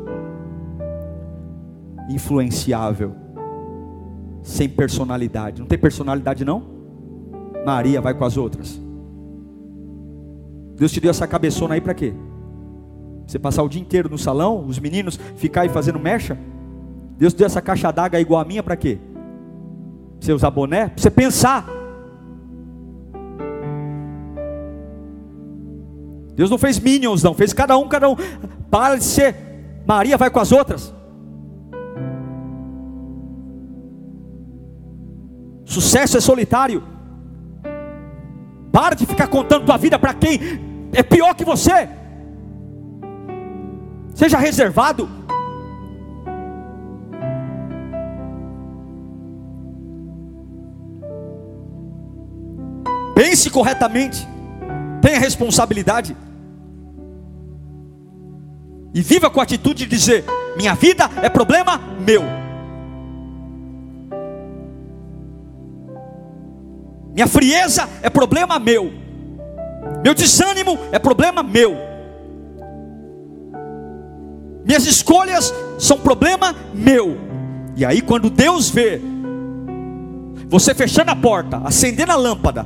Influenciável. 2.09 3.15
Sem 4.43 4.67
personalidade. 4.67 5.59
Não 5.61 5.67
tem 5.67 5.77
personalidade, 5.77 6.43
não? 6.43 6.63
Maria 7.65 8.01
vai 8.01 8.13
com 8.13 8.25
as 8.25 8.37
outras. 8.37 8.79
Deus 10.75 10.91
te 10.91 10.99
deu 10.99 11.09
essa 11.09 11.25
cabeçona 11.25 11.75
aí 11.75 11.81
para 11.81 11.93
quê? 11.93 12.13
Você 13.25 13.39
passar 13.39 13.63
o 13.63 13.69
dia 13.69 13.81
inteiro 13.81 14.09
no 14.09 14.17
salão, 14.17 14.65
os 14.65 14.79
meninos 14.79 15.19
ficar 15.35 15.67
fazendo 15.69 15.99
mecha? 15.99 16.37
Deus 17.17 17.33
deu 17.33 17.45
essa 17.45 17.61
caixa 17.61 17.91
d'água 17.91 18.19
igual 18.19 18.41
a 18.41 18.45
minha 18.45 18.61
para 18.61 18.75
quê? 18.75 18.99
Você 20.19 20.33
usar 20.33 20.51
boné? 20.51 20.89
Pra 20.89 21.01
você 21.01 21.09
pensar. 21.09 21.65
Deus 26.35 26.49
não 26.49 26.57
fez 26.57 26.79
minions, 26.79 27.23
não, 27.23 27.33
fez 27.33 27.53
cada 27.53 27.77
um, 27.77 27.87
cada 27.87 28.09
um. 28.09 28.15
Para 28.69 28.97
de 28.97 29.03
ser. 29.03 29.35
Maria 29.87 30.17
vai 30.17 30.29
com 30.29 30.39
as 30.39 30.51
outras. 30.51 30.93
Sucesso 35.63 36.17
é 36.17 36.21
solitário. 36.21 36.83
Para 38.71 38.95
de 38.95 39.05
ficar 39.05 39.27
contando 39.27 39.65
tua 39.65 39.77
vida 39.77 39.97
para 39.97 40.13
quem 40.13 40.39
é 40.91 41.01
pior 41.01 41.33
que 41.33 41.45
você. 41.45 41.87
Seja 44.15 44.37
reservado. 44.39 45.09
Pense 53.13 53.49
corretamente. 53.49 54.25
Tenha 55.01 55.19
responsabilidade. 55.19 56.15
E 58.93 59.01
viva 59.01 59.29
com 59.29 59.41
a 59.41 59.43
atitude 59.43 59.83
de 59.83 59.89
dizer: 59.89 60.23
minha 60.55 60.73
vida 60.73 61.09
é 61.21 61.29
problema 61.29 61.77
meu. 61.99 62.23
Minha 67.13 67.27
frieza 67.27 67.89
é 68.01 68.09
problema 68.09 68.57
meu. 68.57 68.91
Meu 70.01 70.13
desânimo 70.13 70.79
é 70.91 70.99
problema 70.99 71.43
meu. 71.43 71.84
Minhas 74.65 74.85
escolhas 74.87 75.53
são 75.77 75.97
problema 75.97 76.55
meu. 76.73 77.17
E 77.77 77.85
aí, 77.85 78.01
quando 78.01 78.29
Deus 78.29 78.69
vê 78.69 78.99
você 80.47 80.73
fechando 80.73 81.11
a 81.11 81.15
porta, 81.15 81.61
acendendo 81.63 82.11
a 82.11 82.15
lâmpada, 82.15 82.65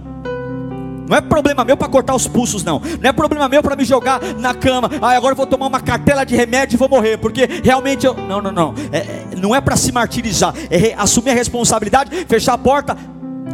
não 1.09 1.17
é 1.17 1.21
problema 1.21 1.65
meu 1.65 1.75
para 1.75 1.89
cortar 1.89 2.13
os 2.13 2.27
pulsos, 2.27 2.63
não. 2.63 2.79
Não 2.79 3.09
é 3.09 3.11
problema 3.11 3.49
meu 3.49 3.63
para 3.63 3.75
me 3.75 3.83
jogar 3.83 4.21
na 4.39 4.53
cama. 4.53 4.89
Ah, 5.01 5.15
agora 5.15 5.33
eu 5.33 5.35
vou 5.35 5.47
tomar 5.47 5.65
uma 5.65 5.81
cartela 5.81 6.23
de 6.23 6.35
remédio 6.35 6.75
e 6.75 6.77
vou 6.77 6.87
morrer. 6.87 7.17
Porque 7.17 7.49
realmente 7.63 8.05
eu. 8.05 8.13
Não, 8.13 8.39
não, 8.39 8.51
não. 8.51 8.75
É, 8.91 8.97
é 8.99 9.25
não 9.35 9.55
é 9.55 9.59
para 9.59 9.75
se 9.75 9.91
martirizar. 9.91 10.53
É 10.69 10.77
re... 10.77 10.93
assumir 10.95 11.31
a 11.31 11.33
responsabilidade, 11.33 12.11
fechar 12.27 12.53
a 12.53 12.57
porta. 12.59 12.95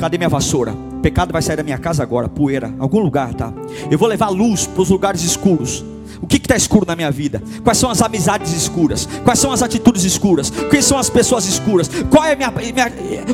Cadê 0.01 0.17
minha 0.17 0.29
vassoura? 0.29 0.73
O 0.73 0.99
pecado 0.99 1.31
vai 1.31 1.41
sair 1.41 1.55
da 1.55 1.63
minha 1.63 1.77
casa 1.77 2.03
agora, 2.03 2.27
poeira, 2.27 2.73
algum 2.77 2.99
lugar, 2.99 3.33
tá? 3.33 3.53
Eu 3.89 3.97
vou 3.97 4.09
levar 4.09 4.27
luz 4.27 4.67
para 4.67 4.81
os 4.81 4.89
lugares 4.89 5.23
escuros. 5.23 5.85
O 6.21 6.27
que 6.27 6.37
está 6.37 6.55
escuro 6.55 6.85
na 6.85 6.95
minha 6.95 7.11
vida? 7.11 7.41
Quais 7.63 7.77
são 7.77 7.89
as 7.89 8.01
amizades 8.01 8.51
escuras? 8.53 9.07
Quais 9.23 9.39
são 9.39 9.51
as 9.51 9.61
atitudes 9.61 10.03
escuras? 10.03 10.49
Quem 10.49 10.81
são 10.81 10.97
as 10.97 11.09
pessoas 11.09 11.45
escuras? 11.45 11.89
Qual 12.09 12.23
é 12.23 12.35
minha, 12.35 12.51
minha 12.51 12.91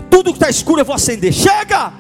tudo 0.10 0.32
que 0.32 0.38
está 0.38 0.50
escuro 0.50 0.82
eu 0.82 0.86
vou 0.86 0.96
acender. 0.96 1.34
Chega! 1.34 1.94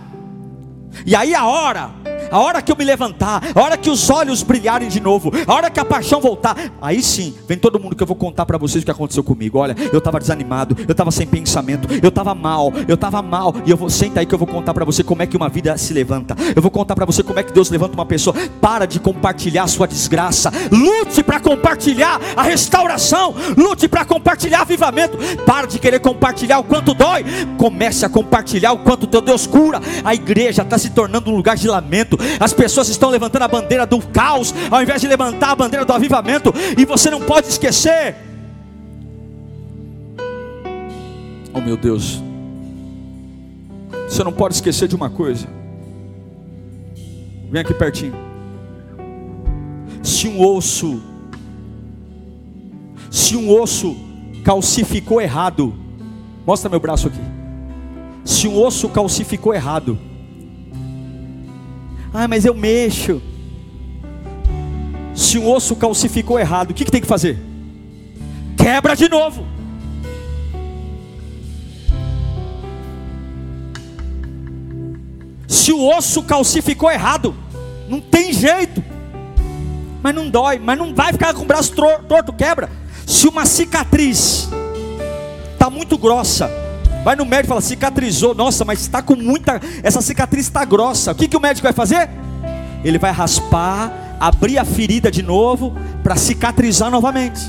E 1.05 1.15
aí 1.15 1.33
a 1.33 1.45
hora 1.45 1.91
a 2.31 2.39
hora 2.39 2.61
que 2.61 2.71
eu 2.71 2.75
me 2.75 2.83
levantar, 2.83 3.43
a 3.53 3.61
hora 3.61 3.77
que 3.77 3.89
os 3.89 4.09
olhos 4.09 4.41
brilharem 4.43 4.89
de 4.89 4.99
novo, 4.99 5.31
a 5.45 5.53
hora 5.53 5.69
que 5.69 5.79
a 5.79 5.85
paixão 5.85 6.19
voltar, 6.19 6.55
aí 6.81 7.01
sim, 7.03 7.35
vem 7.47 7.57
todo 7.57 7.79
mundo 7.79 7.95
que 7.95 8.01
eu 8.01 8.07
vou 8.07 8.15
contar 8.15 8.45
para 8.45 8.57
vocês 8.57 8.81
o 8.81 8.85
que 8.85 8.91
aconteceu 8.91 9.23
comigo. 9.23 9.59
Olha, 9.59 9.75
eu 9.91 9.99
estava 9.99 10.19
desanimado, 10.19 10.75
eu 10.87 10.91
estava 10.91 11.11
sem 11.11 11.27
pensamento, 11.27 11.87
eu 12.01 12.09
estava 12.09 12.33
mal, 12.33 12.73
eu 12.87 12.95
estava 12.95 13.21
mal, 13.21 13.53
e 13.65 13.71
eu 13.71 13.77
vou 13.77 13.89
senta 13.89 14.19
aí 14.19 14.25
que 14.25 14.33
eu 14.33 14.39
vou 14.39 14.47
contar 14.47 14.73
para 14.73 14.85
você 14.85 15.03
como 15.03 15.21
é 15.21 15.27
que 15.27 15.37
uma 15.37 15.49
vida 15.49 15.77
se 15.77 15.93
levanta. 15.93 16.35
Eu 16.55 16.61
vou 16.61 16.71
contar 16.71 16.95
para 16.95 17.05
você 17.05 17.21
como 17.21 17.39
é 17.39 17.43
que 17.43 17.51
Deus 17.51 17.69
levanta 17.69 17.93
uma 17.93 18.05
pessoa. 18.05 18.35
Para 18.59 18.85
de 18.85 18.99
compartilhar 18.99 19.63
a 19.63 19.67
sua 19.67 19.87
desgraça. 19.87 20.51
Lute 20.71 21.21
para 21.21 21.39
compartilhar 21.39 22.19
a 22.35 22.43
restauração. 22.43 23.35
Lute 23.57 23.87
para 23.87 24.05
compartilhar 24.05 24.61
avivamento. 24.61 25.17
Para 25.45 25.67
de 25.67 25.77
querer 25.77 25.99
compartilhar 25.99 26.59
o 26.59 26.63
quanto 26.63 26.93
dói. 26.93 27.25
Comece 27.57 28.05
a 28.05 28.09
compartilhar 28.09 28.71
o 28.71 28.79
quanto 28.79 29.07
teu 29.07 29.21
Deus 29.21 29.45
cura. 29.45 29.81
A 30.03 30.15
igreja 30.15 30.61
está 30.61 30.77
se 30.77 30.89
tornando 30.91 31.29
um 31.29 31.35
lugar 31.35 31.55
de 31.55 31.67
lamento. 31.67 32.17
As 32.39 32.53
pessoas 32.53 32.89
estão 32.89 33.09
levantando 33.09 33.43
a 33.43 33.47
bandeira 33.47 33.85
do 33.85 33.99
caos, 33.99 34.53
ao 34.69 34.81
invés 34.81 35.01
de 35.01 35.07
levantar 35.07 35.51
a 35.51 35.55
bandeira 35.55 35.85
do 35.85 35.93
avivamento, 35.93 36.53
e 36.77 36.85
você 36.85 37.09
não 37.09 37.21
pode 37.21 37.47
esquecer. 37.47 38.15
Oh 41.53 41.59
meu 41.59 41.75
Deus, 41.75 42.21
você 44.07 44.23
não 44.23 44.31
pode 44.31 44.55
esquecer 44.55 44.87
de 44.87 44.95
uma 44.95 45.09
coisa. 45.09 45.47
Vem 47.49 47.61
aqui 47.61 47.73
pertinho. 47.73 48.13
Se 50.01 50.27
um 50.27 50.45
osso, 50.45 51.01
se 53.09 53.35
um 53.35 53.51
osso 53.51 53.95
calcificou 54.43 55.21
errado, 55.21 55.73
mostra 56.45 56.69
meu 56.69 56.79
braço 56.79 57.07
aqui. 57.07 57.19
Se 58.23 58.47
um 58.47 58.57
osso 58.57 58.87
calcificou 58.89 59.53
errado, 59.53 59.97
ah, 62.13 62.27
mas 62.27 62.45
eu 62.45 62.53
mexo. 62.53 63.21
Se 65.13 65.37
um 65.37 65.49
osso 65.49 65.75
calcificou 65.75 66.39
errado, 66.39 66.71
o 66.71 66.73
que, 66.73 66.85
que 66.85 66.91
tem 66.91 67.01
que 67.01 67.07
fazer? 67.07 67.37
Quebra 68.57 68.95
de 68.95 69.07
novo. 69.07 69.45
Se 75.47 75.71
o 75.71 75.87
osso 75.95 76.23
calcificou 76.23 76.91
errado, 76.91 77.35
não 77.87 78.01
tem 78.01 78.33
jeito. 78.33 78.83
Mas 80.01 80.15
não 80.15 80.29
dói, 80.29 80.59
mas 80.59 80.77
não 80.77 80.93
vai 80.93 81.13
ficar 81.13 81.33
com 81.33 81.43
o 81.43 81.45
braço 81.45 81.73
torto, 81.75 82.33
quebra. 82.33 82.69
Se 83.05 83.27
uma 83.27 83.45
cicatriz 83.45 84.49
está 85.53 85.69
muito 85.69 85.97
grossa, 85.97 86.49
Vai 87.03 87.15
no 87.15 87.25
médico 87.25 87.47
e 87.47 87.49
fala, 87.49 87.61
cicatrizou. 87.61 88.35
Nossa, 88.35 88.63
mas 88.63 88.81
está 88.81 89.01
com 89.01 89.15
muita. 89.15 89.59
Essa 89.83 90.01
cicatriz 90.01 90.45
está 90.45 90.63
grossa. 90.63 91.11
O 91.11 91.15
que, 91.15 91.27
que 91.27 91.37
o 91.37 91.39
médico 91.39 91.63
vai 91.63 91.73
fazer? 91.73 92.09
Ele 92.83 92.97
vai 92.97 93.11
raspar, 93.11 93.91
abrir 94.19 94.57
a 94.57 94.65
ferida 94.65 95.11
de 95.11 95.23
novo, 95.23 95.75
para 96.03 96.15
cicatrizar 96.15 96.91
novamente. 96.91 97.41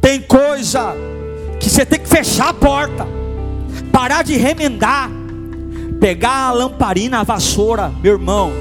Tem 0.00 0.20
coisa 0.22 0.94
que 1.60 1.68
você 1.68 1.84
tem 1.84 1.98
que 1.98 2.08
fechar 2.08 2.50
a 2.50 2.54
porta, 2.54 3.06
parar 3.90 4.22
de 4.22 4.36
remendar, 4.36 5.10
pegar 6.00 6.48
a 6.48 6.52
lamparina, 6.52 7.20
a 7.20 7.24
vassoura, 7.24 7.92
meu 8.02 8.12
irmão, 8.12 8.52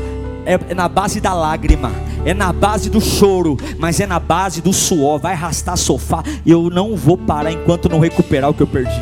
é 0.45 0.73
na 0.73 0.87
base 0.87 1.21
da 1.21 1.33
lágrima 1.33 2.04
é 2.25 2.33
na 2.33 2.51
base 2.51 2.89
do 2.89 2.99
choro, 2.99 3.55
mas 3.77 3.99
é 3.99 4.07
na 4.07 4.19
base 4.19 4.61
do 4.61 4.73
suor. 4.73 5.19
Vai 5.19 5.33
arrastar 5.33 5.77
sofá. 5.77 6.23
Eu 6.45 6.69
não 6.71 6.95
vou 6.95 7.17
parar 7.17 7.51
enquanto 7.51 7.87
não 7.87 7.99
recuperar 7.99 8.49
o 8.49 8.53
que 8.53 8.61
eu 8.61 8.67
perdi. 8.67 8.99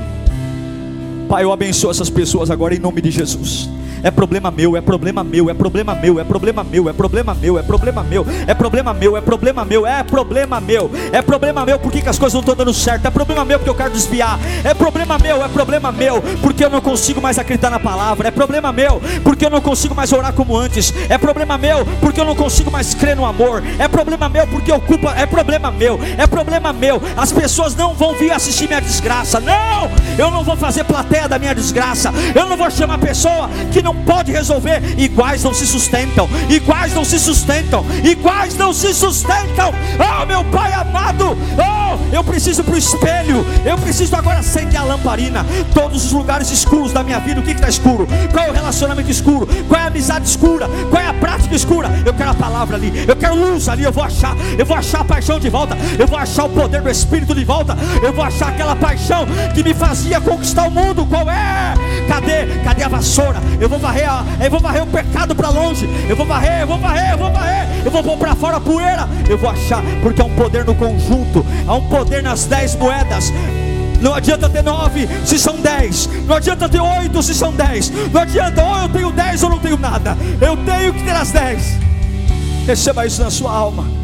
Pai, 1.30 1.43
eu 1.43 1.51
abençoo 1.51 1.89
essas 1.89 2.09
pessoas 2.09 2.51
agora 2.51 2.76
em 2.76 2.80
nome 2.80 3.01
de 3.01 3.09
Jesus. 3.09 3.69
É 4.04 4.12
problema 4.12 4.51
meu, 4.51 4.76
é 4.76 4.82
problema 4.82 5.24
meu, 5.24 5.49
é 5.49 5.54
problema 5.54 5.95
meu, 5.95 6.20
é 6.20 6.26
problema 6.26 6.62
meu, 6.62 6.89
é 6.89 6.93
problema 6.93 7.34
meu, 7.34 7.58
é 7.58 7.64
problema 7.64 8.04
meu, 8.04 8.26
é 8.45 8.54
problema 8.54 8.93
meu, 8.93 9.16
é 9.16 9.22
problema 9.22 9.64
meu, 9.64 9.88
é 9.88 10.04
problema 10.04 10.60
meu, 10.60 10.91
é 11.14 11.22
problema 11.22 11.66
meu 11.66 11.80
porque 11.80 12.04
as 12.10 12.20
coisas 12.20 12.34
não 12.34 12.41
estão 12.41 12.54
dando 12.54 12.74
certo, 12.74 13.06
é 13.06 13.10
problema 13.10 13.45
meu 13.45 13.60
porque 13.60 13.70
eu 13.70 13.76
quero 13.76 13.91
desviar, 13.91 14.38
é 14.62 14.74
problema 14.74 15.18
meu, 15.18 15.41
é 15.41 15.47
problema 15.47 15.89
meu 15.89 16.22
porque 16.41 16.66
eu 16.66 16.70
não 16.70 16.82
consigo 16.82 17.22
mais 17.22 17.39
acreditar 17.39 17.70
na 17.70 17.80
palavra, 17.80 18.28
é 18.28 18.32
problema 18.32 18.74
meu 18.74 19.01
porque 19.24 19.45
eu 19.45 19.49
não 19.49 19.62
consigo 19.62 19.95
mais 19.95 20.12
orar 20.12 20.34
como 20.34 20.58
antes, 20.58 20.93
é 21.08 21.18
problema 21.18 21.58
meu 21.58 21.86
porque 22.01 22.20
eu 22.20 22.26
não 22.26 22.36
consigo 22.36 22.70
mais 22.70 22.93
crer 22.93 23.16
no 23.16 23.24
amor, 23.24 23.64
é 23.80 23.88
problema 23.88 24.28
meu 24.28 24.45
porque 24.47 24.70
eu 24.70 24.82
culpo, 24.82 25.08
é 25.12 25.26
problema 25.26 25.72
meu, 25.72 25.97
é 26.18 26.28
problema 26.28 26.74
meu. 26.74 27.01
As 27.16 27.32
pessoas 27.32 27.74
não 27.74 27.93
vão 27.93 28.16
vir 28.16 28.34
assistir 28.34 28.68
minha 28.68 28.82
desgraça, 28.82 29.39
não, 29.39 29.89
eu 30.18 30.30
não 30.30 30.43
vou 30.43 30.58
fazer 30.58 30.84
plateia 30.84 31.30
da 31.30 31.39
minha 31.39 31.56
desgraça, 31.56 32.12
eu 32.36 32.45
não 32.47 32.58
vou 32.58 32.70
chamar 32.70 32.97
pessoa 32.97 33.49
que 33.72 33.82
não 33.82 33.93
não 33.94 34.04
pode 34.04 34.32
resolver. 34.32 34.82
Iguais 34.98 35.44
não 35.44 35.54
se 35.54 35.68
sustentam, 35.68 36.28
iguais 36.50 36.94
não 36.94 37.06
se 37.06 37.20
sustentam, 37.20 37.86
iguais 38.04 38.56
não 38.56 38.74
se 38.74 38.94
sustentam. 38.94 39.74
Oh, 40.00 40.26
meu 40.26 40.44
Pai 40.46 40.74
amado, 40.74 41.38
oh, 41.58 42.16
eu 42.16 42.24
preciso 42.24 42.64
para 42.64 42.76
o 42.76 42.78
espelho, 42.78 43.46
eu 43.66 43.78
preciso 43.78 44.16
agora 44.16 44.39
acender 44.39 44.80
a 44.80 44.84
lamparina. 44.84 45.46
Todos 45.74 46.06
os 46.06 46.12
lugares 46.12 46.52
escuros 46.52 46.91
da 46.91 47.04
minha 47.04 47.20
vida, 47.20 47.39
o 47.39 47.44
que 47.44 47.52
está 47.52 47.70
escuro? 47.70 48.08
Qual 48.32 48.46
é 48.46 48.50
o 48.50 48.54
relacionamento 48.54 49.10
escuro? 49.10 49.48
Qual 49.68 49.80
é 49.80 49.84
a 49.84 49.88
amizade 49.88 50.28
escura? 50.28 50.68
Qual 50.89 51.02
é 51.02 51.08
a 51.08 51.14
prática 51.14 51.56
escura? 51.56 51.89
Eu 52.06 52.14
quero 52.14 52.32
a 52.32 52.36
palavra 52.36 52.76
ali, 52.76 53.06
eu 53.08 53.16
quero 53.16 53.36
luz 53.36 53.70
ali, 53.70 53.84
eu 53.84 53.91
vou 53.91 54.04
achar, 54.04 54.36
eu 54.58 54.66
vou 54.66 54.76
achar 54.76 55.02
a 55.02 55.06
paixão 55.06 55.39
de 55.39 55.50
volta, 55.50 55.78
eu 55.98 56.08
vou 56.08 56.18
achar 56.18 56.46
o 56.46 56.50
poder 56.50 56.82
do 56.82 56.89
Espírito 56.89 57.34
de 57.34 57.44
volta, 57.44 57.78
eu 58.02 58.14
vou 58.14 58.24
achar 58.24 58.50
aquela 58.50 58.76
paixão 58.76 59.26
que 59.54 59.64
me 59.64 59.74
fazia 59.74 60.20
conquistar 60.22 60.68
o 60.68 60.72
mundo. 60.72 61.06
Qual 61.06 61.30
é? 61.30 61.74
Cadê? 62.08 62.46
Cadê 62.64 62.84
a 62.84 62.88
vassoura? 62.88 63.41
Eu 63.60 63.70
vou 63.70 63.80
varrer, 63.84 64.09
eu 64.41 64.49
vou 64.49 64.59
varrer 64.59 64.84
o 64.84 64.88
pecado 64.88 65.36
para 65.36 65.49
longe. 65.49 65.88
Eu 66.07 66.15
vou 66.15 66.25
varrer, 66.25 66.61
eu 66.61 66.67
vou 66.67 66.79
varrer, 66.79 67.11
eu 67.11 67.17
vou 67.17 67.31
varrer. 67.31 67.67
Eu 67.86 67.91
vou 67.91 68.01
pôr 68.01 68.17
para 68.17 68.36
fora 68.36 68.57
a 68.57 68.61
poeira. 68.61 69.07
Eu 69.29 69.38
vou 69.38 69.49
achar, 69.49 69.84
porque 70.01 70.21
há 70.21 70.25
um 70.25 70.36
poder 70.36 70.63
no 70.65 70.73
conjunto, 70.73 71.45
há 71.67 71.75
um 71.75 71.88
poder 71.89 72.23
nas 72.23 72.45
dez 72.45 72.75
moedas. 72.75 73.31
Não 74.01 74.13
adianta 74.13 74.49
ter 74.49 74.63
nove 74.63 75.07
se 75.25 75.38
são 75.38 75.57
dez. 75.57 76.09
Não 76.25 76.36
adianta 76.36 76.67
ter 76.67 76.81
oito 76.81 77.21
se 77.21 77.34
são 77.34 77.53
dez. 77.53 77.91
Não 78.11 78.21
adianta, 78.21 78.63
ou 78.63 78.77
eu 78.77 78.89
tenho 78.89 79.11
dez 79.11 79.43
ou 79.43 79.49
não 79.49 79.59
tenho 79.59 79.77
nada. 79.77 80.17
Eu 80.41 80.57
tenho 80.57 80.93
que 80.93 81.03
ter 81.03 81.15
as 81.15 81.31
dez. 81.31 81.77
Receba 82.65 83.05
isso 83.05 83.21
na 83.21 83.29
sua 83.29 83.53
alma. 83.53 84.03